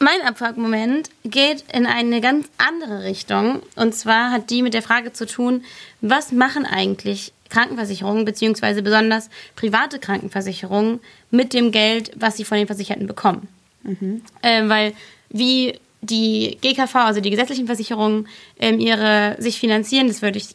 Mein 0.00 0.20
Abfuck-Moment 0.22 1.08
geht 1.24 1.64
in 1.72 1.86
eine 1.86 2.20
ganz 2.20 2.48
andere 2.58 3.04
Richtung. 3.04 3.62
Und 3.76 3.94
zwar 3.94 4.32
hat 4.32 4.50
die 4.50 4.62
mit 4.62 4.74
der 4.74 4.82
Frage 4.82 5.12
zu 5.12 5.24
tun, 5.24 5.62
was 6.00 6.32
machen 6.32 6.66
eigentlich 6.66 7.32
Krankenversicherungen, 7.48 8.24
beziehungsweise 8.24 8.82
besonders 8.82 9.30
private 9.54 9.98
Krankenversicherungen, 9.98 11.00
mit 11.30 11.52
dem 11.52 11.70
Geld, 11.70 12.10
was 12.16 12.36
sie 12.36 12.44
von 12.44 12.58
den 12.58 12.66
Versicherten 12.66 13.06
bekommen. 13.06 13.48
Ähm, 14.42 14.68
weil 14.68 14.94
wie 15.30 15.78
die 16.00 16.58
GKV, 16.60 16.94
also 16.96 17.20
die 17.20 17.30
gesetzlichen 17.30 17.66
Versicherungen, 17.66 18.28
ähm, 18.58 18.80
ihre 18.80 19.36
sich 19.38 19.58
finanzieren, 19.58 20.08
das 20.08 20.22
würde 20.22 20.38
ich 20.38 20.54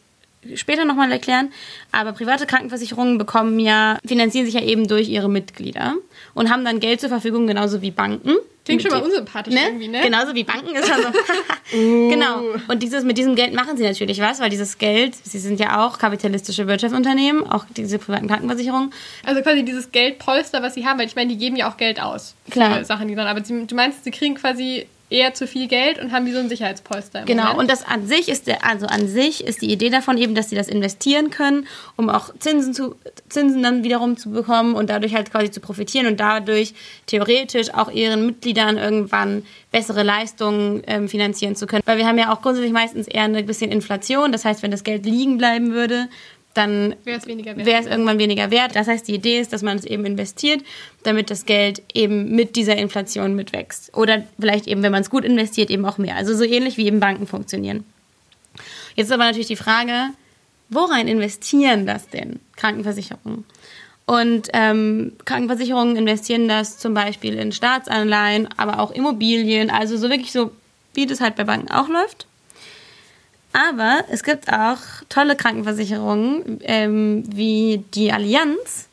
später 0.54 0.84
nochmal 0.84 1.10
erklären. 1.12 1.52
Aber 1.92 2.12
private 2.12 2.46
Krankenversicherungen 2.46 3.18
bekommen 3.18 3.58
ja, 3.58 3.98
finanzieren 4.04 4.46
sich 4.46 4.54
ja 4.54 4.62
eben 4.62 4.88
durch 4.88 5.08
ihre 5.08 5.28
Mitglieder 5.28 5.94
und 6.34 6.50
haben 6.50 6.64
dann 6.64 6.80
Geld 6.80 7.00
zur 7.00 7.08
Verfügung, 7.08 7.46
genauso 7.46 7.82
wie 7.82 7.90
Banken. 7.90 8.36
Klingt 8.64 8.82
schon 8.82 8.90
mal 8.90 9.02
unsympathisch 9.02 9.54
ne? 9.54 9.60
irgendwie, 9.64 9.88
ne? 9.88 10.00
Genauso 10.02 10.34
wie 10.34 10.44
Banken 10.44 10.74
ist 10.74 10.86
schon 10.86 11.02
so. 11.02 11.08
Genau. 12.10 12.42
Und 12.68 12.82
dieses, 12.82 13.04
mit 13.04 13.16
diesem 13.16 13.34
Geld 13.34 13.54
machen 13.54 13.76
sie 13.76 13.84
natürlich 13.84 14.20
was, 14.20 14.40
weil 14.40 14.50
dieses 14.50 14.78
Geld, 14.78 15.14
sie 15.14 15.38
sind 15.38 15.58
ja 15.58 15.84
auch 15.84 15.98
kapitalistische 15.98 16.66
Wirtschaftsunternehmen, 16.66 17.46
auch 17.46 17.64
diese 17.76 17.98
privaten 17.98 18.28
Krankenversicherungen. 18.28 18.92
Also 19.24 19.40
quasi 19.42 19.64
dieses 19.64 19.92
Geldpolster, 19.92 20.62
was 20.62 20.74
sie 20.74 20.86
haben, 20.86 20.98
weil 20.98 21.06
ich 21.06 21.16
meine, 21.16 21.30
die 21.30 21.38
geben 21.38 21.56
ja 21.56 21.70
auch 21.70 21.76
Geld 21.76 22.00
aus. 22.00 22.34
Klar. 22.50 22.78
Für 22.78 22.84
Sachen, 22.84 23.08
die 23.08 23.14
dann, 23.14 23.26
aber 23.26 23.44
sie, 23.44 23.66
du 23.66 23.74
meinst, 23.74 24.04
sie 24.04 24.10
kriegen 24.10 24.34
quasi 24.34 24.86
eher 25.10 25.34
zu 25.34 25.46
viel 25.46 25.66
Geld 25.66 25.98
und 25.98 26.12
haben 26.12 26.24
wie 26.24 26.32
so 26.32 26.38
ein 26.38 26.48
Sicherheitspolster. 26.48 27.20
Im 27.20 27.26
Genau, 27.26 27.42
Moment. 27.42 27.58
und 27.60 27.70
das 27.70 27.84
an 27.84 28.06
sich 28.06 28.28
ist 28.28 28.46
der, 28.46 28.64
also 28.64 28.86
an 28.86 29.08
sich 29.08 29.44
ist 29.44 29.60
die 29.60 29.70
Idee 29.70 29.90
davon 29.90 30.16
eben, 30.16 30.34
dass 30.34 30.48
sie 30.50 30.56
das 30.56 30.68
investieren 30.68 31.30
können, 31.30 31.66
um 31.96 32.08
auch 32.08 32.32
Zinsen 32.38 32.72
zu 32.72 32.94
Zinsen 33.28 33.62
dann 33.62 33.84
wiederum 33.84 34.16
zu 34.16 34.30
bekommen 34.30 34.74
und 34.74 34.88
dadurch 34.88 35.14
halt 35.14 35.30
quasi 35.30 35.50
zu 35.50 35.60
profitieren 35.60 36.06
und 36.06 36.18
dadurch 36.20 36.74
theoretisch 37.06 37.74
auch 37.74 37.90
ihren 37.90 38.24
Mitgliedern 38.24 38.78
irgendwann 38.78 39.44
bessere 39.72 40.02
Leistungen 40.02 40.82
ähm, 40.86 41.08
finanzieren 41.08 41.56
zu 41.56 41.66
können. 41.66 41.82
Weil 41.84 41.98
wir 41.98 42.06
haben 42.06 42.18
ja 42.18 42.32
auch 42.32 42.40
grundsätzlich 42.40 42.72
meistens 42.72 43.06
eher 43.08 43.24
ein 43.24 43.46
bisschen 43.46 43.70
Inflation. 43.70 44.32
Das 44.32 44.44
heißt, 44.44 44.62
wenn 44.62 44.70
das 44.70 44.84
Geld 44.84 45.04
liegen 45.04 45.38
bleiben 45.38 45.72
würde, 45.72 46.08
dann 46.54 46.96
Wäre 47.64 47.80
es 47.80 47.86
irgendwann 47.86 48.18
weniger 48.18 48.50
wert. 48.50 48.74
Das 48.74 48.88
heißt, 48.88 49.06
die 49.06 49.14
Idee 49.14 49.40
ist, 49.40 49.52
dass 49.52 49.62
man 49.62 49.78
es 49.78 49.84
eben 49.84 50.04
investiert, 50.04 50.62
damit 51.04 51.30
das 51.30 51.46
Geld 51.46 51.82
eben 51.94 52.34
mit 52.34 52.56
dieser 52.56 52.76
Inflation 52.76 53.36
mitwächst. 53.36 53.96
Oder 53.96 54.24
vielleicht 54.38 54.66
eben, 54.66 54.82
wenn 54.82 54.92
man 54.92 55.02
es 55.02 55.10
gut 55.10 55.24
investiert, 55.24 55.70
eben 55.70 55.84
auch 55.84 55.98
mehr. 55.98 56.16
Also 56.16 56.34
so 56.34 56.44
ähnlich 56.44 56.76
wie 56.76 56.86
eben 56.86 57.00
Banken 57.00 57.26
funktionieren. 57.26 57.84
Jetzt 58.96 59.06
ist 59.06 59.12
aber 59.12 59.24
natürlich 59.24 59.46
die 59.46 59.56
Frage, 59.56 60.10
worein 60.68 61.06
investieren 61.06 61.86
das 61.86 62.08
denn 62.08 62.40
Krankenversicherungen? 62.56 63.44
Und 64.06 64.48
ähm, 64.54 65.12
Krankenversicherungen 65.24 65.94
investieren 65.94 66.48
das 66.48 66.78
zum 66.78 66.94
Beispiel 66.94 67.34
in 67.34 67.52
Staatsanleihen, 67.52 68.48
aber 68.56 68.80
auch 68.80 68.90
Immobilien, 68.90 69.70
also 69.70 69.96
so 69.96 70.10
wirklich 70.10 70.32
so, 70.32 70.50
wie 70.94 71.06
das 71.06 71.20
halt 71.20 71.36
bei 71.36 71.44
Banken 71.44 71.70
auch 71.70 71.88
läuft. 71.88 72.26
Aber 73.52 74.04
es 74.10 74.22
gibt 74.22 74.52
auch 74.52 74.78
tolle 75.08 75.36
Krankenversicherungen, 75.36 76.60
ähm, 76.62 77.24
wie 77.26 77.84
die 77.94 78.12
Allianz. 78.12 78.88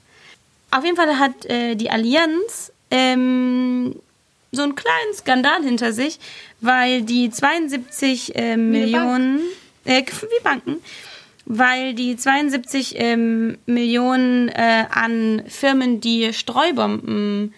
Auf 0.71 0.83
jeden 0.83 0.97
Fall 0.97 1.19
hat 1.19 1.45
äh, 1.45 1.75
die 1.75 1.89
Allianz 1.89 2.71
ähm, 2.91 3.95
so 4.51 4.63
einen 4.63 4.75
kleinen 4.75 5.13
Skandal 5.13 5.63
hinter 5.63 5.93
sich, 5.93 6.19
weil 6.61 7.03
die 7.03 7.29
72 7.29 8.35
äh, 8.35 8.57
Millionen, 8.57 9.41
äh, 9.85 10.03
wie 10.03 10.43
Banken, 10.43 10.77
weil 11.45 11.93
die 11.93 12.17
72 12.17 12.95
ähm, 12.97 13.57
Millionen 13.65 14.49
äh, 14.49 14.85
an 14.89 15.43
Firmen, 15.47 16.01
die 16.01 16.33
Streubomben 16.33 17.53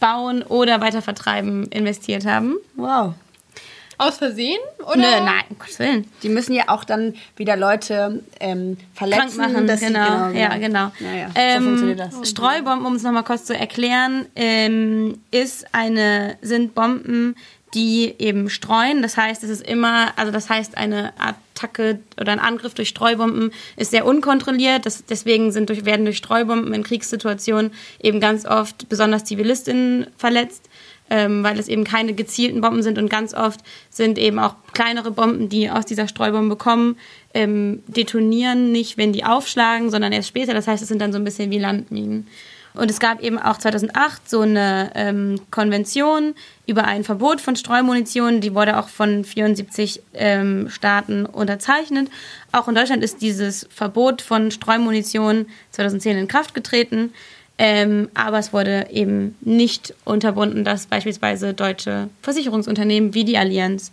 bauen 0.00 0.42
oder 0.42 0.80
weitervertreiben, 0.80 1.66
investiert 1.68 2.26
haben. 2.26 2.56
Wow. 2.74 3.14
Aus 4.00 4.16
Versehen? 4.16 4.58
Oder? 4.86 4.96
Nö, 4.96 5.02
nein, 5.24 5.44
um 5.50 5.58
Gottes 5.58 5.78
Willen. 5.78 6.06
Die 6.22 6.30
müssen 6.30 6.54
ja 6.54 6.64
auch 6.68 6.84
dann 6.84 7.14
wieder 7.36 7.56
Leute 7.56 8.22
ähm, 8.40 8.78
verletzen. 8.94 9.36
krank 9.36 9.52
machen. 9.52 9.66
dass 9.66 9.80
sie- 9.80 9.86
genau, 9.86 10.28
ja, 10.30 10.56
genau. 10.56 10.90
Naja, 11.00 11.26
so 11.28 11.32
ähm, 11.36 11.64
funktioniert 11.64 12.00
das. 12.00 12.30
Streubomben, 12.30 12.86
um 12.86 12.94
es 12.94 13.02
nochmal 13.02 13.24
kurz 13.24 13.44
zu 13.44 13.54
erklären, 13.54 14.24
ähm, 14.36 15.18
ist 15.30 15.66
eine, 15.72 16.38
sind 16.40 16.74
Bomben, 16.74 17.36
die 17.74 18.14
eben 18.18 18.48
streuen. 18.48 19.02
Das 19.02 19.16
heißt, 19.18 19.44
es 19.44 19.50
ist 19.50 19.62
immer, 19.68 20.12
also 20.16 20.32
das 20.32 20.48
heißt, 20.48 20.76
eine 20.78 21.12
Attacke 21.18 22.00
oder 22.18 22.32
ein 22.32 22.40
Angriff 22.40 22.72
durch 22.74 22.88
Streubomben 22.88 23.52
ist 23.76 23.90
sehr 23.90 24.06
unkontrolliert. 24.06 24.86
Das, 24.86 25.04
deswegen 25.04 25.52
sind 25.52 25.68
durch, 25.68 25.84
werden 25.84 26.06
durch 26.06 26.16
Streubomben 26.16 26.72
in 26.72 26.82
Kriegssituationen 26.82 27.70
eben 28.02 28.18
ganz 28.18 28.46
oft 28.46 28.88
besonders 28.88 29.24
Zivilistinnen 29.24 30.06
verletzt 30.16 30.69
ähm, 31.10 31.44
weil 31.44 31.58
es 31.58 31.68
eben 31.68 31.84
keine 31.84 32.14
gezielten 32.14 32.60
Bomben 32.60 32.82
sind 32.82 32.98
und 32.98 33.10
ganz 33.10 33.34
oft 33.34 33.60
sind 33.90 34.16
eben 34.16 34.38
auch 34.38 34.54
kleinere 34.72 35.10
Bomben, 35.10 35.48
die 35.48 35.68
aus 35.68 35.84
dieser 35.84 36.08
Streubombe 36.08 36.56
kommen, 36.56 36.96
ähm, 37.34 37.82
detonieren 37.88 38.72
nicht, 38.72 38.96
wenn 38.96 39.12
die 39.12 39.24
aufschlagen, 39.24 39.90
sondern 39.90 40.12
erst 40.12 40.28
später. 40.28 40.54
Das 40.54 40.66
heißt, 40.66 40.82
es 40.82 40.88
sind 40.88 41.02
dann 41.02 41.12
so 41.12 41.18
ein 41.18 41.24
bisschen 41.24 41.50
wie 41.50 41.58
Landminen. 41.58 42.26
Und 42.74 42.90
es 42.90 43.00
gab 43.00 43.20
eben 43.20 43.38
auch 43.38 43.58
2008 43.58 44.30
so 44.30 44.42
eine 44.42 44.92
ähm, 44.94 45.40
Konvention 45.50 46.34
über 46.66 46.84
ein 46.84 47.02
Verbot 47.02 47.40
von 47.40 47.56
Streumunition. 47.56 48.40
Die 48.40 48.54
wurde 48.54 48.78
auch 48.78 48.88
von 48.88 49.24
74 49.24 50.02
ähm, 50.14 50.68
Staaten 50.70 51.26
unterzeichnet. 51.26 52.08
Auch 52.52 52.68
in 52.68 52.76
Deutschland 52.76 53.02
ist 53.02 53.22
dieses 53.22 53.66
Verbot 53.70 54.22
von 54.22 54.52
Streumunition 54.52 55.46
2010 55.72 56.16
in 56.16 56.28
Kraft 56.28 56.54
getreten. 56.54 57.12
Ähm, 57.62 58.08
aber 58.14 58.38
es 58.38 58.54
wurde 58.54 58.86
eben 58.90 59.36
nicht 59.42 59.92
unterbunden, 60.06 60.64
dass 60.64 60.86
beispielsweise 60.86 61.52
deutsche 61.52 62.08
Versicherungsunternehmen 62.22 63.12
wie 63.12 63.24
die 63.24 63.36
Allianz 63.36 63.92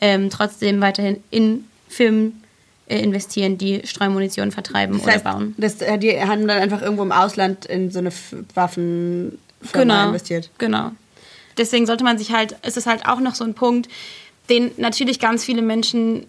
ähm, 0.00 0.30
trotzdem 0.30 0.80
weiterhin 0.80 1.22
in 1.30 1.64
Firmen 1.88 2.42
äh, 2.88 2.98
investieren, 2.98 3.56
die 3.56 3.82
Streumunition 3.84 4.50
vertreiben 4.50 4.98
Das 4.98 5.06
heißt, 5.06 5.24
oder 5.24 5.32
bauen. 5.34 5.54
das, 5.58 5.80
äh, 5.80 5.96
die 5.96 6.20
haben 6.20 6.48
dann 6.48 6.58
einfach 6.60 6.82
irgendwo 6.82 7.04
im 7.04 7.12
Ausland 7.12 7.66
in 7.66 7.92
so 7.92 8.00
eine 8.00 8.10
Waffenfirma 8.54 9.38
Genau, 9.72 10.06
investiert. 10.08 10.50
genau. 10.58 10.90
Deswegen 11.56 11.86
sollte 11.86 12.02
man 12.02 12.18
sich 12.18 12.32
halt, 12.32 12.56
ist 12.66 12.76
es 12.76 12.86
halt 12.86 13.06
auch 13.06 13.20
noch 13.20 13.36
so 13.36 13.44
ein 13.44 13.54
Punkt, 13.54 13.88
den 14.50 14.72
natürlich 14.76 15.20
ganz 15.20 15.44
viele 15.44 15.62
Menschen, 15.62 16.26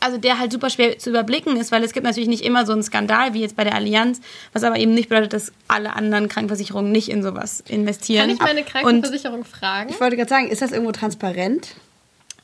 also 0.00 0.18
der 0.18 0.38
halt 0.38 0.50
super 0.50 0.70
schwer 0.70 0.98
zu 0.98 1.10
überblicken 1.10 1.56
ist, 1.56 1.70
weil 1.70 1.84
es 1.84 1.92
gibt 1.92 2.04
natürlich 2.04 2.28
nicht 2.28 2.44
immer 2.44 2.66
so 2.66 2.72
einen 2.72 2.82
Skandal 2.82 3.34
wie 3.34 3.40
jetzt 3.40 3.56
bei 3.56 3.64
der 3.64 3.74
Allianz, 3.74 4.20
was 4.52 4.64
aber 4.64 4.78
eben 4.78 4.94
nicht 4.94 5.08
bedeutet, 5.08 5.34
dass 5.34 5.52
alle 5.68 5.94
anderen 5.94 6.28
Krankenversicherungen 6.28 6.90
nicht 6.90 7.08
in 7.08 7.22
sowas 7.22 7.62
investieren. 7.68 8.26
Kann 8.26 8.30
ich 8.30 8.40
meine 8.40 8.60
Und 8.60 8.66
Krankenversicherung 8.66 9.44
fragen? 9.44 9.90
Ich 9.90 10.00
wollte 10.00 10.16
gerade 10.16 10.30
sagen, 10.30 10.48
ist 10.48 10.62
das 10.62 10.72
irgendwo 10.72 10.92
transparent? 10.92 11.76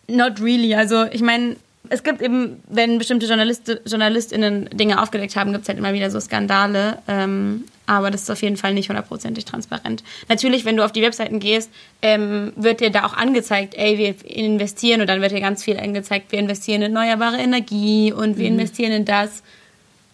Not 0.09 0.40
really. 0.40 0.75
Also 0.75 1.05
ich 1.11 1.23
meine, 1.23 1.57
es 1.88 2.03
gibt 2.03 2.21
eben, 2.21 2.62
wenn 2.69 2.99
bestimmte 2.99 3.27
Journalist, 3.27 3.81
JournalistInnen 3.87 4.69
Dinge 4.73 5.01
aufgedeckt 5.03 5.37
haben, 5.37 5.53
gibt 5.53 5.62
es 5.62 5.69
halt 5.69 5.79
immer 5.79 5.92
wieder 5.92 6.11
so 6.11 6.21
Skandale. 6.21 6.99
Ähm, 7.09 7.64
aber 7.87 8.11
das 8.11 8.22
ist 8.22 8.31
auf 8.31 8.42
jeden 8.42 8.57
Fall 8.57 8.75
nicht 8.75 8.88
hundertprozentig 8.88 9.44
transparent. 9.44 10.03
Natürlich, 10.29 10.64
wenn 10.64 10.77
du 10.77 10.85
auf 10.85 10.92
die 10.92 11.03
Webseiten 11.03 11.38
gehst, 11.40 11.70
ähm, 12.03 12.53
wird 12.57 12.81
dir 12.81 12.90
da 12.90 13.07
auch 13.07 13.14
angezeigt, 13.14 13.75
ey, 13.77 13.96
wir 13.99 14.14
investieren 14.29 15.01
und 15.01 15.07
dann 15.07 15.20
wird 15.20 15.33
dir 15.33 15.40
ganz 15.40 15.62
viel 15.64 15.79
angezeigt, 15.79 16.33
wir 16.33 16.38
investieren 16.38 16.83
in 16.83 16.94
erneuerbare 16.94 17.38
Energie 17.38 18.12
und 18.12 18.38
wir 18.38 18.49
investieren 18.49 18.92
in 18.92 19.05
das. 19.05 19.42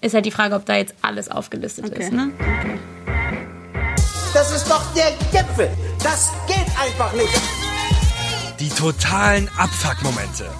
Ist 0.00 0.14
halt 0.14 0.26
die 0.26 0.30
Frage, 0.32 0.54
ob 0.56 0.66
da 0.66 0.76
jetzt 0.76 0.94
alles 1.00 1.30
aufgelistet 1.30 1.86
Okay. 1.86 2.02
ist. 2.02 2.12
Ne? 2.12 2.30
Das 4.34 4.50
ist 4.54 4.68
doch 4.68 4.82
der 4.94 5.12
Gipfel. 5.30 5.70
Das 6.02 6.32
geht 6.46 6.66
einfach 6.80 7.12
nicht. 7.12 7.28
Die 8.58 8.68
totalen 8.68 9.48
Abfuck-Momente. 9.58 10.50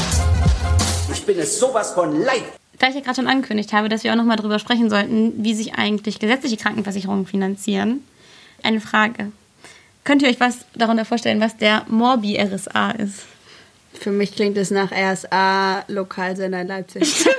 Ich 1.12 1.24
bin 1.26 1.38
es 1.38 1.58
sowas 1.58 1.92
von 1.92 2.20
leid. 2.22 2.44
Da 2.82 2.88
ich 2.88 2.96
ja 2.96 3.00
gerade 3.00 3.14
schon 3.14 3.28
angekündigt 3.28 3.72
habe, 3.72 3.88
dass 3.88 4.02
wir 4.02 4.10
auch 4.10 4.16
nochmal 4.16 4.36
darüber 4.36 4.58
sprechen 4.58 4.90
sollten, 4.90 5.44
wie 5.44 5.54
sich 5.54 5.74
eigentlich 5.74 6.18
gesetzliche 6.18 6.56
Krankenversicherungen 6.56 7.26
finanzieren, 7.26 8.02
eine 8.64 8.80
Frage. 8.80 9.30
Könnt 10.02 10.22
ihr 10.22 10.28
euch 10.28 10.40
was 10.40 10.66
darunter 10.74 11.04
vorstellen, 11.04 11.40
was 11.40 11.56
der 11.56 11.86
Morbi-RSA 11.86 12.90
ist? 12.90 13.20
Für 13.94 14.10
mich 14.10 14.34
klingt 14.34 14.56
es 14.56 14.72
nach 14.72 14.90
RSA 14.90 15.84
Lokalsender 15.86 16.62
in 16.62 16.66
Leipzig. 16.66 17.24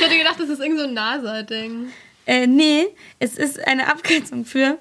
Ich 0.00 0.06
hätte 0.06 0.18
gedacht, 0.18 0.36
das 0.38 0.48
ist 0.48 0.60
irgend 0.60 0.78
so 0.78 0.84
ein 0.86 0.94
NASA-Ding. 0.94 1.88
Äh, 2.26 2.46
nee, 2.46 2.86
es 3.18 3.36
ist 3.36 3.58
eine 3.66 3.88
Abkürzung 3.88 4.44
für 4.44 4.78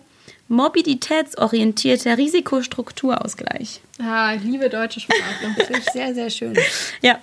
morbiditätsorientierter 0.50 2.18
Risikostrukturausgleich. 2.18 3.82
Ah, 4.00 4.36
ich 4.36 4.44
liebe 4.44 4.70
deutsche 4.70 5.00
Sprache. 5.00 5.56
Das 5.58 5.70
ist 5.70 5.94
sehr, 5.94 6.14
sehr 6.14 6.30
schön. 6.30 6.58
Ja. 7.02 7.20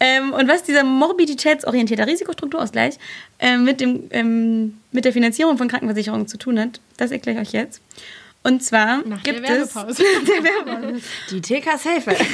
Ähm, 0.00 0.32
und 0.32 0.48
was 0.48 0.62
dieser 0.62 0.84
morbiditätsorientierter 0.84 2.06
Risikostrukturausgleich 2.06 2.98
ähm, 3.38 3.64
mit, 3.64 3.80
dem, 3.80 4.04
ähm, 4.10 4.78
mit 4.90 5.04
der 5.04 5.12
Finanzierung 5.12 5.58
von 5.58 5.68
Krankenversicherungen 5.68 6.26
zu 6.26 6.38
tun 6.38 6.58
hat, 6.58 6.80
das 6.96 7.10
erkläre 7.10 7.42
ich 7.42 7.48
euch 7.48 7.52
jetzt. 7.52 7.80
Und 8.42 8.62
zwar 8.62 9.06
Nach 9.06 9.22
gibt 9.22 9.48
der 9.48 9.62
es 9.62 9.72
der 9.74 9.84
Werbepause. 9.84 11.00
Die 11.30 11.40
TKs 11.40 11.82
Hilfe. 11.82 12.16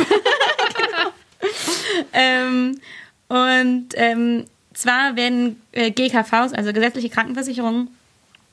ähm, 2.13 2.81
und 3.29 3.89
ähm, 3.95 4.45
zwar 4.73 5.17
werden 5.17 5.61
äh, 5.73 5.91
GKVs, 5.91 6.55
also 6.55 6.73
gesetzliche 6.73 7.11
Krankenversicherungen, 7.11 7.89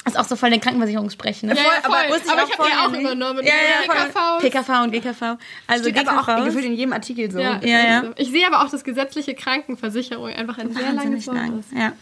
ist 0.06 0.20
auch 0.20 0.26
so 0.26 0.36
voll 0.36 0.52
den 0.52 0.62
Krankenversicherungssprechen. 0.62 1.50
Ne? 1.50 1.56
Ja, 1.56 1.62
ja, 1.62 1.70
voll. 1.82 1.84
aber 1.86 1.98
aber 1.98 2.14
auch 2.14 2.18
ich 2.18 2.30
habe 2.30 2.46
die 2.46 2.54
vorher 2.56 2.86
auch 2.86 2.94
übernommen. 2.94 3.44
Ja, 3.44 3.54
ja. 3.54 3.94
PKVs. 3.94 4.42
PKV 4.42 4.84
und 4.84 4.92
GKV. 4.92 5.38
Also 5.68 5.84
Steht 5.84 5.96
GKV. 5.96 6.10
aber 6.10 6.40
auch 6.40 6.46
gefühlt 6.46 6.66
in 6.66 6.74
jedem 6.74 6.94
Artikel 6.94 7.32
so. 7.32 7.40
Ja, 7.40 7.60
Ja, 7.64 7.68
ja. 7.68 8.00
Also, 8.02 8.14
ich 8.18 8.32
sehe 8.32 8.46
aber 8.46 8.64
auch, 8.64 8.70
dass 8.70 8.84
gesetzliche 8.84 9.34
Krankenversicherung 9.34 10.30
einfach 10.30 10.58
ein 10.58 10.74
sehr 10.74 10.94
langes 10.94 11.28
Wort 11.28 11.38
lang. 11.38 11.60
ist. 11.60 11.72
Ja. 11.76 11.94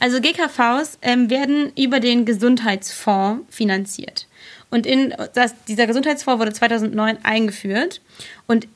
Also 0.00 0.20
GKVs 0.20 0.98
ähm, 1.02 1.30
werden 1.30 1.72
über 1.76 2.00
den 2.00 2.24
Gesundheitsfonds 2.24 3.44
finanziert. 3.54 4.26
Und 4.70 4.86
in, 4.86 5.14
das, 5.34 5.54
dieser 5.68 5.86
Gesundheitsfonds 5.86 6.40
wurde 6.40 6.52
2009 6.52 7.18
eingeführt. 7.22 8.00
Und 8.46 8.66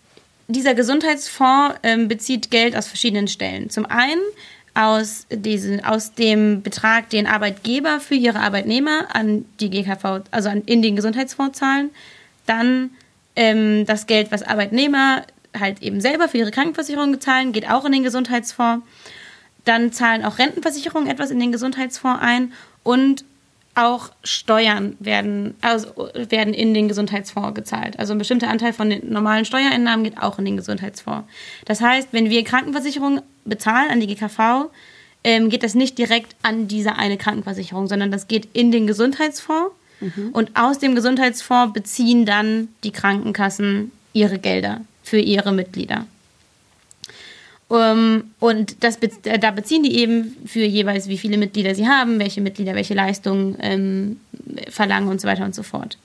dieser 0.47 0.75
Gesundheitsfonds 0.75 1.77
ähm, 1.83 2.07
bezieht 2.07 2.51
Geld 2.51 2.77
aus 2.77 2.87
verschiedenen 2.87 3.27
Stellen. 3.27 3.71
Zum 3.71 3.87
einen 3.87 4.21
aus, 4.77 5.27
diesen, 5.31 5.83
aus 5.85 6.13
dem 6.13 6.63
Betrag, 6.63 7.09
den 7.09 7.27
Arbeitgeber 7.27 7.99
für 7.99 8.15
ihre 8.15 8.41
Arbeitnehmer 8.41 9.07
an 9.15 9.47
die 9.59 9.71
GKV, 9.71 10.21
also 10.31 10.51
an, 10.51 10.63
in 10.67 10.83
den 10.83 10.97
Gesundheitsfonds 10.97 11.59
zahlen. 11.59 11.91
Dann 12.45 12.91
ähm, 13.37 13.87
das 13.87 14.07
Geld, 14.07 14.31
was 14.31 14.43
Arbeitnehmer 14.43 15.23
halt 15.59 15.83
eben 15.83 16.03
selber 16.03 16.29
für 16.29 16.39
ihre 16.39 16.51
Krankenversicherung 16.51 17.19
zahlen, 17.21 17.53
geht 17.53 17.71
auch 17.71 17.87
in 17.87 17.93
den 17.93 18.03
Gesundheitsfonds. 18.03 18.87
Dann 19.65 19.93
zahlen 19.93 20.25
auch 20.25 20.39
Rentenversicherungen 20.39 21.09
etwas 21.09 21.31
in 21.31 21.41
den 21.41 21.53
Gesundheitsfonds 21.53 22.23
ein 22.23 22.53
und 22.83 23.25
auch 23.75 24.11
Steuern 24.25 24.97
werden, 25.01 25.55
also 25.61 26.11
werden 26.15 26.55
in 26.55 26.75
den 26.75 26.89
Gesundheitsfonds 26.89 27.55
gezahlt. 27.55 27.99
Also 27.99 28.13
ein 28.13 28.19
bestimmter 28.19 28.49
Anteil 28.49 28.73
von 28.73 28.91
den 28.91 29.11
normalen 29.11 29.45
Steuereinnahmen 29.45 30.05
geht 30.05 30.19
auch 30.19 30.39
in 30.39 30.45
den 30.45 30.57
Gesundheitsfonds. 30.57 31.29
Das 31.65 31.81
heißt, 31.81 32.09
wenn 32.13 32.31
wir 32.31 32.45
Krankenversicherung 32.45 33.23
bezahlen 33.47 33.91
an 33.91 34.01
die 34.01 34.07
GKV, 34.07 34.71
ähm, 35.25 35.49
geht 35.49 35.63
das 35.63 35.75
nicht 35.75 35.99
direkt 35.99 36.37
an 36.43 36.69
diese 36.69 36.97
eine 36.97 37.17
Krankenversicherung, 37.17 37.89
sondern 37.89 38.11
das 38.11 38.29
geht 38.29 38.49
in 38.53 38.71
den 38.71 38.87
Gesundheitsfonds. 38.87 39.73
Und 40.33 40.51
aus 40.55 40.79
dem 40.79 40.95
Gesundheitsfonds 40.95 41.73
beziehen 41.73 42.27
dann 42.27 42.69
die 42.85 42.91
Krankenkassen 42.91 43.91
ihre 44.13 44.39
Gelder 44.39 44.83
für 45.03 45.19
ihre 45.19 45.53
Mitglieder. 45.53 46.07
Um, 47.69 48.31
und 48.39 48.85
das, 48.85 48.99
be- 48.99 49.11
da 49.41 49.51
beziehen 49.51 49.83
die 49.83 49.97
eben 49.99 50.37
für 50.47 50.65
jeweils, 50.65 51.09
wie 51.09 51.19
viele 51.19 51.37
Mitglieder 51.37 51.75
sie 51.75 51.89
haben, 51.89 52.21
welche 52.21 52.41
Mitglieder 52.41 52.77
welche 52.77 52.95
Leistungen 52.95 53.57
ähm, 53.61 54.21
verlangen 54.71 55.09
und 55.09 55.21
so 55.21 55.27
weiter 55.27 55.45
und 55.45 55.55
so 55.55 55.65
fort. 55.65 55.99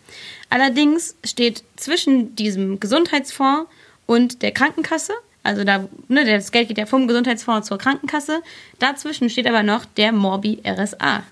Allerdings 0.49 1.15
steht 1.23 1.63
zwischen 1.75 2.35
diesem 2.35 2.79
Gesundheitsfonds 2.79 3.69
und 4.07 4.41
der 4.41 4.51
Krankenkasse, 4.53 5.13
also 5.43 5.63
da, 5.63 5.87
ne, 6.07 6.25
das 6.25 6.51
Geld 6.51 6.67
geht 6.67 6.77
ja 6.77 6.85
vom 6.85 7.07
Gesundheitsfonds 7.07 7.67
zur 7.67 7.77
Krankenkasse, 7.77 8.41
dazwischen 8.79 9.29
steht 9.29 9.47
aber 9.47 9.63
noch 9.63 9.85
der 9.85 10.11
Morbi 10.11 10.61
RSA, 10.65 11.23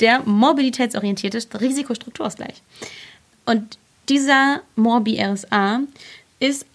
der 0.00 0.20
mobilitätsorientierte 0.20 1.60
Risikostrukturausgleich. 1.60 2.62
Und 3.46 3.78
dieser 4.08 4.60
Morbi 4.76 5.20
RSA 5.20 5.80
ist 6.40 6.66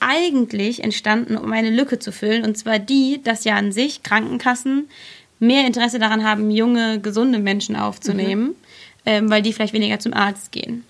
eigentlich 0.00 0.84
entstanden, 0.84 1.36
um 1.36 1.52
eine 1.52 1.70
Lücke 1.70 1.98
zu 1.98 2.12
füllen. 2.12 2.44
Und 2.44 2.58
zwar 2.58 2.78
die, 2.78 3.22
dass 3.22 3.44
ja 3.44 3.56
an 3.56 3.72
sich 3.72 4.02
Krankenkassen 4.02 4.88
mehr 5.38 5.66
Interesse 5.66 5.98
daran 5.98 6.24
haben, 6.24 6.50
junge, 6.50 7.00
gesunde 7.00 7.38
Menschen 7.38 7.76
aufzunehmen, 7.76 8.54
ähm, 9.06 9.30
weil 9.30 9.42
die 9.42 9.52
vielleicht 9.52 9.72
weniger 9.72 9.98
zum 9.98 10.12
Arzt 10.12 10.52
gehen. 10.52 10.84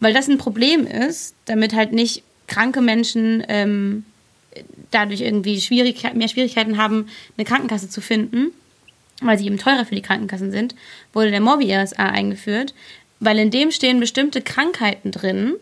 Weil 0.00 0.14
das 0.14 0.28
ein 0.28 0.38
Problem 0.38 0.86
ist, 0.86 1.34
damit 1.44 1.74
halt 1.74 1.92
nicht 1.92 2.22
kranke 2.46 2.80
Menschen 2.80 3.44
ähm, 3.48 4.04
dadurch 4.90 5.20
irgendwie 5.20 5.60
Schwierigkeit, 5.60 6.14
mehr 6.14 6.28
Schwierigkeiten 6.28 6.76
haben, 6.76 7.08
eine 7.36 7.44
Krankenkasse 7.44 7.88
zu 7.88 8.00
finden, 8.00 8.52
weil 9.20 9.38
sie 9.38 9.46
eben 9.46 9.58
teurer 9.58 9.84
für 9.84 9.94
die 9.94 10.02
Krankenkassen 10.02 10.50
sind, 10.50 10.74
wurde 11.12 11.30
der 11.30 11.40
Morbi-RSA 11.40 12.04
eingeführt, 12.04 12.74
weil 13.20 13.38
in 13.38 13.50
dem 13.50 13.70
stehen 13.70 14.00
bestimmte 14.00 14.42
Krankheiten 14.42 15.12
drin, 15.12 15.54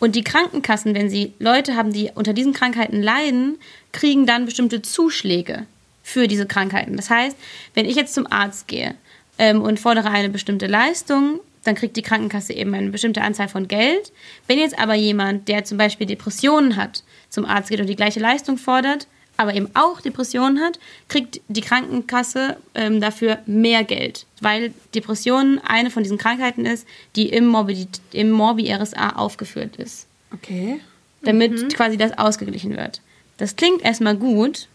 und 0.00 0.16
die 0.16 0.24
Krankenkassen, 0.24 0.94
wenn 0.94 1.08
sie 1.08 1.32
Leute 1.38 1.76
haben, 1.76 1.92
die 1.92 2.10
unter 2.14 2.32
diesen 2.32 2.52
Krankheiten 2.52 3.02
leiden, 3.02 3.58
kriegen 3.92 4.26
dann 4.26 4.44
bestimmte 4.44 4.82
Zuschläge 4.82 5.66
für 6.02 6.28
diese 6.28 6.46
Krankheiten. 6.46 6.96
Das 6.96 7.10
heißt, 7.10 7.36
wenn 7.74 7.86
ich 7.86 7.96
jetzt 7.96 8.14
zum 8.14 8.30
Arzt 8.30 8.68
gehe 8.68 8.94
ähm, 9.38 9.62
und 9.62 9.80
fordere 9.80 10.10
eine 10.10 10.28
bestimmte 10.28 10.66
Leistung, 10.66 11.40
dann 11.64 11.74
kriegt 11.74 11.96
die 11.96 12.02
Krankenkasse 12.02 12.52
eben 12.52 12.74
eine 12.74 12.90
bestimmte 12.90 13.22
Anzahl 13.22 13.48
von 13.48 13.66
Geld. 13.68 14.12
Wenn 14.46 14.58
jetzt 14.58 14.78
aber 14.78 14.94
jemand, 14.94 15.48
der 15.48 15.64
zum 15.64 15.78
Beispiel 15.78 16.06
Depressionen 16.06 16.76
hat, 16.76 17.02
zum 17.30 17.44
Arzt 17.44 17.70
geht 17.70 17.80
und 17.80 17.86
die 17.88 17.96
gleiche 17.96 18.20
Leistung 18.20 18.58
fordert, 18.58 19.06
aber 19.36 19.54
eben 19.54 19.68
auch 19.74 20.00
Depressionen 20.00 20.60
hat, 20.60 20.78
kriegt 21.08 21.40
die 21.48 21.60
Krankenkasse 21.60 22.56
ähm, 22.76 23.00
dafür 23.00 23.38
mehr 23.46 23.82
Geld, 23.82 24.26
weil 24.40 24.72
Depressionen 24.94 25.58
eine 25.58 25.90
von 25.90 26.04
diesen 26.04 26.18
Krankheiten 26.18 26.64
ist, 26.66 26.86
die 27.16 27.30
im 27.30 27.46
Morbi, 27.46 27.88
im 28.12 28.30
Morbi 28.30 28.72
RSA 28.72 29.16
aufgeführt 29.16 29.74
ist, 29.76 30.06
Okay. 30.32 30.80
damit 31.22 31.74
quasi 31.74 31.96
das 31.96 32.16
ausgeglichen 32.16 32.76
wird. 32.76 33.00
Das 33.38 33.56
klingt 33.56 33.82
erstmal 33.82 34.16
gut, 34.16 34.68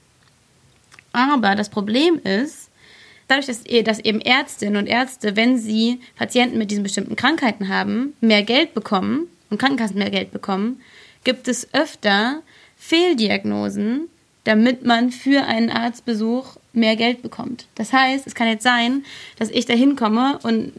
aber 1.13 1.55
das 1.55 1.69
Problem 1.69 2.19
ist, 2.23 2.68
dadurch, 3.29 3.45
dass, 3.45 3.63
dass 3.63 3.99
eben 3.99 4.21
Ärztinnen 4.21 4.77
und 4.77 4.87
Ärzte, 4.87 5.35
wenn 5.35 5.57
sie 5.57 5.99
Patienten 6.17 6.57
mit 6.57 6.71
diesen 6.71 6.83
bestimmten 6.83 7.15
Krankheiten 7.15 7.69
haben, 7.69 8.13
mehr 8.21 8.43
Geld 8.43 8.73
bekommen 8.73 9.27
und 9.49 9.59
Krankenkassen 9.59 9.97
mehr 9.97 10.09
Geld 10.09 10.31
bekommen, 10.31 10.81
gibt 11.23 11.47
es 11.47 11.73
öfter 11.73 12.41
Fehldiagnosen, 12.77 14.09
damit 14.43 14.85
man 14.85 15.11
für 15.11 15.45
einen 15.45 15.69
Arztbesuch 15.69 16.57
mehr 16.73 16.95
Geld 16.95 17.21
bekommt. 17.21 17.65
Das 17.75 17.93
heißt, 17.93 18.25
es 18.25 18.35
kann 18.35 18.47
jetzt 18.47 18.63
sein, 18.63 19.03
dass 19.37 19.49
ich 19.49 19.65
da 19.65 19.73
hinkomme 19.73 20.39
und 20.43 20.71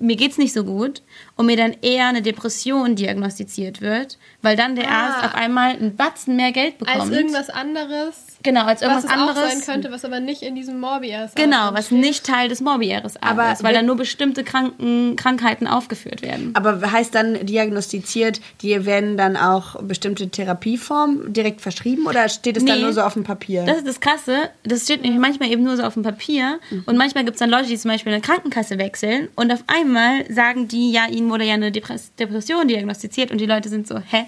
mir 0.00 0.16
geht's 0.16 0.38
nicht 0.38 0.52
so 0.52 0.64
gut 0.64 1.02
und 1.36 1.46
mir 1.46 1.56
dann 1.56 1.74
eher 1.82 2.06
eine 2.08 2.22
Depression 2.22 2.94
diagnostiziert 2.94 3.80
wird, 3.80 4.18
weil 4.42 4.56
dann 4.56 4.76
der 4.76 4.88
Ah. 4.90 4.94
Arzt 5.08 5.24
auf 5.24 5.34
einmal 5.34 5.70
einen 5.70 5.96
Batzen 5.96 6.36
mehr 6.36 6.52
Geld 6.52 6.78
bekommt. 6.78 7.00
Als 7.00 7.10
irgendwas 7.10 7.50
anderes, 7.50 8.26
genau, 8.42 8.64
als 8.64 8.82
irgendwas 8.82 9.04
was 9.04 9.10
es 9.10 9.16
anderes. 9.18 9.38
auch 9.38 9.48
sein 9.50 9.60
könnte, 9.62 9.90
was 9.90 10.04
aber 10.04 10.20
nicht 10.20 10.42
in 10.42 10.54
diesem 10.54 10.78
Morbius 10.78 11.34
Genau, 11.34 11.70
was 11.72 11.90
nicht 11.90 12.24
Teil 12.24 12.48
des 12.48 12.60
Morbi-RSA 12.60 13.18
Aber 13.20 13.52
ist, 13.52 13.62
weil 13.64 13.74
da 13.74 13.82
nur 13.82 13.96
bestimmte 13.96 14.44
Kranken, 14.44 15.16
Krankheiten 15.16 15.66
aufgeführt 15.66 16.22
werden. 16.22 16.50
Aber 16.54 16.80
heißt 16.90 17.14
dann 17.14 17.44
diagnostiziert, 17.46 18.40
die 18.62 18.84
werden 18.86 19.16
dann 19.16 19.36
auch 19.36 19.82
bestimmte 19.82 20.28
Therapieformen 20.28 21.32
direkt 21.32 21.60
verschrieben 21.60 22.06
oder 22.06 22.28
steht 22.28 22.56
es 22.56 22.64
dann 22.64 22.76
Nee. 22.78 22.82
nur 22.84 22.92
so 22.92 23.00
auf 23.02 23.14
dem 23.14 23.24
Papier? 23.24 23.64
Das 23.64 23.78
ist 23.78 23.86
das 23.88 24.00
Krasse. 24.00 24.50
Das 24.62 24.84
steht 24.84 25.02
nämlich 25.02 25.20
manchmal 25.20 25.50
eben 25.50 25.62
nur 25.62 25.76
so 25.76 25.82
auf 25.82 25.94
dem 25.94 26.02
Papier. 26.02 26.58
Und 26.86 26.96
manchmal 26.96 27.24
gibt 27.24 27.34
es 27.36 27.40
dann 27.40 27.50
Leute, 27.50 27.68
die 27.68 27.76
zum 27.78 27.90
Beispiel 27.90 28.12
eine 28.12 28.22
Krankenkasse 28.22 28.78
wechseln 28.78 29.28
und 29.34 29.52
auf 29.52 29.64
einmal 29.66 30.30
sagen 30.32 30.68
die, 30.68 30.92
ja, 30.92 31.03
ihnen 31.08 31.30
wurde 31.30 31.44
ja 31.44 31.54
eine 31.54 31.70
Depress 31.72 32.12
Depression 32.18 32.68
diagnostiziert 32.68 33.30
und 33.30 33.38
die 33.40 33.46
Leute 33.46 33.68
sind 33.68 33.86
so, 33.86 33.98
hä? 33.98 34.24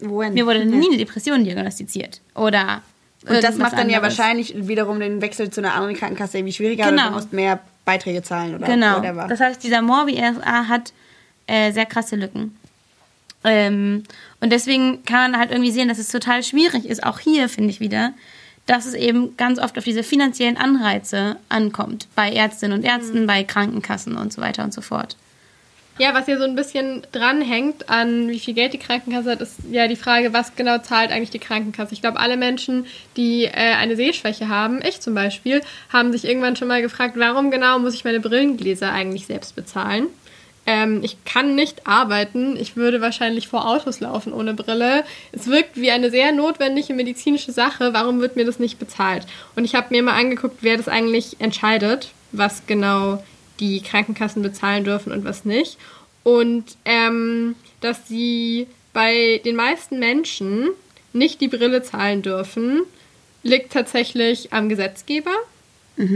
Wohin? 0.00 0.34
Mir 0.34 0.46
wurde 0.46 0.64
nie 0.64 0.86
eine 0.88 0.96
Depression 0.96 1.44
diagnostiziert. 1.44 2.20
Oder. 2.34 2.82
Und 3.28 3.42
das 3.42 3.56
macht 3.56 3.72
dann 3.72 3.90
ja 3.90 3.96
anderes. 3.98 4.16
wahrscheinlich 4.16 4.54
wiederum 4.68 5.00
den 5.00 5.20
Wechsel 5.20 5.50
zu 5.50 5.60
einer 5.60 5.74
anderen 5.74 5.96
Krankenkasse 5.96 6.38
irgendwie 6.38 6.52
schwieriger, 6.52 6.88
Genau. 6.88 7.02
weil 7.02 7.08
du 7.08 7.14
musst 7.16 7.32
mehr 7.32 7.58
Beiträge 7.84 8.22
zahlen 8.22 8.54
oder 8.54 8.66
Genau. 8.66 8.98
whatever. 8.98 9.26
Das 9.28 9.40
heißt, 9.40 9.62
dieser 9.62 9.82
Morbi-RSA 9.82 10.68
hat 10.68 10.92
äh, 11.48 11.72
sehr 11.72 11.86
krasse 11.86 12.14
Lücken. 12.16 12.56
Ähm, 13.44 14.04
und 14.40 14.50
deswegen 14.52 15.04
kann 15.04 15.32
man 15.32 15.40
halt 15.40 15.50
irgendwie 15.50 15.70
sehen, 15.70 15.88
dass 15.88 15.98
es 15.98 16.08
total 16.08 16.42
schwierig 16.42 16.84
ist, 16.86 17.04
auch 17.04 17.18
hier 17.18 17.48
finde 17.48 17.70
ich 17.70 17.80
wieder, 17.80 18.12
dass 18.66 18.84
es 18.86 18.94
eben 18.94 19.36
ganz 19.36 19.58
oft 19.58 19.78
auf 19.78 19.84
diese 19.84 20.02
finanziellen 20.02 20.56
Anreize 20.56 21.36
ankommt. 21.48 22.06
Bei 22.14 22.30
Ärztinnen 22.32 22.78
und 22.78 22.84
Ärzten, 22.84 23.26
bei 23.26 23.42
Krankenkassen 23.44 24.16
und 24.16 24.32
so 24.32 24.42
weiter 24.42 24.62
und 24.64 24.74
so 24.74 24.80
fort. 24.82 25.16
Ja, 25.98 26.14
was 26.14 26.26
hier 26.26 26.38
so 26.38 26.44
ein 26.44 26.54
bisschen 26.54 27.02
dranhängt 27.10 27.90
an 27.90 28.28
wie 28.28 28.38
viel 28.38 28.54
Geld 28.54 28.72
die 28.72 28.78
Krankenkasse 28.78 29.32
hat, 29.32 29.40
ist 29.40 29.56
ja 29.70 29.88
die 29.88 29.96
Frage, 29.96 30.32
was 30.32 30.54
genau 30.54 30.78
zahlt 30.78 31.10
eigentlich 31.10 31.30
die 31.30 31.40
Krankenkasse. 31.40 31.92
Ich 31.92 32.00
glaube, 32.00 32.20
alle 32.20 32.36
Menschen, 32.36 32.86
die 33.16 33.46
äh, 33.46 33.50
eine 33.50 33.96
Sehschwäche 33.96 34.48
haben, 34.48 34.80
ich 34.86 35.00
zum 35.00 35.14
Beispiel, 35.14 35.60
haben 35.92 36.12
sich 36.12 36.24
irgendwann 36.24 36.54
schon 36.54 36.68
mal 36.68 36.82
gefragt, 36.82 37.14
warum 37.16 37.50
genau 37.50 37.80
muss 37.80 37.94
ich 37.94 38.04
meine 38.04 38.20
Brillengläser 38.20 38.92
eigentlich 38.92 39.26
selbst 39.26 39.56
bezahlen? 39.56 40.06
Ähm, 40.66 41.00
ich 41.02 41.24
kann 41.24 41.56
nicht 41.56 41.86
arbeiten. 41.86 42.56
Ich 42.56 42.76
würde 42.76 43.00
wahrscheinlich 43.00 43.48
vor 43.48 43.66
Autos 43.66 43.98
laufen 43.98 44.32
ohne 44.32 44.54
Brille. 44.54 45.02
Es 45.32 45.48
wirkt 45.48 45.76
wie 45.80 45.90
eine 45.90 46.10
sehr 46.10 46.30
notwendige 46.30 46.94
medizinische 46.94 47.50
Sache. 47.50 47.92
Warum 47.92 48.20
wird 48.20 48.36
mir 48.36 48.44
das 48.44 48.60
nicht 48.60 48.78
bezahlt? 48.78 49.26
Und 49.56 49.64
ich 49.64 49.74
habe 49.74 49.88
mir 49.90 50.02
mal 50.02 50.16
angeguckt, 50.16 50.58
wer 50.60 50.76
das 50.76 50.86
eigentlich 50.86 51.40
entscheidet, 51.40 52.10
was 52.30 52.66
genau 52.66 53.20
die 53.60 53.80
Krankenkassen 53.80 54.42
bezahlen 54.42 54.84
dürfen 54.84 55.12
und 55.12 55.24
was 55.24 55.44
nicht. 55.44 55.78
Und 56.22 56.64
ähm, 56.84 57.54
dass 57.80 58.08
sie 58.08 58.66
bei 58.92 59.40
den 59.44 59.56
meisten 59.56 59.98
Menschen 59.98 60.70
nicht 61.12 61.40
die 61.40 61.48
Brille 61.48 61.82
zahlen 61.82 62.22
dürfen, 62.22 62.82
liegt 63.42 63.72
tatsächlich 63.72 64.52
am 64.52 64.68
Gesetzgeber. 64.68 65.34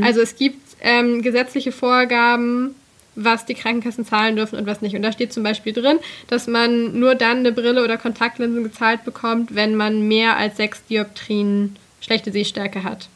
Also 0.02 0.20
es 0.20 0.36
gibt 0.36 0.60
ähm, 0.80 1.22
gesetzliche 1.22 1.72
Vorgaben, 1.72 2.74
was 3.14 3.46
die 3.46 3.54
Krankenkassen 3.54 4.04
zahlen 4.04 4.36
dürfen 4.36 4.58
und 4.58 4.66
was 4.66 4.80
nicht. 4.80 4.94
Und 4.94 5.02
da 5.02 5.12
steht 5.12 5.32
zum 5.32 5.42
Beispiel 5.42 5.72
drin, 5.72 5.98
dass 6.28 6.46
man 6.46 6.98
nur 6.98 7.14
dann 7.14 7.38
eine 7.38 7.52
Brille 7.52 7.82
oder 7.82 7.98
Kontaktlinsen 7.98 8.62
gezahlt 8.62 9.04
bekommt, 9.04 9.54
wenn 9.54 9.74
man 9.74 10.06
mehr 10.08 10.36
als 10.36 10.56
sechs 10.56 10.84
Dioptrien 10.86 11.76
schlechte 12.00 12.32
Sehstärke 12.32 12.84
hat. 12.84 13.08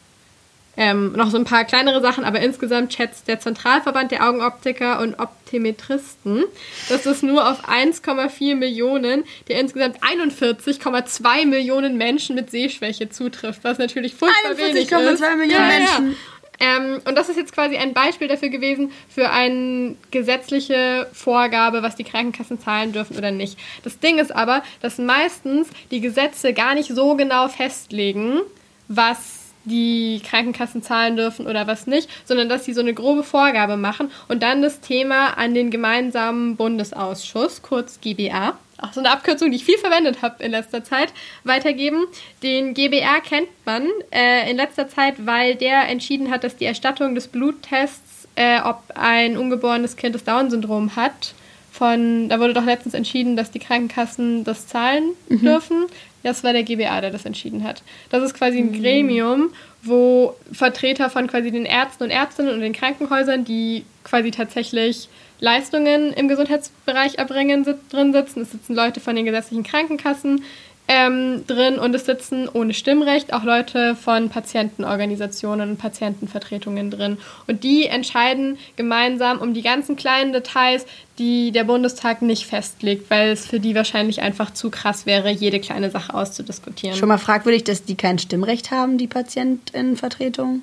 Ähm, 0.77 1.13
noch 1.13 1.31
so 1.31 1.39
ein 1.39 1.45
paar 1.45 1.65
kleinere 1.65 2.01
Sachen, 2.01 2.25
aber 2.25 2.41
insgesamt 2.41 2.93
schätzt 2.93 3.29
der 3.29 3.41
Zentralverband 3.41 4.11
der 4.11 4.29
Augenoptiker 4.29 5.01
und 5.01 5.19
Optometristen, 5.19 6.45
dass 6.89 7.07
es 7.07 7.23
nur 7.23 7.51
auf 7.51 7.69
1,4 7.69 8.55
Millionen 8.55 9.25
der 9.49 9.61
insgesamt 9.61 10.03
41,2 10.03 11.47
Millionen 11.47 11.97
Menschen 11.97 12.35
mit 12.35 12.51
Sehschwäche 12.51 13.09
zutrifft, 13.09 13.65
was 13.65 13.79
natürlich 13.79 14.15
furchtbar 14.15 14.57
wenig 14.59 14.85
ist. 14.85 14.93
41,2 14.93 15.37
Millionen 15.37 15.51
Ja, 15.51 15.59
ja. 15.59 15.79
Menschen. 16.01 16.17
Ähm, 16.59 17.01
und 17.05 17.17
das 17.17 17.29
ist 17.29 17.37
jetzt 17.37 17.53
quasi 17.53 17.77
ein 17.77 17.93
Beispiel 17.93 18.29
dafür 18.29 18.49
gewesen, 18.49 18.91
für 19.09 19.31
eine 19.31 19.95
gesetzliche 20.11 21.07
Vorgabe, 21.13 21.83
was 21.83 21.97
die 21.97 22.05
Krankenkassen 22.05 22.59
zahlen 22.59 22.93
dürfen 22.93 23.17
oder 23.17 23.31
nicht. 23.31 23.59
Das 23.85 23.99
Ding 23.99 24.19
ist 24.19 24.35
aber, 24.35 24.63
dass 24.81 24.99
meistens 24.99 25.69
die 25.91 26.01
Gesetze 26.01 26.55
gar 26.55 26.75
nicht 26.75 26.89
so 26.89 27.15
genau 27.15 27.49
festlegen, 27.49 28.41
was 28.89 29.46
die 29.67 30.23
Krankenkassen 30.25 30.83
zahlen 30.83 31.17
dürfen 31.17 31.47
oder 31.47 31.67
was 31.67 31.87
nicht, 31.87 32.09
sondern 32.25 32.49
dass 32.49 32.65
sie 32.65 32.73
so 32.73 32.81
eine 32.81 32.95
grobe 32.95 33.23
Vorgabe 33.23 33.77
machen 33.77 34.11
und 34.29 34.43
dann 34.43 34.63
das 34.63 34.81
Thema 34.81 35.37
an 35.37 35.55
den 35.55 35.71
gemeinsamen 35.71 36.57
Bundesausschuss, 36.57 37.63
kurz 37.63 38.01
GBA, 38.01 38.57
auch 38.81 38.93
so 38.93 39.01
eine 39.01 39.11
Abkürzung, 39.11 39.51
die 39.51 39.57
ich 39.57 39.65
viel 39.65 39.79
verwendet 39.79 40.23
habe 40.23 40.43
in 40.43 40.51
letzter 40.51 40.85
Zeit, 40.85 41.13
weitergeben. 41.45 42.07
Den 42.43 42.75
GBR 42.75 43.21
kennt 43.21 43.49
man 43.65 43.89
äh, 44.13 44.51
in 44.51 44.57
letzter 44.57 44.89
Zeit, 44.89 45.15
weil 45.25 45.55
der 45.55 45.89
entschieden 45.89 46.31
hat, 46.31 46.45
dass 46.45 46.57
die 46.57 46.67
Erstattung 46.67 47.15
des 47.15 47.29
Bluttests, 47.29 48.29
äh, 48.35 48.61
ob 48.61 48.83
ein 48.95 49.39
ungeborenes 49.39 49.97
Kind 49.97 50.15
das 50.15 50.25
Down-Syndrom 50.25 50.95
hat, 50.95 51.35
von, 51.77 52.29
da 52.29 52.41
wurde 52.41 52.55
doch 52.55 52.65
letztens 52.65 52.95
entschieden, 52.95 53.37
dass 53.37 53.51
die 53.51 53.59
Krankenkassen 53.59 54.45
das 54.45 54.67
zahlen 54.67 55.11
dürfen. 55.29 55.87
Das 56.23 56.43
war 56.43 56.53
der 56.53 56.63
GBA, 56.63 57.01
der 57.03 57.11
das 57.11 57.25
entschieden 57.25 57.63
hat. 57.63 57.83
Das 58.11 58.23
ist 58.23 58.35
quasi 58.35 58.59
ein 58.59 58.73
Gremium, 58.73 59.51
wo 59.83 60.35
Vertreter 60.53 61.11
von 61.11 61.27
quasi 61.29 61.51
den 61.51 61.67
Ärzten 61.67 62.05
und 62.05 62.11
Ärztinnen 62.11 62.53
und 62.53 62.61
den 62.61 62.73
Krankenhäusern, 62.73 63.45
die 63.45 63.85
quasi 64.03 64.31
tatsächlich 64.31 65.09
Leistungen 65.39 66.13
im 66.15 66.29
Gesundheitsbereich 66.29 67.19
erbringen, 67.19 67.65
sit 67.65 67.77
drin 67.93 68.13
sitzen. 68.13 68.41
Es 68.41 68.53
sitzen 68.53 68.75
Leute 68.75 69.01
von 69.01 69.15
den 69.15 69.27
gesetzlichen 69.27 69.65
Krankenkassen 69.65 70.43
ähm, 70.89 71.45
drin 71.47 71.79
und 71.79 71.95
es 71.95 72.07
sitzen 72.07 72.49
ohne 72.49 72.73
Stimmrecht 72.73 73.33
auch 73.33 73.43
Leute 73.43 73.97
von 73.97 74.29
Patientenorganisationen 74.29 75.71
und 75.71 75.77
Patientenvertretungen 75.79 76.91
drin. 76.91 77.19
Und 77.47 77.65
die 77.65 77.87
entscheiden 77.87 78.59
gemeinsam 78.77 79.39
um 79.39 79.53
die 79.53 79.63
ganzen 79.63 79.97
kleinen 79.97 80.33
Details, 80.33 80.87
die 81.19 81.51
der 81.51 81.65
Bundestag 81.65 82.23
nicht 82.23 82.47
festlegt, 82.47 83.11
weil 83.11 83.31
es 83.31 83.47
für 83.47 83.59
die 83.59 83.75
wahrscheinlich 83.75 84.23
einfach 84.23 84.53
zu 84.53 84.71
krass 84.71 85.07
wäre, 85.07 85.31
jede 85.31 85.61
kleine 85.61 85.91
Sache 85.91 86.15
auszudiskutieren. 86.15 86.97
Schon 86.97 87.09
mal 87.09 87.19
fragwürdig, 87.19 87.65
dass 87.65 87.85
die 87.85 87.97
kein 87.97 88.19
Stimmrecht 88.19 88.71
haben, 88.71 88.99
die 88.99 89.07
Patientinnenvertretung. 89.09 90.63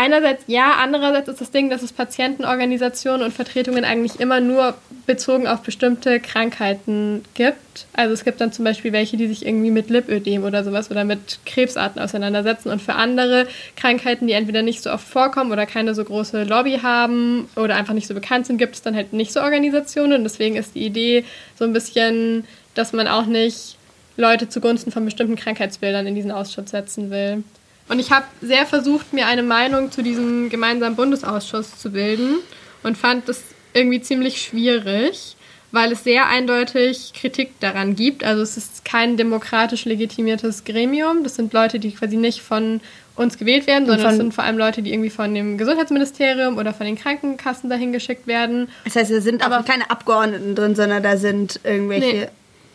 Einerseits 0.00 0.44
ja, 0.46 0.74
andererseits 0.78 1.28
ist 1.28 1.40
das 1.40 1.50
Ding, 1.50 1.70
dass 1.70 1.82
es 1.82 1.92
Patientenorganisationen 1.92 3.22
und 3.22 3.32
Vertretungen 3.32 3.84
eigentlich 3.84 4.20
immer 4.20 4.38
nur 4.38 4.74
bezogen 5.06 5.48
auf 5.48 5.62
bestimmte 5.62 6.20
Krankheiten 6.20 7.24
gibt. 7.34 7.86
Also 7.94 8.14
es 8.14 8.22
gibt 8.22 8.40
dann 8.40 8.52
zum 8.52 8.64
Beispiel 8.64 8.92
welche, 8.92 9.16
die 9.16 9.26
sich 9.26 9.44
irgendwie 9.44 9.72
mit 9.72 9.90
Lipödem 9.90 10.44
oder 10.44 10.62
sowas 10.62 10.92
oder 10.92 11.02
mit 11.02 11.40
Krebsarten 11.46 12.00
auseinandersetzen 12.00 12.70
und 12.70 12.80
für 12.80 12.94
andere 12.94 13.48
Krankheiten, 13.74 14.28
die 14.28 14.34
entweder 14.34 14.62
nicht 14.62 14.84
so 14.84 14.92
oft 14.92 15.04
vorkommen 15.04 15.50
oder 15.50 15.66
keine 15.66 15.96
so 15.96 16.04
große 16.04 16.44
Lobby 16.44 16.78
haben 16.80 17.48
oder 17.56 17.74
einfach 17.74 17.94
nicht 17.94 18.06
so 18.06 18.14
bekannt 18.14 18.46
sind, 18.46 18.58
gibt 18.58 18.76
es 18.76 18.82
dann 18.82 18.94
halt 18.94 19.12
nicht 19.12 19.32
so 19.32 19.40
Organisationen. 19.40 20.12
Und 20.12 20.22
deswegen 20.22 20.54
ist 20.54 20.76
die 20.76 20.86
Idee 20.86 21.24
so 21.58 21.64
ein 21.64 21.72
bisschen, 21.72 22.44
dass 22.74 22.92
man 22.92 23.08
auch 23.08 23.26
nicht 23.26 23.76
Leute 24.16 24.48
zugunsten 24.48 24.92
von 24.92 25.04
bestimmten 25.04 25.34
Krankheitsbildern 25.34 26.06
in 26.06 26.14
diesen 26.14 26.30
Ausschuss 26.30 26.70
setzen 26.70 27.10
will. 27.10 27.42
Und 27.88 27.98
ich 27.98 28.10
habe 28.10 28.26
sehr 28.42 28.66
versucht, 28.66 29.12
mir 29.12 29.26
eine 29.26 29.42
Meinung 29.42 29.90
zu 29.90 30.02
diesem 30.02 30.50
gemeinsamen 30.50 30.96
Bundesausschuss 30.96 31.78
zu 31.78 31.90
bilden 31.90 32.36
und 32.82 32.98
fand 32.98 33.28
das 33.28 33.42
irgendwie 33.72 34.00
ziemlich 34.00 34.42
schwierig, 34.42 35.36
weil 35.72 35.92
es 35.92 36.04
sehr 36.04 36.26
eindeutig 36.26 37.12
Kritik 37.14 37.58
daran 37.60 37.96
gibt. 37.96 38.24
Also 38.24 38.42
es 38.42 38.56
ist 38.56 38.84
kein 38.84 39.16
demokratisch 39.16 39.84
legitimiertes 39.84 40.64
Gremium. 40.64 41.22
Das 41.22 41.36
sind 41.36 41.52
Leute, 41.52 41.78
die 41.78 41.92
quasi 41.92 42.16
nicht 42.16 42.40
von 42.40 42.80
uns 43.16 43.36
gewählt 43.36 43.66
werden, 43.66 43.86
sondern 43.86 44.10
es 44.10 44.16
sind 44.16 44.34
vor 44.34 44.44
allem 44.44 44.58
Leute, 44.58 44.80
die 44.80 44.92
irgendwie 44.92 45.10
von 45.10 45.34
dem 45.34 45.58
Gesundheitsministerium 45.58 46.56
oder 46.56 46.72
von 46.72 46.86
den 46.86 46.96
Krankenkassen 46.96 47.68
dahin 47.68 47.92
geschickt 47.92 48.26
werden. 48.26 48.68
Das 48.84 48.96
heißt, 48.96 49.10
da 49.10 49.20
sind 49.20 49.44
aber 49.44 49.62
keine 49.64 49.90
Abgeordneten 49.90 50.54
drin, 50.54 50.76
sondern 50.76 51.02
da 51.02 51.16
sind 51.16 51.60
irgendwelche. 51.64 52.30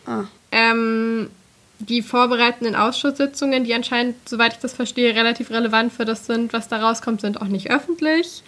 Ah. 0.06 0.24
Ähm, 0.52 1.30
die 1.88 2.02
vorbereitenden 2.02 2.74
Ausschusssitzungen, 2.76 3.64
die 3.64 3.74
anscheinend, 3.74 4.28
soweit 4.28 4.54
ich 4.54 4.58
das 4.58 4.74
verstehe, 4.74 5.14
relativ 5.14 5.50
relevant 5.50 5.92
für 5.92 6.04
das 6.04 6.26
sind, 6.26 6.52
was 6.52 6.68
da 6.68 6.78
rauskommt, 6.78 7.20
sind 7.20 7.40
auch 7.40 7.48
nicht 7.48 7.70
öffentlich. 7.70 8.42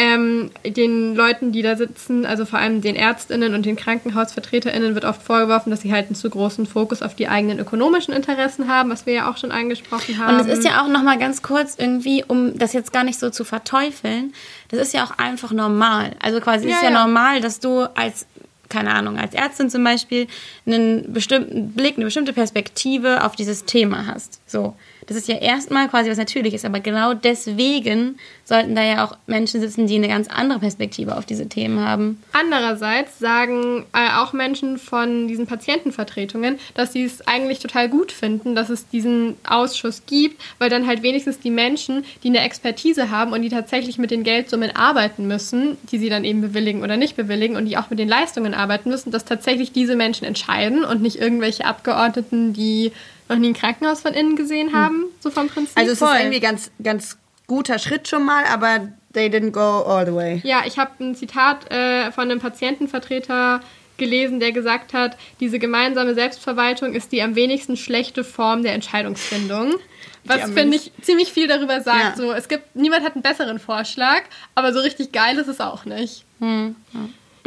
Ähm, 0.00 0.52
den 0.64 1.16
Leuten, 1.16 1.50
die 1.50 1.60
da 1.60 1.74
sitzen, 1.74 2.24
also 2.24 2.44
vor 2.44 2.60
allem 2.60 2.82
den 2.82 2.94
Ärztinnen 2.94 3.52
und 3.54 3.66
den 3.66 3.74
KrankenhausvertreterInnen, 3.74 4.94
wird 4.94 5.04
oft 5.04 5.20
vorgeworfen, 5.20 5.70
dass 5.70 5.80
sie 5.80 5.92
halt 5.92 6.06
einen 6.06 6.14
zu 6.14 6.30
großen 6.30 6.66
Fokus 6.66 7.02
auf 7.02 7.16
die 7.16 7.26
eigenen 7.26 7.58
ökonomischen 7.58 8.14
Interessen 8.14 8.68
haben, 8.68 8.90
was 8.90 9.06
wir 9.06 9.14
ja 9.14 9.30
auch 9.30 9.38
schon 9.38 9.50
angesprochen 9.50 10.18
haben. 10.18 10.36
Und 10.36 10.48
es 10.48 10.58
ist 10.58 10.64
ja 10.64 10.82
auch 10.82 10.88
noch 10.88 11.02
mal 11.02 11.18
ganz 11.18 11.42
kurz 11.42 11.74
irgendwie, 11.76 12.22
um 12.24 12.56
das 12.56 12.74
jetzt 12.74 12.92
gar 12.92 13.02
nicht 13.02 13.18
so 13.18 13.30
zu 13.30 13.42
verteufeln, 13.42 14.34
das 14.68 14.78
ist 14.78 14.94
ja 14.94 15.02
auch 15.04 15.18
einfach 15.18 15.50
normal. 15.50 16.12
Also 16.22 16.40
quasi 16.40 16.68
Ja, 16.68 16.76
ist 16.76 16.82
ja, 16.84 16.90
ja. 16.90 17.04
normal, 17.04 17.40
dass 17.40 17.58
du 17.58 17.80
als 17.96 18.26
keine 18.68 18.94
Ahnung, 18.94 19.18
als 19.18 19.34
Ärztin 19.34 19.70
zum 19.70 19.84
Beispiel 19.84 20.26
einen 20.66 21.12
bestimmten 21.12 21.72
Blick, 21.72 21.96
eine 21.96 22.04
bestimmte 22.04 22.32
Perspektive 22.32 23.24
auf 23.24 23.36
dieses 23.36 23.64
Thema 23.64 24.06
hast. 24.06 24.40
So. 24.46 24.74
Das 25.08 25.16
ist 25.16 25.26
ja 25.26 25.36
erstmal 25.36 25.88
quasi 25.88 26.10
was 26.10 26.18
Natürliches, 26.18 26.66
aber 26.66 26.80
genau 26.80 27.14
deswegen 27.14 28.18
sollten 28.44 28.74
da 28.74 28.82
ja 28.84 29.04
auch 29.04 29.16
Menschen 29.26 29.60
sitzen, 29.62 29.86
die 29.86 29.96
eine 29.96 30.08
ganz 30.08 30.28
andere 30.28 30.58
Perspektive 30.58 31.16
auf 31.16 31.24
diese 31.24 31.48
Themen 31.48 31.80
haben. 31.80 32.22
Andererseits 32.32 33.18
sagen 33.18 33.86
äh, 33.94 34.10
auch 34.18 34.34
Menschen 34.34 34.76
von 34.76 35.26
diesen 35.26 35.46
Patientenvertretungen, 35.46 36.58
dass 36.74 36.92
sie 36.92 37.04
es 37.04 37.26
eigentlich 37.26 37.58
total 37.58 37.88
gut 37.88 38.12
finden, 38.12 38.54
dass 38.54 38.68
es 38.68 38.86
diesen 38.88 39.36
Ausschuss 39.48 40.02
gibt, 40.06 40.42
weil 40.58 40.68
dann 40.68 40.86
halt 40.86 41.02
wenigstens 41.02 41.40
die 41.40 41.50
Menschen, 41.50 42.04
die 42.22 42.28
eine 42.28 42.40
Expertise 42.40 43.10
haben 43.10 43.32
und 43.32 43.40
die 43.40 43.48
tatsächlich 43.48 43.96
mit 43.96 44.10
den 44.10 44.24
Geldsummen 44.24 44.76
arbeiten 44.76 45.26
müssen, 45.26 45.78
die 45.90 45.98
sie 45.98 46.10
dann 46.10 46.24
eben 46.24 46.42
bewilligen 46.42 46.82
oder 46.82 46.98
nicht 46.98 47.16
bewilligen 47.16 47.56
und 47.56 47.64
die 47.64 47.78
auch 47.78 47.88
mit 47.88 47.98
den 47.98 48.08
Leistungen 48.08 48.52
arbeiten 48.52 48.90
müssen, 48.90 49.10
dass 49.10 49.24
tatsächlich 49.24 49.72
diese 49.72 49.96
Menschen 49.96 50.26
entscheiden 50.26 50.84
und 50.84 51.00
nicht 51.00 51.16
irgendwelche 51.16 51.64
Abgeordneten, 51.64 52.52
die 52.52 52.92
noch 53.28 53.36
nie 53.36 53.48
ein 53.48 53.54
Krankenhaus 53.54 54.00
von 54.00 54.14
innen 54.14 54.36
gesehen 54.36 54.72
haben, 54.72 55.04
so 55.20 55.30
vom 55.30 55.48
Prinzip. 55.48 55.76
Also 55.76 55.92
es 55.92 55.98
Voll. 55.98 56.14
ist 56.14 56.20
irgendwie 56.20 56.40
ganz, 56.40 56.70
ganz 56.82 57.18
guter 57.46 57.78
Schritt 57.78 58.08
schon 58.08 58.24
mal, 58.24 58.44
aber 58.44 58.88
they 59.12 59.28
didn't 59.28 59.52
go 59.52 59.82
all 59.82 60.06
the 60.06 60.14
way. 60.14 60.40
Ja, 60.44 60.62
ich 60.66 60.78
habe 60.78 60.92
ein 61.00 61.14
Zitat 61.14 61.70
äh, 61.70 62.12
von 62.12 62.24
einem 62.24 62.40
Patientenvertreter 62.40 63.60
gelesen, 63.96 64.38
der 64.38 64.52
gesagt 64.52 64.92
hat, 64.92 65.16
diese 65.40 65.58
gemeinsame 65.58 66.14
Selbstverwaltung 66.14 66.94
ist 66.94 67.10
die 67.10 67.20
am 67.20 67.34
wenigsten 67.34 67.76
schlechte 67.76 68.22
Form 68.22 68.62
der 68.62 68.74
Entscheidungsfindung. 68.74 69.74
Was 70.24 70.50
finde 70.50 70.76
ich 70.76 70.92
ziemlich 71.00 71.32
viel 71.32 71.48
darüber 71.48 71.80
sagt. 71.80 72.00
Ja. 72.00 72.16
So, 72.16 72.32
es 72.32 72.48
gibt 72.48 72.76
niemand 72.76 73.02
hat 73.02 73.14
einen 73.14 73.22
besseren 73.22 73.58
Vorschlag, 73.58 74.22
aber 74.54 74.74
so 74.74 74.80
richtig 74.80 75.10
geil 75.10 75.38
ist 75.38 75.48
es 75.48 75.58
auch 75.58 75.86
nicht. 75.86 76.24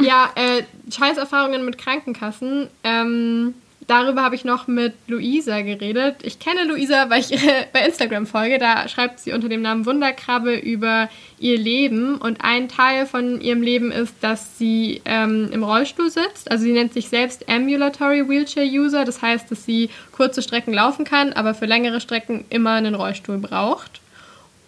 Ja, 0.00 0.32
äh, 0.34 0.64
Scheißerfahrungen 0.90 1.64
mit 1.64 1.78
Krankenkassen. 1.78 2.68
Ähm, 2.82 3.54
darüber 3.86 4.22
habe 4.22 4.34
ich 4.34 4.44
noch 4.44 4.66
mit 4.66 4.94
Luisa 5.06 5.60
geredet. 5.62 6.16
Ich 6.22 6.38
kenne 6.38 6.64
Luisa, 6.64 7.10
weil 7.10 7.20
ich 7.20 7.32
ihre 7.32 7.66
bei 7.72 7.84
Instagram 7.84 8.26
folge. 8.26 8.58
Da 8.58 8.88
schreibt 8.88 9.20
sie 9.20 9.32
unter 9.32 9.48
dem 9.48 9.62
Namen 9.62 9.86
Wunderkrabbe 9.86 10.56
über 10.56 11.08
ihr 11.38 11.58
Leben. 11.58 12.16
Und 12.16 12.42
ein 12.42 12.68
Teil 12.68 13.06
von 13.06 13.40
ihrem 13.40 13.62
Leben 13.62 13.90
ist, 13.90 14.14
dass 14.20 14.58
sie 14.58 15.02
ähm, 15.04 15.50
im 15.52 15.62
Rollstuhl 15.64 16.10
sitzt. 16.10 16.50
Also 16.50 16.64
sie 16.64 16.72
nennt 16.72 16.92
sich 16.92 17.08
selbst 17.08 17.48
Ambulatory 17.48 18.28
Wheelchair 18.28 18.64
User. 18.64 19.04
Das 19.04 19.22
heißt, 19.22 19.50
dass 19.50 19.64
sie 19.64 19.90
kurze 20.12 20.42
Strecken 20.42 20.72
laufen 20.72 21.04
kann, 21.04 21.32
aber 21.32 21.54
für 21.54 21.66
längere 21.66 22.00
Strecken 22.00 22.44
immer 22.50 22.72
einen 22.72 22.94
Rollstuhl 22.94 23.38
braucht. 23.38 24.00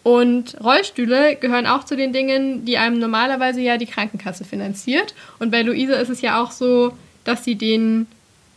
Und 0.02 0.62
Rollstühle 0.62 1.36
gehören 1.36 1.66
auch 1.66 1.84
zu 1.84 1.96
den 1.96 2.12
Dingen, 2.12 2.66
die 2.66 2.76
einem 2.76 2.98
normalerweise 2.98 3.62
ja 3.62 3.78
die 3.78 3.86
Krankenkasse 3.86 4.44
finanziert. 4.44 5.14
Und 5.38 5.50
bei 5.50 5.62
Luise 5.62 5.94
ist 5.94 6.10
es 6.10 6.20
ja 6.20 6.42
auch 6.42 6.50
so, 6.50 6.92
dass 7.24 7.42
sie 7.42 7.54
den 7.54 8.06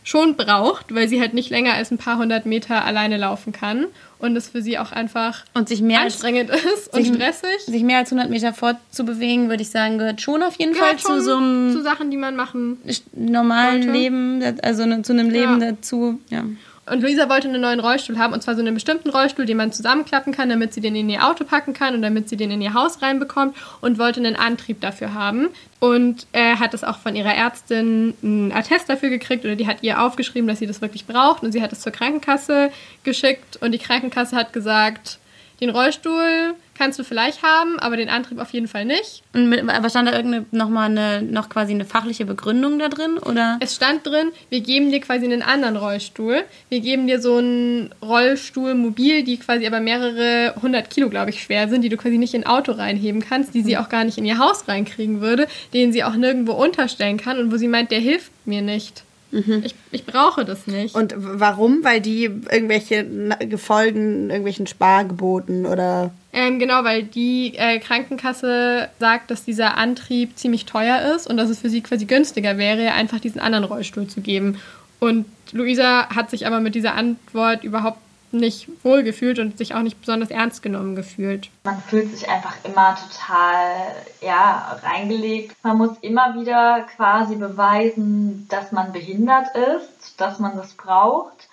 schon 0.08 0.36
braucht, 0.36 0.94
weil 0.94 1.06
sie 1.06 1.20
halt 1.20 1.34
nicht 1.34 1.50
länger 1.50 1.74
als 1.74 1.90
ein 1.90 1.98
paar 1.98 2.16
hundert 2.18 2.46
Meter 2.46 2.82
alleine 2.84 3.18
laufen 3.18 3.52
kann. 3.52 3.86
Und 4.20 4.34
es 4.36 4.48
für 4.48 4.62
sie 4.62 4.78
auch 4.78 4.90
einfach 4.90 5.44
Und 5.54 5.68
sich 5.68 5.80
mehr 5.80 6.00
als, 6.00 6.14
anstrengend 6.14 6.50
ist 6.50 6.92
und 6.92 7.04
sich- 7.04 7.14
stressig. 7.14 7.60
sich 7.66 7.82
mehr 7.84 7.98
als 7.98 8.10
100 8.10 8.30
Meter 8.30 8.52
fortzubewegen, 8.52 9.48
würde 9.48 9.62
ich 9.62 9.70
sagen, 9.70 9.98
gehört 9.98 10.20
schon 10.20 10.42
auf 10.42 10.56
jeden 10.58 10.72
Gehört 10.72 11.00
Fall 11.00 11.18
zu 11.18 11.22
so 11.22 11.36
einem 11.36 11.70
zu 11.72 11.82
Sachen, 11.82 12.10
die 12.10 12.16
man 12.16 12.34
machen 12.34 12.78
normalen 13.14 13.82
Sollte. 13.84 13.96
Leben, 13.98 14.42
also 14.62 14.86
ne- 14.86 15.02
zu 15.02 15.12
einem 15.12 15.30
Leben 15.30 15.60
Ja. 15.60 15.70
dazu, 15.72 16.20
ja. 16.30 16.42
Und 16.90 17.02
Luisa 17.02 17.28
wollte 17.28 17.48
einen 17.48 17.60
neuen 17.60 17.80
Rollstuhl 17.80 18.18
haben, 18.18 18.32
und 18.32 18.42
zwar 18.42 18.54
so 18.54 18.60
einen 18.60 18.74
bestimmten 18.74 19.10
Rollstuhl, 19.10 19.46
den 19.46 19.56
man 19.56 19.72
zusammenklappen 19.72 20.32
kann, 20.32 20.48
damit 20.48 20.74
sie 20.74 20.80
den 20.80 20.96
in 20.96 21.08
ihr 21.08 21.26
Auto 21.26 21.44
packen 21.44 21.72
kann 21.72 21.94
und 21.94 22.02
damit 22.02 22.28
sie 22.28 22.36
den 22.36 22.50
in 22.50 22.60
ihr 22.60 22.74
Haus 22.74 23.02
reinbekommt 23.02 23.56
und 23.80 23.98
wollte 23.98 24.20
einen 24.20 24.36
Antrieb 24.36 24.80
dafür 24.80 25.14
haben. 25.14 25.48
Und 25.80 26.26
äh, 26.32 26.56
hat 26.56 26.74
es 26.74 26.84
auch 26.84 26.98
von 26.98 27.14
ihrer 27.14 27.34
Ärztin 27.34 28.14
einen 28.22 28.52
Attest 28.52 28.88
dafür 28.88 29.10
gekriegt 29.10 29.44
oder 29.44 29.56
die 29.56 29.66
hat 29.66 29.82
ihr 29.82 30.02
aufgeschrieben, 30.02 30.48
dass 30.48 30.58
sie 30.58 30.66
das 30.66 30.80
wirklich 30.80 31.06
braucht 31.06 31.42
und 31.42 31.52
sie 31.52 31.62
hat 31.62 31.72
es 31.72 31.80
zur 31.80 31.92
Krankenkasse 31.92 32.70
geschickt 33.04 33.58
und 33.60 33.72
die 33.72 33.78
Krankenkasse 33.78 34.34
hat 34.34 34.52
gesagt, 34.52 35.18
den 35.60 35.70
Rollstuhl 35.70 36.54
kannst 36.78 36.98
du 36.98 37.04
vielleicht 37.04 37.42
haben, 37.42 37.78
aber 37.80 37.96
den 37.96 38.08
Antrieb 38.08 38.38
auf 38.38 38.52
jeden 38.52 38.68
Fall 38.68 38.84
nicht. 38.84 39.22
Und 39.34 39.48
mit, 39.48 39.68
aber 39.68 39.90
stand 39.90 40.08
da 40.08 40.16
irgendeine 40.16 40.46
noch 40.52 40.68
mal 40.68 40.84
eine 40.84 41.22
noch 41.22 41.48
quasi 41.48 41.72
eine 41.72 41.84
fachliche 41.84 42.24
Begründung 42.24 42.78
da 42.78 42.88
drin 42.88 43.18
oder? 43.18 43.58
Es 43.60 43.74
stand 43.74 44.06
drin, 44.06 44.30
wir 44.48 44.60
geben 44.60 44.92
dir 44.92 45.00
quasi 45.00 45.24
einen 45.24 45.42
anderen 45.42 45.76
Rollstuhl. 45.76 46.44
Wir 46.68 46.80
geben 46.80 47.08
dir 47.08 47.20
so 47.20 47.36
einen 47.36 47.92
Rollstuhl 48.00 48.74
mobil, 48.74 49.24
die 49.24 49.38
quasi 49.38 49.66
aber 49.66 49.80
mehrere 49.80 50.54
hundert 50.62 50.90
Kilo, 50.90 51.10
glaube 51.10 51.30
ich, 51.30 51.42
schwer 51.42 51.68
sind, 51.68 51.82
die 51.82 51.88
du 51.88 51.96
quasi 51.96 52.16
nicht 52.16 52.34
in 52.34 52.44
ein 52.44 52.46
Auto 52.46 52.72
reinheben 52.72 53.20
kannst, 53.20 53.54
die 53.54 53.62
sie 53.62 53.76
auch 53.76 53.88
gar 53.88 54.04
nicht 54.04 54.18
in 54.18 54.24
ihr 54.24 54.38
Haus 54.38 54.68
reinkriegen 54.68 55.20
würde, 55.20 55.48
den 55.74 55.92
sie 55.92 56.04
auch 56.04 56.14
nirgendwo 56.14 56.52
unterstellen 56.52 57.16
kann 57.16 57.38
und 57.38 57.52
wo 57.52 57.56
sie 57.56 57.68
meint, 57.68 57.90
der 57.90 58.00
hilft 58.00 58.30
mir 58.46 58.62
nicht. 58.62 59.02
Ich, 59.30 59.74
ich 59.90 60.06
brauche 60.06 60.44
das 60.44 60.66
nicht. 60.66 60.94
Und 60.94 61.14
warum? 61.16 61.84
Weil 61.84 62.00
die 62.00 62.24
irgendwelche 62.24 63.04
Gefolgen, 63.40 64.30
irgendwelchen 64.30 64.66
Spargeboten 64.66 65.66
oder. 65.66 66.10
Ähm, 66.32 66.58
genau, 66.58 66.84
weil 66.84 67.02
die 67.02 67.54
äh, 67.56 67.78
Krankenkasse 67.78 68.88
sagt, 68.98 69.30
dass 69.30 69.44
dieser 69.44 69.76
Antrieb 69.76 70.38
ziemlich 70.38 70.64
teuer 70.64 71.14
ist 71.14 71.26
und 71.26 71.36
dass 71.36 71.50
es 71.50 71.60
für 71.60 71.68
sie 71.68 71.82
quasi 71.82 72.06
günstiger 72.06 72.56
wäre, 72.56 72.92
einfach 72.92 73.20
diesen 73.20 73.40
anderen 73.40 73.64
Rollstuhl 73.64 74.06
zu 74.06 74.20
geben. 74.20 74.58
Und 75.00 75.26
Luisa 75.52 76.08
hat 76.08 76.30
sich 76.30 76.46
aber 76.46 76.60
mit 76.60 76.74
dieser 76.74 76.94
Antwort 76.94 77.64
überhaupt 77.64 77.98
nicht 78.32 78.68
wohlgefühlt 78.84 79.38
und 79.38 79.58
sich 79.58 79.74
auch 79.74 79.82
nicht 79.82 80.00
besonders 80.00 80.30
ernst 80.30 80.62
genommen 80.62 80.94
gefühlt. 80.94 81.50
Man 81.64 81.80
fühlt 81.82 82.10
sich 82.10 82.28
einfach 82.28 82.56
immer 82.64 82.96
total 82.96 83.94
ja, 84.20 84.78
reingelegt. 84.82 85.56
Man 85.62 85.78
muss 85.78 85.96
immer 86.00 86.34
wieder 86.34 86.86
quasi 86.96 87.36
beweisen, 87.36 88.46
dass 88.48 88.72
man 88.72 88.92
behindert 88.92 89.46
ist, 89.56 90.20
dass 90.20 90.38
man 90.38 90.56
das 90.56 90.74
braucht. 90.74 91.48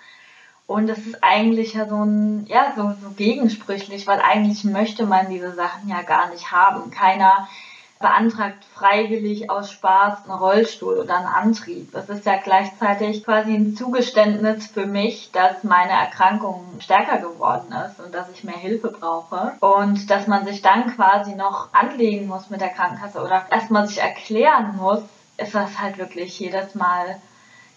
Und 0.66 0.88
es 0.88 0.98
ist 0.98 1.22
eigentlich 1.22 1.74
ja 1.74 1.88
so 1.88 2.04
ein, 2.04 2.46
ja, 2.48 2.72
so, 2.76 2.92
so 3.00 3.10
gegensprüchlich, 3.10 4.06
weil 4.06 4.20
eigentlich 4.20 4.64
möchte 4.64 5.06
man 5.06 5.30
diese 5.30 5.54
Sachen 5.54 5.88
ja 5.88 6.02
gar 6.02 6.30
nicht 6.30 6.50
haben. 6.50 6.90
Keiner 6.90 7.48
beantragt 7.98 8.64
freiwillig 8.74 9.50
aus 9.50 9.70
Spaß 9.70 10.24
einen 10.24 10.38
Rollstuhl 10.38 10.98
oder 10.98 11.16
einen 11.16 11.26
Antrieb. 11.26 11.94
Es 11.94 12.08
ist 12.08 12.26
ja 12.26 12.36
gleichzeitig 12.36 13.24
quasi 13.24 13.54
ein 13.54 13.74
Zugeständnis 13.74 14.66
für 14.66 14.86
mich, 14.86 15.30
dass 15.32 15.64
meine 15.64 15.92
Erkrankung 15.92 16.64
stärker 16.80 17.18
geworden 17.18 17.74
ist 17.86 18.04
und 18.04 18.14
dass 18.14 18.30
ich 18.30 18.44
mehr 18.44 18.56
Hilfe 18.56 18.88
brauche. 18.88 19.54
Und 19.60 20.10
dass 20.10 20.26
man 20.26 20.44
sich 20.44 20.60
dann 20.60 20.94
quasi 20.94 21.34
noch 21.34 21.72
anlegen 21.72 22.26
muss 22.26 22.50
mit 22.50 22.60
der 22.60 22.68
Krankenkasse 22.68 23.20
oder 23.20 23.46
erstmal 23.50 23.86
sich 23.86 23.98
erklären 23.98 24.76
muss, 24.76 25.00
ist 25.38 25.54
das 25.54 25.80
halt 25.80 25.98
wirklich 25.98 26.38
jedes 26.38 26.74
Mal 26.74 27.16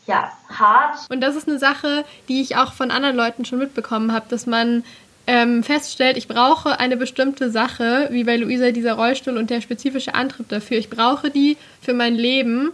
ja, 0.05 0.31
hart. 0.49 0.97
Und 1.09 1.21
das 1.21 1.35
ist 1.35 1.47
eine 1.47 1.59
Sache, 1.59 2.03
die 2.27 2.41
ich 2.41 2.57
auch 2.57 2.73
von 2.73 2.91
anderen 2.91 3.15
Leuten 3.15 3.45
schon 3.45 3.59
mitbekommen 3.59 4.11
habe, 4.11 4.25
dass 4.27 4.47
man 4.47 4.83
ähm, 5.29 5.61
feststellt, 5.61 6.17
ich 6.17 6.27
brauche 6.27 6.79
eine 6.79 6.97
bestimmte 6.97 7.51
Sache, 7.51 8.07
wie 8.09 8.23
bei 8.23 8.35
Luisa 8.35 8.71
dieser 8.71 8.93
Rollstuhl 8.93 9.37
und 9.37 9.51
der 9.51 9.61
spezifische 9.61 10.15
Antrieb 10.15 10.49
dafür. 10.49 10.79
Ich 10.79 10.89
brauche 10.89 11.29
die 11.29 11.55
für 11.83 11.93
mein 11.93 12.15
Leben 12.15 12.71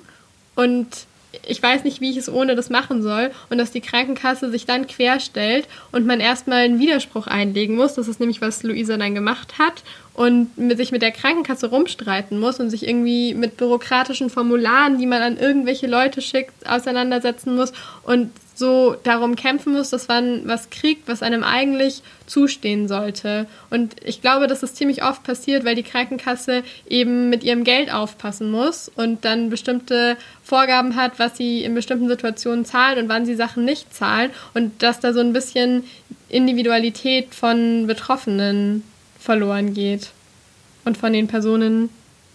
und 0.56 0.88
ich 1.46 1.62
weiß 1.62 1.84
nicht, 1.84 2.00
wie 2.00 2.12
ich 2.12 2.16
es 2.16 2.30
ohne 2.30 2.56
das 2.56 2.70
machen 2.70 3.02
soll 3.02 3.32
und 3.50 3.58
dass 3.58 3.72
die 3.72 3.82
Krankenkasse 3.82 4.50
sich 4.50 4.66
dann 4.66 4.88
querstellt 4.88 5.68
und 5.92 6.06
man 6.06 6.22
erstmal 6.22 6.60
einen 6.60 6.80
Widerspruch 6.80 7.28
einlegen 7.28 7.76
muss. 7.76 7.96
Das 7.96 8.08
ist 8.08 8.22
nämlich, 8.22 8.40
was 8.40 8.64
Luisa 8.64 8.96
dann 8.96 9.16
gemacht 9.16 9.60
hat 9.60 9.84
und 10.14 10.58
mit 10.58 10.78
sich 10.78 10.94
mit 10.94 11.02
der 11.02 11.12
Krankenkasse 11.12 11.68
rumstreiten 11.68 12.40
muss 12.40 12.62
und 12.62 12.70
sich 12.70 12.88
irgendwie 12.88 13.34
mit 13.34 13.58
bürokratischen 13.58 14.30
Formularen, 14.30 14.98
die 14.98 15.08
man 15.08 15.22
an 15.22 15.36
irgendwelche 15.36 15.88
Leute 15.88 16.22
schickt, 16.22 16.54
auseinandersetzen 16.66 17.54
muss 17.54 17.74
und 18.04 18.32
so 18.56 18.96
darum 19.04 19.36
kämpfen 19.36 19.74
muss, 19.74 19.90
dass 19.90 20.08
man 20.08 20.48
was 20.48 20.70
kriegt, 20.70 21.08
was 21.08 21.22
einem 21.22 21.44
eigentlich 21.44 22.02
zustehen 22.26 22.88
sollte. 22.88 23.48
Und 23.70 23.96
ich 24.04 24.22
glaube, 24.22 24.48
dass 24.48 24.62
das 24.62 24.74
ziemlich 24.74 25.04
oft 25.04 25.24
passiert, 25.24 25.66
weil 25.66 25.76
die 25.76 25.84
Krankenkasse 25.84 26.64
eben 26.88 27.30
mit 27.30 27.44
ihrem 27.44 27.66
Geld 27.66 27.94
aufpassen 27.94 28.50
muss 28.50 28.90
und 28.96 29.26
dann 29.26 29.50
bestimmte 29.50 30.16
Vorgaben 30.44 30.96
hat, 30.96 31.20
was 31.20 31.36
sie 31.38 31.64
in 31.64 31.76
bestimmten 31.76 32.08
Situationen 32.08 32.66
zahlen 32.66 32.98
und 33.00 33.10
wann 33.10 33.26
sie 33.26 33.36
Sachen 33.36 33.66
nicht 33.66 33.94
zahlen 33.94 34.32
und 34.54 34.82
dass 34.82 35.02
da 35.02 35.12
so 35.12 35.20
ein 35.20 35.34
bisschen 35.34 35.84
Individualität 36.30 37.36
von 37.36 37.88
Betroffenen 37.88 38.84
verloren 39.20 39.74
geht 39.74 40.12
und 40.86 40.98
von 40.98 41.12
den 41.12 41.28
Personen, 41.28 41.90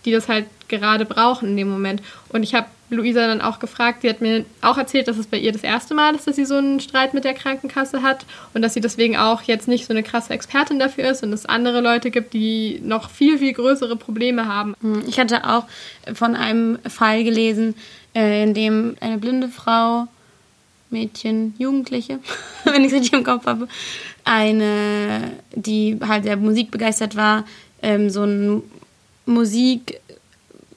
die 0.04 0.12
das 0.12 0.28
halt 0.28 0.46
gerade 0.68 1.06
brauchen 1.06 1.50
in 1.50 1.56
dem 1.56 1.70
Moment. 1.70 2.02
Und 2.28 2.42
ich 2.42 2.54
habe 2.54 2.66
Luisa 2.90 3.26
dann 3.26 3.40
auch 3.40 3.58
gefragt, 3.58 4.02
sie 4.02 4.08
hat 4.08 4.20
mir 4.20 4.44
auch 4.62 4.76
erzählt, 4.76 5.08
dass 5.08 5.16
es 5.16 5.26
bei 5.26 5.38
ihr 5.38 5.52
das 5.52 5.62
erste 5.62 5.94
Mal 5.94 6.14
ist, 6.14 6.26
dass 6.26 6.36
sie 6.36 6.44
so 6.44 6.56
einen 6.56 6.80
Streit 6.80 7.14
mit 7.14 7.24
der 7.24 7.34
Krankenkasse 7.34 8.02
hat 8.02 8.26
und 8.52 8.62
dass 8.62 8.74
sie 8.74 8.80
deswegen 8.80 9.16
auch 9.16 9.42
jetzt 9.42 9.68
nicht 9.68 9.86
so 9.86 9.92
eine 9.92 10.02
krasse 10.02 10.32
Expertin 10.32 10.78
dafür 10.78 11.10
ist 11.10 11.22
und 11.22 11.32
es 11.32 11.46
andere 11.46 11.80
Leute 11.80 12.10
gibt, 12.10 12.34
die 12.34 12.80
noch 12.82 13.10
viel, 13.10 13.38
viel 13.38 13.52
größere 13.52 13.96
Probleme 13.96 14.46
haben. 14.46 14.74
Ich 15.06 15.18
hatte 15.18 15.48
auch 15.48 15.64
von 16.14 16.34
einem 16.34 16.78
Fall 16.88 17.24
gelesen, 17.24 17.74
äh, 18.14 18.42
in 18.42 18.54
dem 18.54 18.96
eine 19.00 19.18
blinde 19.18 19.48
Frau, 19.48 20.08
Mädchen, 20.90 21.54
Jugendliche, 21.58 22.18
wenn 22.64 22.82
ich 22.82 22.88
es 22.88 22.94
richtig 22.94 23.12
im 23.12 23.24
Kopf 23.24 23.46
habe, 23.46 23.68
eine, 24.24 25.32
die 25.54 25.98
halt 26.06 26.24
sehr 26.24 26.36
musikbegeistert 26.36 27.16
war, 27.16 27.44
ähm, 27.82 28.10
so 28.10 28.24
ein 28.24 28.62
Musik, 29.26 30.00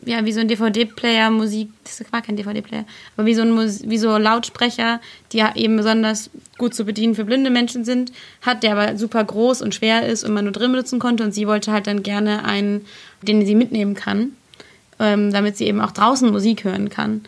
ja, 0.06 0.26
wie 0.26 0.32
so 0.32 0.40
ein 0.40 0.48
DVD-Player, 0.48 1.30
Musik, 1.30 1.70
das 1.84 2.04
war 2.12 2.22
kein 2.22 2.36
DVD-Player, 2.36 2.86
aber 3.16 3.26
wie 3.26 3.34
so 3.34 3.42
ein 3.42 3.56
wie 3.58 3.98
so 3.98 4.18
Lautsprecher, 4.18 5.00
die 5.32 5.44
eben 5.56 5.78
besonders 5.78 6.30
gut 6.58 6.74
zu 6.74 6.86
bedienen 6.86 7.16
für 7.16 7.26
blinde 7.26 7.50
Menschen 7.50 7.86
sind, 7.86 8.12
hat, 8.42 8.64
der 8.64 8.74
aber 8.74 8.98
super 8.98 9.24
groß 9.24 9.62
und 9.62 9.76
schwer 9.76 10.08
ist 10.08 10.24
und 10.24 10.34
man 10.34 10.46
nur 10.46 10.54
drin 10.54 10.72
benutzen 10.72 11.00
konnte 11.00 11.24
und 11.24 11.34
sie 11.34 11.48
wollte 11.48 11.72
halt 11.72 11.88
dann 11.88 12.04
gerne 12.04 12.46
einen, 12.46 12.86
den 13.22 13.46
sie 13.46 13.56
mitnehmen 13.56 13.96
kann, 13.96 14.32
ähm, 15.00 15.32
damit 15.32 15.58
sie 15.58 15.66
eben 15.66 15.82
auch 15.82 15.92
draußen 15.92 16.32
Musik 16.32 16.64
hören 16.64 16.90
kann, 16.90 17.22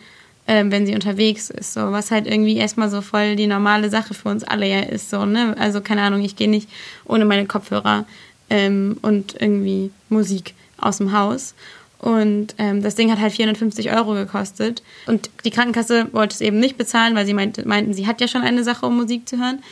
ähm, 0.46 0.70
wenn 0.70 0.86
sie 0.86 0.94
unterwegs 0.94 1.50
ist, 1.50 1.74
so, 1.74 1.92
was 1.92 2.10
halt 2.10 2.26
irgendwie 2.26 2.56
erstmal 2.56 2.88
so 2.88 3.00
voll 3.00 3.36
die 3.36 3.46
normale 3.46 3.90
Sache 3.90 4.14
für 4.14 4.28
uns 4.28 4.44
alle 4.44 4.68
ja 4.68 4.80
ist, 4.80 5.10
so, 5.10 5.24
ne, 5.24 5.56
also 5.58 5.80
keine 5.80 6.02
Ahnung, 6.02 6.22
ich 6.22 6.36
gehe 6.36 6.48
nicht 6.48 6.68
ohne 7.04 7.24
meine 7.24 7.46
Kopfhörer 7.46 8.04
ähm, 8.50 8.96
und 9.02 9.34
irgendwie 9.40 9.90
Musik 10.08 10.54
aus 10.78 10.98
dem 10.98 11.12
Haus. 11.12 11.54
Und 11.98 12.54
ähm, 12.58 12.82
das 12.82 12.94
Ding 12.94 13.10
hat 13.10 13.18
halt 13.18 13.32
450 13.32 13.90
Euro 13.92 14.12
gekostet. 14.14 14.82
Und 15.06 15.30
die 15.44 15.50
Krankenkasse 15.50 16.08
wollte 16.12 16.34
es 16.34 16.40
eben 16.40 16.60
nicht 16.60 16.76
bezahlen, 16.76 17.14
weil 17.14 17.26
sie 17.26 17.34
meinte, 17.34 17.66
meinten, 17.66 17.94
sie 17.94 18.06
hat 18.06 18.20
ja 18.20 18.28
schon 18.28 18.42
eine 18.42 18.64
Sache, 18.64 18.86
um 18.86 18.96
Musik 18.96 19.28
zu 19.28 19.38
hören. 19.38 19.62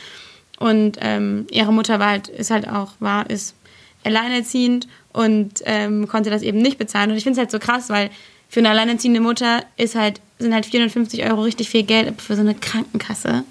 Und 0.59 0.97
ähm, 1.01 1.47
ihre 1.51 1.71
Mutter 1.71 1.99
war 1.99 2.09
halt, 2.09 2.27
ist 2.27 2.51
halt 2.51 2.67
auch, 2.67 2.93
war, 2.99 3.29
ist 3.29 3.55
alleinerziehend 4.03 4.87
und 5.13 5.61
ähm, 5.65 6.07
konnte 6.07 6.29
das 6.29 6.41
eben 6.41 6.59
nicht 6.59 6.77
bezahlen. 6.77 7.11
Und 7.11 7.17
ich 7.17 7.23
finde 7.23 7.39
es 7.39 7.39
halt 7.39 7.51
so 7.51 7.59
krass, 7.59 7.89
weil 7.89 8.09
für 8.49 8.59
eine 8.59 8.69
alleinerziehende 8.69 9.19
Mutter 9.19 9.63
ist 9.77 9.95
halt, 9.95 10.21
sind 10.39 10.53
halt 10.53 10.65
450 10.65 11.25
Euro 11.25 11.41
richtig 11.41 11.69
viel 11.69 11.83
Geld, 11.83 12.07
aber 12.07 12.21
für 12.21 12.35
so 12.35 12.41
eine 12.41 12.55
Krankenkasse 12.55 13.43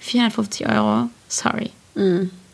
450 0.00 0.68
Euro, 0.68 1.08
sorry, 1.28 1.70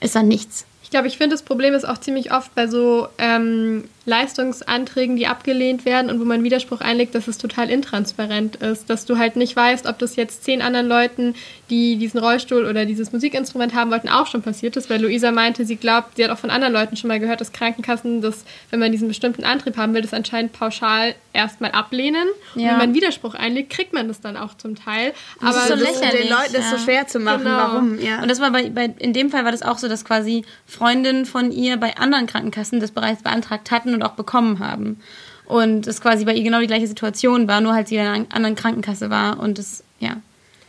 ist 0.01 0.15
dann 0.15 0.29
nichts. 0.29 0.67
Ich 0.83 0.91
glaube, 0.91 1.09
ich 1.09 1.17
finde, 1.17 1.35
das 1.35 1.43
Problem 1.43 1.75
ist 1.75 1.85
auch 1.85 1.99
ziemlich 1.99 2.33
oft 2.33 2.55
bei 2.55 2.67
so 2.67 3.09
ähm, 3.19 3.85
Leistungsanträgen, 4.07 5.17
die 5.17 5.27
abgelehnt 5.27 5.85
werden 5.85 6.11
und 6.11 6.21
wo 6.21 6.25
man 6.25 6.43
Widerspruch 6.45 6.81
einlegt, 6.81 7.15
dass 7.15 7.29
es 7.29 7.39
total 7.39 7.71
intransparent 7.71 8.57
ist, 8.57 8.91
dass 8.91 9.07
du 9.07 9.17
halt 9.19 9.37
nicht 9.37 9.55
weißt, 9.57 9.87
ob 9.87 9.99
das 9.99 10.17
jetzt 10.17 10.45
zehn 10.45 10.61
anderen 10.63 10.87
Leuten, 10.89 11.35
die 11.71 11.97
diesen 11.97 12.21
Rollstuhl 12.21 12.67
oder 12.67 12.85
dieses 12.85 13.13
Musikinstrument 13.13 13.75
haben 13.75 13.91
wollten, 13.91 14.09
auch 14.09 14.27
schon 14.27 14.43
passiert 14.43 14.77
ist, 14.77 14.91
weil 14.91 15.01
Luisa 15.03 15.31
meinte, 15.33 15.65
sie 15.65 15.77
glaubt, 15.77 16.17
sie 16.17 16.25
hat 16.25 16.31
auch 16.31 16.39
von 16.39 16.51
anderen 16.51 16.73
Leuten 16.75 16.97
schon 16.97 17.09
mal 17.09 17.21
gehört, 17.21 17.41
dass 17.41 17.53
Krankenkassen 17.53 18.21
das, 18.21 18.45
wenn 18.71 18.81
man 18.81 18.93
diesen 18.93 19.09
bestimmten 19.09 19.45
Antrieb 19.45 19.77
haben 19.77 19.95
will, 19.95 20.03
das 20.03 20.13
anscheinend 20.13 20.53
pauschal 20.53 21.15
erstmal 21.33 21.71
ablehnen. 21.73 22.27
Und 22.55 22.61
Ja. 22.61 22.73
wenn 22.73 22.79
man 22.79 22.95
Widerspruch 22.95 23.35
einlegt, 23.35 23.71
kriegt 23.71 23.93
man 23.93 24.09
das 24.09 24.21
dann 24.21 24.37
auch 24.37 24.55
zum 24.57 24.75
Teil. 24.77 25.13
Das 25.41 25.51
Aber 25.57 25.59
ist 25.59 25.69
so 25.69 25.77
so- 25.77 25.85
lächerlich. 26.01 26.29
den 26.29 26.31
Leuten 26.31 26.53
das 26.53 26.71
so 26.71 26.77
ja. 26.77 26.83
schwer 26.83 27.07
zu 27.07 27.19
machen. 27.21 27.45
Genau. 27.45 27.57
Warum? 27.57 27.99
Ja. 28.01 28.21
Und 28.23 28.31
das 28.31 28.41
war 28.41 28.51
bei, 28.53 28.69
bei, 28.71 28.93
in 28.99 29.13
dem 29.13 29.31
Fall 29.31 29.45
war 29.45 29.53
das 29.53 29.63
auch 29.63 29.79
so, 29.79 29.89
dass 29.89 30.05
quasi 30.05 30.45
Freundinnen 30.67 31.25
von 31.27 31.51
ihr 31.51 31.77
bei 31.79 31.97
anderen 31.97 32.27
Krankenkassen 32.27 32.79
das 32.81 32.91
bereits 32.91 33.23
beantragt 33.23 33.71
hatten 33.71 33.94
und 33.95 34.03
auch 34.03 34.13
bekommen 34.13 34.59
haben. 34.59 35.01
Und 35.47 35.87
es 35.87 36.01
quasi 36.01 36.25
bei 36.25 36.35
ihr 36.35 36.43
genau 36.43 36.61
die 36.61 36.67
gleiche 36.67 36.87
Situation 36.87 37.49
war, 37.49 37.61
nur 37.61 37.75
halt 37.75 37.89
sie 37.89 37.97
in 37.97 38.07
einer 38.07 38.27
anderen 38.31 38.57
Krankenkasse 38.57 39.11
war 39.11 39.39
und 39.39 39.59
es, 39.59 39.85
ja, 40.01 40.17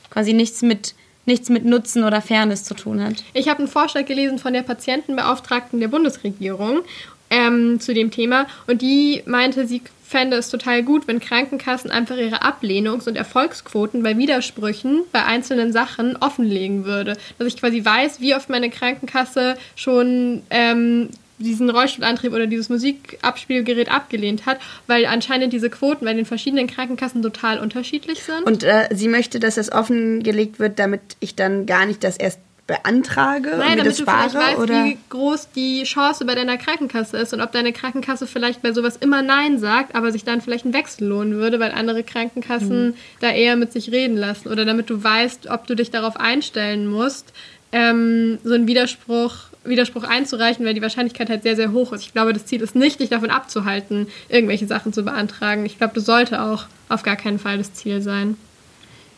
quasi 0.10 0.34
nichts 0.34 0.62
mit, 0.62 0.96
nichts 1.26 1.50
mit 1.50 1.66
Nutzen 1.66 2.04
oder 2.04 2.22
Fairness 2.22 2.64
zu 2.64 2.74
tun 2.74 3.02
hat. 3.02 3.24
Ich 3.34 3.48
habe 3.48 3.60
einen 3.60 3.68
Vorschlag 3.68 4.06
gelesen 4.06 4.38
von 4.38 4.54
der 4.54 4.64
Patientenbeauftragten 4.64 5.80
der 5.80 5.88
Bundesregierung 5.88 6.82
ähm, 7.30 7.80
zu 7.80 7.94
dem 7.94 8.12
Thema 8.12 8.48
und 8.68 8.82
die 8.82 9.24
meinte, 9.26 9.66
sie 9.66 9.82
fände 10.06 10.38
es 10.38 10.50
total 10.50 10.84
gut, 10.84 11.08
wenn 11.08 11.20
Krankenkassen 11.20 11.90
einfach 11.90 12.18
ihre 12.18 12.44
Ablehnungs- 12.44 13.08
und 13.08 13.16
Erfolgsquoten 13.16 14.04
bei 14.04 14.18
Widersprüchen 14.18 15.02
bei 15.12 15.26
einzelnen 15.26 15.74
Sachen 15.74 16.16
offenlegen 16.18 16.86
würde. 16.86 17.18
Dass 17.40 17.48
ich 17.48 17.58
quasi 17.60 17.84
weiß, 17.84 18.22
wie 18.22 18.36
oft 18.36 18.50
meine 18.50 18.70
Krankenkasse 18.70 19.58
schon 19.76 20.44
ähm, 20.52 21.10
diesen 21.38 21.70
Rollstuhlantrieb 21.70 22.34
oder 22.34 22.48
dieses 22.48 22.70
Musikabspielgerät 22.70 23.90
abgelehnt 23.92 24.46
hat, 24.46 24.60
weil 24.88 25.06
anscheinend 25.06 25.54
diese 25.54 25.70
Quoten 25.70 26.06
bei 26.06 26.14
den 26.14 26.26
verschiedenen 26.26 26.68
Krankenkassen 26.68 27.22
total 27.22 27.60
unterschiedlich 27.60 28.24
sind. 28.24 28.44
Und 28.44 28.64
äh, 28.64 28.88
sie 28.94 29.08
möchte, 29.08 29.40
dass 29.40 29.56
das 29.56 29.72
offengelegt 29.72 30.60
wird, 30.60 30.80
damit 30.80 31.02
ich 31.20 31.36
dann 31.36 31.66
gar 31.66 31.86
nicht 31.86 32.04
das 32.04 32.18
erst 32.18 32.40
beantrage 32.68 33.52
und 33.52 33.60
Nein, 33.60 33.78
das 33.78 33.98
damit 33.98 34.00
du 34.00 34.04
vielleicht 34.06 34.34
weißt, 34.36 34.58
oder? 34.58 34.86
wie 34.86 34.98
groß 35.10 35.50
die 35.56 35.84
Chance 35.84 36.26
bei 36.26 36.34
deiner 36.34 36.58
Krankenkasse 36.58 37.16
ist 37.18 37.32
und 37.32 37.42
ob 37.42 37.52
deine 37.52 37.72
Krankenkasse 37.74 38.26
vielleicht 38.26 38.64
bei 38.64 38.74
sowas 38.74 38.98
immer 38.98 39.22
Nein 39.22 39.60
sagt, 39.60 39.94
aber 39.94 40.12
sich 40.12 40.24
dann 40.24 40.42
vielleicht 40.42 40.66
ein 40.66 40.74
Wechsel 40.74 41.08
lohnen 41.08 41.34
würde, 41.36 41.60
weil 41.60 41.72
andere 41.72 42.02
Krankenkassen 42.04 42.88
Mhm. 42.88 42.94
da 43.20 43.30
eher 43.30 43.56
mit 43.56 43.72
sich 43.72 43.92
reden 43.92 44.18
lassen. 44.18 44.48
Oder 44.50 44.66
damit 44.66 44.90
du 44.90 45.04
weißt, 45.04 45.48
ob 45.52 45.68
du 45.68 45.76
dich 45.76 45.92
darauf 45.92 46.18
einstellen 46.20 46.88
musst, 46.88 47.34
ähm, 47.72 48.40
so 48.44 48.56
einen 48.56 48.66
Widerspruch, 48.68 49.34
Widerspruch 49.66 50.04
einzureichen, 50.04 50.66
weil 50.66 50.74
die 50.74 50.82
Wahrscheinlichkeit 50.82 51.30
halt 51.30 51.44
sehr, 51.44 51.56
sehr 51.56 51.72
hoch 51.72 51.94
ist. 51.94 52.02
Ich 52.02 52.14
glaube, 52.14 52.34
das 52.34 52.46
Ziel 52.46 52.62
ist 52.62 52.76
nicht, 52.76 53.00
dich 53.00 53.10
davon 53.10 53.30
abzuhalten, 53.30 54.08
irgendwelche 54.30 54.68
Sachen 54.68 54.94
zu 54.94 55.04
beantragen. 55.04 55.66
Ich 55.66 55.78
glaube, 55.78 55.94
das 55.96 56.06
sollte 56.06 56.42
auch 56.42 56.66
auf 56.90 57.04
gar 57.04 57.16
keinen 57.16 57.40
Fall 57.40 57.58
das 57.58 57.74
Ziel 57.74 58.02
sein. 58.02 58.38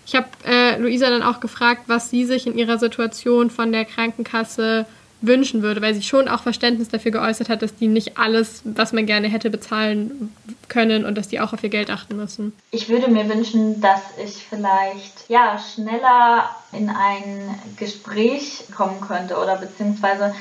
Ich 0.05 0.15
habe 0.15 0.27
äh, 0.45 0.77
Luisa 0.79 1.09
dann 1.09 1.21
auch 1.21 1.41
gefragt, 1.41 1.83
was 1.87 2.09
sie 2.09 2.23
sich 2.23 2.47
in 2.47 2.57
ihrer 2.57 2.79
Situation 2.79 3.49
von 3.49 3.73
der 3.73 3.83
Krankenkasse 3.83 4.85
wünschen 5.21 5.63
würde, 5.63 5.81
weil 5.81 5.95
sie 5.95 6.03
schon 6.03 6.27
auch 6.27 6.43
Verständnis 6.43 6.89
dafür 6.89 7.11
geäußert 7.11 7.49
hat, 7.49 7.61
dass 7.61 7.75
die 7.75 7.87
nicht 7.87 8.17
alles, 8.17 8.61
was 8.63 8.93
man 8.93 9.05
gerne 9.05 9.27
hätte, 9.27 9.49
bezahlen 9.49 10.35
können 10.67 11.05
und 11.05 11.15
dass 11.15 11.27
die 11.27 11.39
auch 11.39 11.53
auf 11.53 11.63
ihr 11.63 11.69
Geld 11.69 11.89
achten 11.89 12.15
müssen. 12.17 12.53
Ich 12.71 12.89
würde 12.89 13.09
mir 13.09 13.27
wünschen, 13.27 13.81
dass 13.81 14.01
ich 14.23 14.45
vielleicht 14.47 15.27
ja 15.27 15.59
schneller 15.59 16.49
in 16.71 16.89
ein 16.89 17.59
Gespräch 17.77 18.65
kommen 18.75 19.01
könnte 19.01 19.37
oder 19.37 19.57
beziehungsweise 19.57 20.35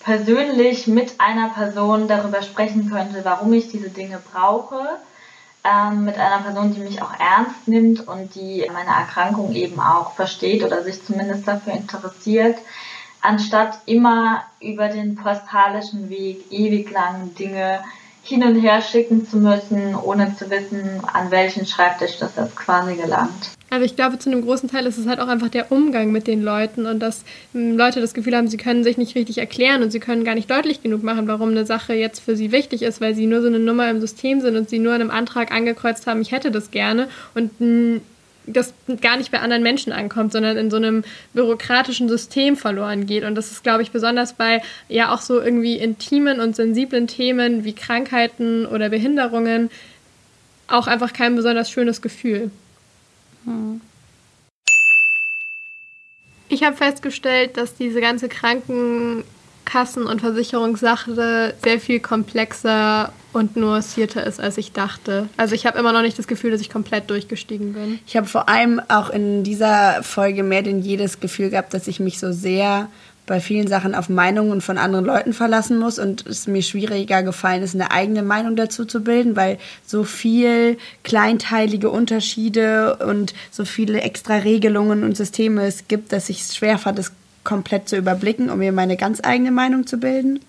persönlich 0.00 0.86
mit 0.86 1.20
einer 1.20 1.50
Person 1.50 2.08
darüber 2.08 2.42
sprechen 2.42 2.90
könnte, 2.90 3.24
warum 3.24 3.52
ich 3.52 3.68
diese 3.68 3.90
Dinge 3.90 4.20
brauche. 4.32 4.80
Ähm, 5.64 6.06
mit 6.06 6.16
einer 6.16 6.42
Person, 6.42 6.74
die 6.74 6.80
mich 6.80 7.00
auch 7.02 7.12
ernst 7.20 7.68
nimmt 7.68 8.08
und 8.08 8.34
die 8.34 8.68
meine 8.72 8.90
Erkrankung 8.90 9.54
eben 9.54 9.78
auch 9.78 10.14
versteht 10.14 10.64
oder 10.64 10.82
sich 10.82 11.04
zumindest 11.04 11.46
dafür 11.46 11.74
interessiert, 11.74 12.56
anstatt 13.22 13.78
immer 13.86 14.42
über 14.60 14.88
den 14.88 15.14
postalischen 15.14 16.10
Weg 16.10 16.44
ewig 16.50 16.90
lang 16.90 17.34
Dinge 17.38 17.80
hin 18.24 18.44
und 18.44 18.60
her 18.60 18.80
schicken 18.80 19.26
zu 19.26 19.38
müssen, 19.38 19.94
ohne 19.96 20.36
zu 20.36 20.48
wissen, 20.48 21.00
an 21.12 21.30
welchen 21.30 21.66
Schreibtisch 21.66 22.18
das 22.18 22.36
jetzt 22.36 22.54
quasi 22.56 22.94
gelangt. 22.94 23.50
Also 23.70 23.86
ich 23.86 23.96
glaube, 23.96 24.18
zu 24.18 24.30
einem 24.30 24.42
großen 24.42 24.68
Teil 24.68 24.84
ist 24.86 24.98
es 24.98 25.06
halt 25.06 25.18
auch 25.18 25.28
einfach 25.28 25.48
der 25.48 25.72
Umgang 25.72 26.12
mit 26.12 26.26
den 26.26 26.42
Leuten 26.42 26.84
und 26.84 27.00
dass 27.00 27.24
ähm, 27.54 27.76
Leute 27.76 28.02
das 28.02 28.12
Gefühl 28.12 28.36
haben, 28.36 28.46
sie 28.46 28.58
können 28.58 28.84
sich 28.84 28.98
nicht 28.98 29.16
richtig 29.16 29.38
erklären 29.38 29.82
und 29.82 29.90
sie 29.90 29.98
können 29.98 30.24
gar 30.24 30.34
nicht 30.34 30.50
deutlich 30.50 30.82
genug 30.82 31.02
machen, 31.02 31.26
warum 31.26 31.48
eine 31.48 31.64
Sache 31.64 31.94
jetzt 31.94 32.20
für 32.20 32.36
sie 32.36 32.52
wichtig 32.52 32.82
ist, 32.82 33.00
weil 33.00 33.14
sie 33.14 33.26
nur 33.26 33.40
so 33.40 33.46
eine 33.46 33.58
Nummer 33.58 33.88
im 33.88 34.00
System 34.00 34.40
sind 34.40 34.56
und 34.56 34.68
sie 34.68 34.78
nur 34.78 34.94
in 34.94 35.00
einem 35.00 35.10
Antrag 35.10 35.50
angekreuzt 35.52 36.06
haben, 36.06 36.20
ich 36.20 36.32
hätte 36.32 36.50
das 36.50 36.70
gerne 36.70 37.08
und 37.34 37.60
mh, 37.60 38.00
das 38.46 38.74
gar 39.00 39.16
nicht 39.16 39.30
bei 39.30 39.40
anderen 39.40 39.62
Menschen 39.62 39.92
ankommt, 39.92 40.32
sondern 40.32 40.56
in 40.56 40.70
so 40.70 40.76
einem 40.76 41.04
bürokratischen 41.32 42.08
System 42.08 42.56
verloren 42.56 43.06
geht. 43.06 43.24
Und 43.24 43.34
das 43.34 43.52
ist, 43.52 43.62
glaube 43.62 43.82
ich, 43.82 43.90
besonders 43.90 44.34
bei 44.34 44.62
ja 44.88 45.14
auch 45.14 45.20
so 45.20 45.40
irgendwie 45.40 45.76
intimen 45.76 46.40
und 46.40 46.56
sensiblen 46.56 47.06
Themen 47.06 47.64
wie 47.64 47.72
Krankheiten 47.72 48.66
oder 48.66 48.88
Behinderungen 48.88 49.70
auch 50.68 50.86
einfach 50.86 51.12
kein 51.12 51.36
besonders 51.36 51.70
schönes 51.70 52.02
Gefühl. 52.02 52.50
Ich 56.48 56.62
habe 56.62 56.76
festgestellt, 56.76 57.56
dass 57.56 57.74
diese 57.74 58.00
ganze 58.00 58.28
Krankenkassen- 59.72 60.06
und 60.06 60.20
Versicherungssache 60.20 61.54
sehr 61.62 61.80
viel 61.80 62.00
komplexer 62.00 63.12
und 63.32 63.56
nuancierter 63.56 64.26
ist, 64.26 64.40
als 64.40 64.58
ich 64.58 64.72
dachte. 64.72 65.28
Also 65.38 65.54
ich 65.54 65.64
habe 65.64 65.78
immer 65.78 65.92
noch 65.92 66.02
nicht 66.02 66.18
das 66.18 66.26
Gefühl, 66.26 66.50
dass 66.50 66.60
ich 66.60 66.70
komplett 66.70 67.08
durchgestiegen 67.08 67.72
bin. 67.72 67.98
Ich 68.06 68.16
habe 68.16 68.26
vor 68.26 68.48
allem 68.48 68.80
auch 68.88 69.08
in 69.08 69.42
dieser 69.42 70.02
Folge 70.02 70.42
mehr 70.42 70.62
denn 70.62 70.80
jedes 70.80 71.20
Gefühl 71.20 71.50
gehabt, 71.50 71.72
dass 71.72 71.88
ich 71.88 72.00
mich 72.00 72.18
so 72.18 72.32
sehr 72.32 72.88
bei 73.24 73.40
vielen 73.40 73.68
Sachen 73.68 73.94
auf 73.94 74.08
Meinungen 74.08 74.60
von 74.60 74.76
anderen 74.78 75.04
Leuten 75.04 75.32
verlassen 75.32 75.78
muss 75.78 75.98
und 76.00 76.26
es 76.26 76.48
mir 76.48 76.60
schwieriger 76.60 77.22
gefallen 77.22 77.62
ist, 77.62 77.74
eine 77.74 77.92
eigene 77.92 78.22
Meinung 78.22 78.56
dazu 78.56 78.84
zu 78.84 79.00
bilden, 79.02 79.36
weil 79.36 79.58
so 79.86 80.02
viel 80.02 80.76
kleinteilige 81.04 81.88
Unterschiede 81.88 82.96
und 82.96 83.32
so 83.52 83.64
viele 83.64 84.00
extra 84.00 84.38
Regelungen 84.38 85.04
und 85.04 85.16
Systeme 85.16 85.64
es 85.64 85.86
gibt, 85.86 86.12
dass 86.12 86.28
ich 86.28 86.40
es 86.40 86.56
schwer 86.56 86.78
fand, 86.78 86.98
es 86.98 87.12
komplett 87.44 87.88
zu 87.88 87.96
überblicken, 87.96 88.50
um 88.50 88.58
mir 88.58 88.72
meine 88.72 88.96
ganz 88.96 89.20
eigene 89.22 89.50
Meinung 89.50 89.86
zu 89.86 89.98
bilden. 89.98 90.40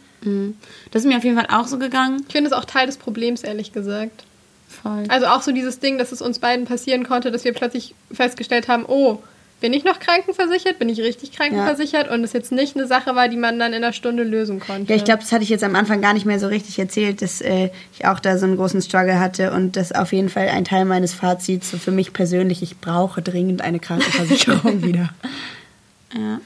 Das 0.92 1.04
ist 1.04 1.08
mir 1.08 1.18
auf 1.18 1.24
jeden 1.24 1.36
Fall 1.36 1.48
auch 1.50 1.68
so 1.68 1.78
gegangen. 1.78 2.24
Ich 2.28 2.34
finde 2.34 2.50
es 2.50 2.54
auch 2.54 2.66
Teil 2.66 2.86
des 2.86 2.98
Problems, 2.98 3.44
ehrlich 3.44 3.74
gesagt. 3.74 4.24
Voll. 4.70 5.04
Also 5.10 5.28
auch 5.28 5.42
so 5.42 5.52
dieses 5.52 5.80
Ding, 5.80 5.98
dass 5.98 6.12
es 6.12 6.22
uns 6.22 6.40
beiden 6.40 6.66
passieren 6.66 7.06
konnte, 7.06 7.32
dass 7.32 7.44
wir 7.44 7.54
plötzlich 7.54 7.94
festgestellt 8.12 8.68
haben, 8.68 8.86
oh, 8.88 9.20
bin 9.60 9.72
ich 9.72 9.86
noch 9.86 10.00
krankenversichert? 10.00 10.78
Bin 10.78 10.90
ich 10.90 11.00
richtig 11.00 11.32
krankenversichert? 11.32 12.10
Und 12.10 12.22
es 12.24 12.34
jetzt 12.34 12.52
nicht 12.52 12.76
eine 12.76 12.86
Sache 12.86 13.16
war, 13.16 13.30
die 13.30 13.38
man 13.38 13.58
dann 13.60 13.72
in 13.72 13.82
einer 13.82 13.94
Stunde 13.94 14.24
lösen 14.24 14.60
konnte. 14.60 14.92
Ja, 14.92 14.98
ich 14.98 15.06
glaube, 15.06 15.22
das 15.22 15.32
hatte 15.32 15.44
ich 15.44 15.50
jetzt 15.50 15.64
am 15.64 15.76
Anfang 15.76 16.02
gar 16.02 16.14
nicht 16.14 16.26
mehr 16.26 16.38
so 16.38 16.48
richtig 16.48 16.78
erzählt, 16.80 17.22
dass 17.22 17.40
äh, 17.40 17.70
ich 17.98 18.06
auch 18.06 18.20
da 18.20 18.38
so 18.38 18.46
einen 18.46 18.58
großen 18.58 18.82
Struggle 18.82 19.22
hatte 19.22 19.54
und 19.54 19.78
das 19.78 19.94
auf 19.94 20.12
jeden 20.12 20.28
Fall 20.28 20.50
ein 20.50 20.66
Teil 20.66 20.84
meines 20.84 21.14
Fazits 21.14 21.72
so 21.72 21.78
für 21.78 21.92
mich 21.92 22.12
persönlich, 22.12 22.62
ich 22.62 22.80
brauche 22.80 23.22
dringend 23.22 23.62
eine 23.62 23.80
Krankenversicherung 23.80 24.84
wieder. 24.84 25.14
Ja. 26.14 26.42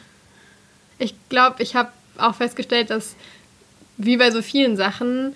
Ich 0.99 1.13
glaube, 1.29 1.61
ich 1.63 1.75
habe 1.75 1.91
auch 2.17 2.35
festgestellt, 2.35 2.89
dass 2.89 3.15
wie 3.97 4.17
bei 4.17 4.31
so 4.31 4.41
vielen 4.41 4.77
Sachen 4.77 5.35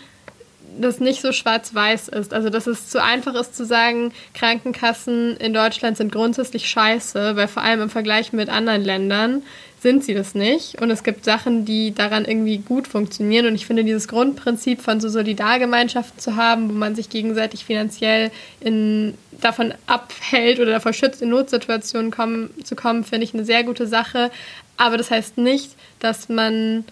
das 0.79 0.99
nicht 0.99 1.21
so 1.21 1.31
schwarz-weiß 1.31 2.09
ist. 2.09 2.33
Also, 2.33 2.49
dass 2.49 2.67
es 2.67 2.89
zu 2.89 3.03
einfach 3.03 3.35
ist 3.35 3.55
zu 3.55 3.65
sagen, 3.65 4.13
Krankenkassen 4.33 5.37
in 5.37 5.53
Deutschland 5.53 5.97
sind 5.97 6.11
grundsätzlich 6.11 6.69
scheiße, 6.69 7.35
weil 7.35 7.47
vor 7.47 7.63
allem 7.63 7.81
im 7.81 7.89
Vergleich 7.89 8.33
mit 8.33 8.49
anderen 8.49 8.83
Ländern 8.83 9.43
sind 9.81 10.03
sie 10.03 10.13
das 10.13 10.35
nicht. 10.35 10.79
Und 10.79 10.91
es 10.91 11.03
gibt 11.03 11.25
Sachen, 11.25 11.65
die 11.65 11.93
daran 11.93 12.25
irgendwie 12.25 12.59
gut 12.59 12.87
funktionieren. 12.87 13.47
Und 13.47 13.55
ich 13.55 13.65
finde, 13.65 13.83
dieses 13.83 14.07
Grundprinzip 14.07 14.79
von 14.79 15.01
so 15.01 15.09
Solidargemeinschaften 15.09 16.19
zu 16.19 16.35
haben, 16.35 16.69
wo 16.69 16.73
man 16.73 16.93
sich 16.95 17.09
gegenseitig 17.09 17.65
finanziell 17.65 18.29
in, 18.59 19.17
davon 19.31 19.73
abhält 19.87 20.59
oder 20.59 20.71
davor 20.71 20.93
schützt, 20.93 21.23
in 21.23 21.29
Notsituationen 21.29 22.11
kommen, 22.11 22.51
zu 22.63 22.75
kommen, 22.75 23.03
finde 23.03 23.23
ich 23.23 23.33
eine 23.33 23.43
sehr 23.43 23.63
gute 23.63 23.87
Sache. 23.87 24.29
Aber 24.77 24.97
das 24.97 25.09
heißt 25.09 25.39
nicht, 25.39 25.71
dass 25.99 26.29
man 26.29 26.85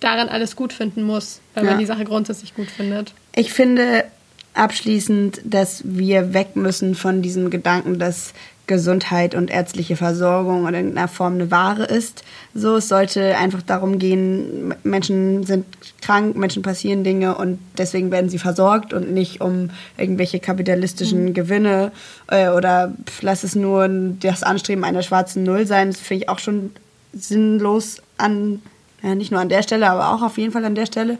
daran 0.00 0.28
alles 0.28 0.56
gut 0.56 0.72
finden 0.72 1.02
muss, 1.02 1.40
wenn 1.54 1.64
Ja. 1.64 1.70
man 1.70 1.78
die 1.80 1.86
Sache 1.86 2.04
grundsätzlich 2.04 2.54
gut 2.54 2.70
findet. 2.70 3.12
Ich 3.34 3.52
finde 3.52 4.04
abschließend, 4.54 5.40
dass 5.44 5.82
wir 5.84 6.34
weg 6.34 6.56
müssen 6.56 6.94
von 6.94 7.22
diesem 7.22 7.50
Gedanken, 7.50 7.98
dass 7.98 8.32
Gesundheit 8.66 9.34
und 9.34 9.50
ärztliche 9.50 9.96
Versorgung 9.96 10.68
in 10.68 10.74
irgendeiner 10.74 11.08
Form 11.08 11.34
eine 11.34 11.50
Ware 11.50 11.84
ist. 11.84 12.22
So, 12.54 12.76
es 12.76 12.86
sollte 12.88 13.36
einfach 13.36 13.62
darum 13.62 13.98
gehen, 13.98 14.74
Menschen 14.84 15.44
sind 15.44 15.66
krank, 16.00 16.36
Menschen 16.36 16.62
passieren 16.62 17.02
Dinge 17.02 17.34
und 17.36 17.58
deswegen 17.78 18.12
werden 18.12 18.30
sie 18.30 18.38
versorgt 18.38 18.92
und 18.92 19.10
nicht 19.12 19.40
um 19.40 19.70
irgendwelche 19.98 20.38
kapitalistischen 20.38 21.34
Gewinne 21.34 21.90
äh, 22.28 22.48
oder 22.50 22.92
pf, 23.06 23.22
lass 23.22 23.42
es 23.42 23.56
nur 23.56 23.88
das 23.88 24.44
Anstreben 24.44 24.84
einer 24.84 25.02
schwarzen 25.02 25.42
Null 25.42 25.66
sein. 25.66 25.88
Das 25.90 25.98
finde 25.98 26.24
ich 26.24 26.28
auch 26.28 26.38
schon 26.38 26.70
sinnlos 27.12 28.00
an, 28.18 28.62
ja, 29.02 29.14
nicht 29.14 29.30
nur 29.30 29.40
an 29.40 29.48
der 29.48 29.62
Stelle, 29.62 29.88
aber 29.88 30.14
auch 30.14 30.22
auf 30.22 30.38
jeden 30.38 30.52
Fall 30.52 30.64
an 30.64 30.74
der 30.74 30.86
Stelle. 30.86 31.18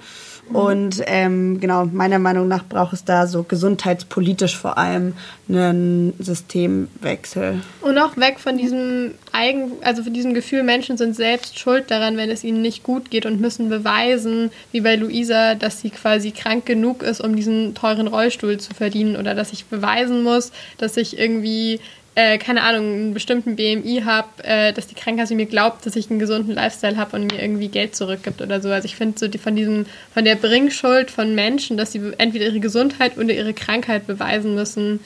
Und 0.52 1.02
ähm, 1.06 1.60
genau, 1.60 1.84
meiner 1.84 2.18
Meinung 2.18 2.48
nach 2.48 2.64
braucht 2.64 2.92
es 2.92 3.04
da 3.04 3.28
so 3.28 3.44
gesundheitspolitisch 3.44 4.56
vor 4.56 4.78
allem 4.78 5.14
einen 5.48 6.12
Systemwechsel. 6.18 7.60
Und 7.82 7.98
auch 7.98 8.16
weg 8.16 8.40
von 8.40 8.58
diesem 8.58 9.12
Eigen, 9.30 9.72
also 9.82 10.02
von 10.02 10.12
diesem 10.12 10.34
Gefühl, 10.34 10.64
Menschen 10.64 10.96
sind 10.96 11.14
selbst 11.14 11.58
schuld 11.58 11.90
daran, 11.90 12.16
wenn 12.16 12.30
es 12.30 12.42
ihnen 12.42 12.62
nicht 12.62 12.82
gut 12.82 13.10
geht 13.10 13.26
und 13.26 13.40
müssen 13.40 13.68
beweisen, 13.68 14.50
wie 14.72 14.80
bei 14.80 14.96
Luisa, 14.96 15.54
dass 15.54 15.80
sie 15.80 15.90
quasi 15.90 16.32
krank 16.32 16.66
genug 16.66 17.04
ist, 17.04 17.20
um 17.20 17.36
diesen 17.36 17.74
teuren 17.74 18.08
Rollstuhl 18.08 18.58
zu 18.58 18.74
verdienen 18.74 19.16
oder 19.16 19.36
dass 19.36 19.52
ich 19.52 19.66
beweisen 19.66 20.24
muss, 20.24 20.50
dass 20.78 20.96
ich 20.96 21.16
irgendwie 21.16 21.78
äh, 22.16 22.38
keine 22.38 22.62
Ahnung, 22.62 22.92
einen 22.92 23.14
bestimmten 23.14 23.56
BMI 23.56 24.02
habe, 24.04 24.28
äh, 24.42 24.72
dass 24.72 24.88
die 24.88 24.94
Krankenkasse 24.94 25.34
mir 25.34 25.46
glaubt, 25.46 25.86
dass 25.86 25.94
ich 25.94 26.10
einen 26.10 26.18
gesunden 26.18 26.54
Lifestyle 26.54 26.96
habe 26.96 27.16
und 27.16 27.32
mir 27.32 27.40
irgendwie 27.40 27.68
Geld 27.68 27.94
zurückgibt 27.94 28.42
oder 28.42 28.60
so. 28.60 28.68
Also 28.70 28.86
ich 28.86 28.96
finde 28.96 29.18
so 29.18 29.28
die, 29.28 29.38
von 29.38 29.54
diesem, 29.54 29.86
von 30.12 30.24
der 30.24 30.34
Bringschuld 30.34 31.10
von 31.10 31.34
Menschen, 31.34 31.76
dass 31.76 31.92
sie 31.92 32.12
entweder 32.18 32.46
ihre 32.46 32.60
Gesundheit 32.60 33.16
oder 33.16 33.32
ihre 33.32 33.54
Krankheit 33.54 34.06
beweisen 34.06 34.54
müssen, 34.54 35.00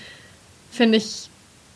finde 0.71 0.97
ich, 0.99 1.29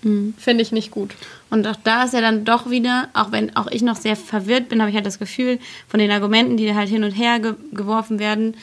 finde 0.02 0.62
ich 0.62 0.72
nicht 0.72 0.90
gut. 0.90 1.14
Und 1.50 1.66
auch 1.66 1.76
da 1.84 2.04
ist 2.04 2.14
ja 2.14 2.20
dann 2.20 2.44
doch 2.44 2.70
wieder, 2.70 3.08
auch 3.14 3.30
wenn 3.32 3.54
auch 3.56 3.66
ich 3.70 3.82
noch 3.82 3.96
sehr 3.96 4.16
verwirrt 4.16 4.68
bin, 4.68 4.80
habe 4.80 4.90
ich 4.90 4.96
halt 4.96 5.06
das 5.06 5.18
Gefühl, 5.18 5.58
von 5.88 6.00
den 6.00 6.10
Argumenten, 6.10 6.56
die 6.56 6.74
halt 6.74 6.88
hin 6.88 7.04
und 7.04 7.12
her 7.12 7.38
ge 7.40 7.54
geworfen 7.72 8.18
werden, 8.18 8.56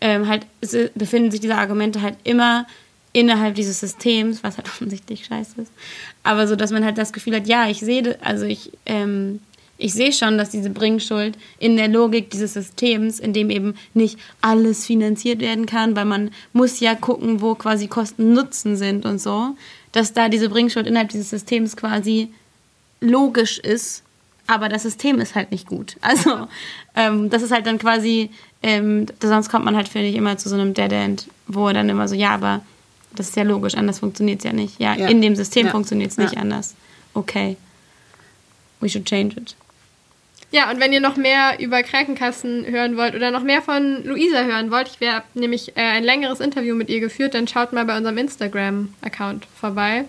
ähm, 0.00 0.28
halt 0.28 0.46
befinden 0.94 1.30
sich 1.30 1.40
diese 1.40 1.56
Argumente 1.56 2.02
halt 2.02 2.16
immer 2.24 2.66
innerhalb 3.12 3.54
dieses 3.54 3.80
Systems, 3.80 4.42
was 4.42 4.56
halt 4.56 4.68
offensichtlich 4.68 5.24
scheiße 5.26 5.62
ist. 5.62 5.72
Aber 6.22 6.46
so, 6.46 6.56
dass 6.56 6.70
man 6.70 6.84
halt 6.84 6.98
das 6.98 7.12
Gefühl 7.12 7.36
hat, 7.36 7.46
ja, 7.46 7.68
ich 7.68 7.80
sehe, 7.80 8.18
also 8.22 8.44
ich, 8.44 8.72
ähm, 8.86 9.40
ich 9.78 9.94
sehe 9.94 10.12
schon, 10.12 10.38
dass 10.38 10.50
diese 10.50 10.70
Bringschuld 10.70 11.36
in 11.58 11.76
der 11.76 11.88
Logik 11.88 12.30
dieses 12.30 12.54
Systems, 12.54 13.18
in 13.18 13.32
dem 13.32 13.50
eben 13.50 13.74
nicht 13.94 14.18
alles 14.40 14.86
finanziert 14.86 15.40
werden 15.40 15.66
kann, 15.66 15.96
weil 15.96 16.04
man 16.04 16.30
muss 16.52 16.80
ja 16.80 16.94
gucken, 16.94 17.40
wo 17.40 17.54
quasi 17.54 17.88
Kosten 17.88 18.32
Nutzen 18.32 18.76
sind 18.76 19.04
und 19.04 19.20
so, 19.20 19.56
dass 19.90 20.12
da 20.12 20.28
diese 20.28 20.48
Bringschuld 20.48 20.86
innerhalb 20.86 21.08
dieses 21.08 21.30
Systems 21.30 21.76
quasi 21.76 22.32
logisch 23.00 23.58
ist, 23.58 24.02
aber 24.46 24.68
das 24.68 24.82
System 24.82 25.20
ist 25.20 25.34
halt 25.34 25.50
nicht 25.50 25.66
gut. 25.66 25.96
Also 26.02 26.46
ähm, 26.94 27.30
das 27.30 27.42
ist 27.42 27.52
halt 27.52 27.66
dann 27.66 27.78
quasi, 27.78 28.30
ähm, 28.62 29.06
sonst 29.20 29.48
kommt 29.48 29.64
man 29.64 29.76
halt, 29.76 29.88
finde 29.88 30.08
ich, 30.08 30.14
immer 30.14 30.36
zu 30.36 30.48
so 30.48 30.54
einem 30.54 30.74
Dead 30.74 30.92
End, 30.92 31.26
wo 31.48 31.70
dann 31.70 31.88
immer 31.88 32.06
so, 32.06 32.14
ja, 32.14 32.34
aber 32.34 32.60
das 33.16 33.28
ist 33.28 33.36
ja 33.36 33.42
logisch, 33.42 33.74
anders 33.74 33.98
funktioniert 34.00 34.38
es 34.38 34.44
ja 34.44 34.52
nicht. 34.52 34.80
Ja, 34.80 34.94
Ja. 34.94 35.08
in 35.08 35.20
dem 35.22 35.36
System 35.36 35.66
Ja. 35.66 35.72
funktioniert 35.72 36.10
es 36.10 36.18
nicht 36.18 36.34
Ja. 36.34 36.40
anders. 36.40 36.74
Okay. 37.14 37.56
We 38.80 38.88
should 38.88 39.04
change 39.06 39.36
it. 39.38 39.54
Ja, 40.50 40.70
und 40.70 40.80
wenn 40.80 40.92
ihr 40.92 41.00
noch 41.00 41.16
mehr 41.16 41.58
über 41.60 41.82
Krankenkassen 41.82 42.66
hören 42.66 42.96
wollt 42.98 43.14
oder 43.14 43.30
noch 43.30 43.42
mehr 43.42 43.62
von 43.62 44.04
Luisa 44.04 44.42
hören 44.44 44.70
wollt, 44.70 44.90
ich 45.00 45.08
habe 45.08 45.24
nämlich 45.32 45.76
äh, 45.76 45.80
ein 45.80 46.04
längeres 46.04 46.40
Interview 46.40 46.74
mit 46.74 46.90
ihr 46.90 47.00
geführt, 47.00 47.32
dann 47.34 47.48
schaut 47.48 47.72
mal 47.72 47.86
bei 47.86 47.96
unserem 47.96 48.18
Instagram-Account 48.18 49.46
vorbei. 49.58 50.04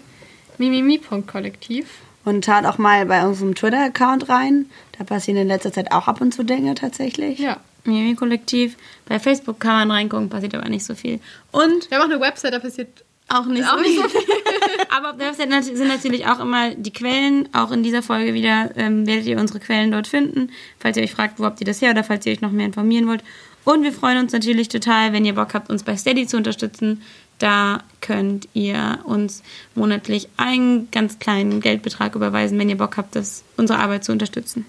mimimi.kollektiv. 0.57 1.87
Und 2.25 2.45
schaut 2.45 2.65
auch 2.65 2.77
mal 2.77 3.05
bei 3.05 3.25
unserem 3.25 3.55
Twitter-Account 3.55 4.29
rein. 4.29 4.65
Da 4.97 5.03
passieren 5.03 5.41
in 5.41 5.47
letzter 5.47 5.71
Zeit 5.73 5.91
auch 5.91 6.07
ab 6.07 6.21
und 6.21 6.33
zu 6.33 6.43
Dinge 6.43 6.75
tatsächlich. 6.75 7.39
Ja. 7.39 7.57
Mimi 7.85 8.15
Kollektiv. 8.15 8.77
Bei 9.05 9.19
Facebook 9.19 9.59
kann 9.59 9.87
man 9.87 9.91
reingucken, 9.91 10.29
passiert 10.29 10.55
aber 10.55 10.69
nicht 10.69 10.85
so 10.85 10.95
viel. 10.95 11.19
Und 11.51 11.89
Wir 11.89 11.97
haben 11.97 12.09
auch 12.09 12.15
eine 12.15 12.21
Website, 12.21 12.53
da 12.53 12.59
passiert 12.59 13.03
auch 13.29 13.45
nicht 13.45 13.65
auch 13.67 13.77
so 13.77 13.81
nicht 13.81 13.95
so 13.95 14.07
viel. 14.09 14.21
aber 14.89 15.11
auf 15.11 15.17
der 15.17 15.27
Website 15.29 15.63
sind 15.63 15.87
natürlich 15.87 16.25
auch 16.27 16.39
immer 16.39 16.75
die 16.75 16.93
Quellen. 16.93 17.49
Auch 17.53 17.71
in 17.71 17.83
dieser 17.83 18.03
Folge 18.03 18.33
wieder 18.33 18.71
ähm, 18.75 19.07
werdet 19.07 19.25
ihr 19.25 19.39
unsere 19.39 19.59
Quellen 19.59 19.91
dort 19.91 20.07
finden. 20.07 20.51
Falls 20.79 20.97
ihr 20.97 21.03
euch 21.03 21.13
fragt, 21.13 21.39
wo 21.39 21.45
habt 21.45 21.59
ihr 21.61 21.65
das 21.65 21.81
her 21.81 21.91
oder 21.91 22.03
falls 22.03 22.25
ihr 22.25 22.33
euch 22.33 22.41
noch 22.41 22.51
mehr 22.51 22.65
informieren 22.65 23.07
wollt. 23.07 23.23
Und 23.65 23.83
wir 23.83 23.93
freuen 23.93 24.17
uns 24.17 24.33
natürlich 24.33 24.67
total, 24.67 25.13
wenn 25.13 25.25
ihr 25.25 25.35
Bock 25.35 25.53
habt, 25.53 25.69
uns 25.69 25.83
bei 25.83 25.95
Steady 25.95 26.27
zu 26.27 26.35
unterstützen. 26.35 27.01
Da 27.39 27.79
könnt 28.01 28.47
ihr 28.53 28.99
uns 29.05 29.41
monatlich 29.73 30.27
einen 30.37 30.91
ganz 30.91 31.19
kleinen 31.19 31.61
Geldbetrag 31.61 32.15
überweisen, 32.15 32.59
wenn 32.59 32.69
ihr 32.69 32.77
Bock 32.77 32.97
habt, 32.97 33.15
das, 33.15 33.43
unsere 33.57 33.79
Arbeit 33.79 34.03
zu 34.03 34.11
unterstützen. 34.11 34.65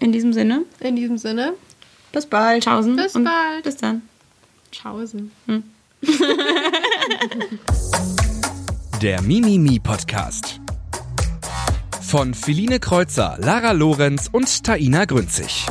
In 0.00 0.12
diesem 0.12 0.32
Sinne, 0.32 0.64
in 0.80 0.96
diesem 0.96 1.18
Sinne. 1.18 1.52
Bis 2.10 2.24
bald. 2.24 2.64
tschaußen 2.64 2.96
Bis 2.96 3.14
und 3.14 3.24
bald. 3.24 3.62
bis 3.64 3.76
dann. 3.76 4.00
Tschaußen. 4.72 5.30
Der 9.02 9.20
Mimimi 9.20 9.78
Podcast. 9.78 10.58
Von 12.00 12.32
Feline 12.32 12.80
Kreuzer, 12.80 13.36
Lara 13.40 13.72
Lorenz 13.72 14.30
und 14.32 14.64
Taina 14.64 15.04
Grünzig. 15.04 15.66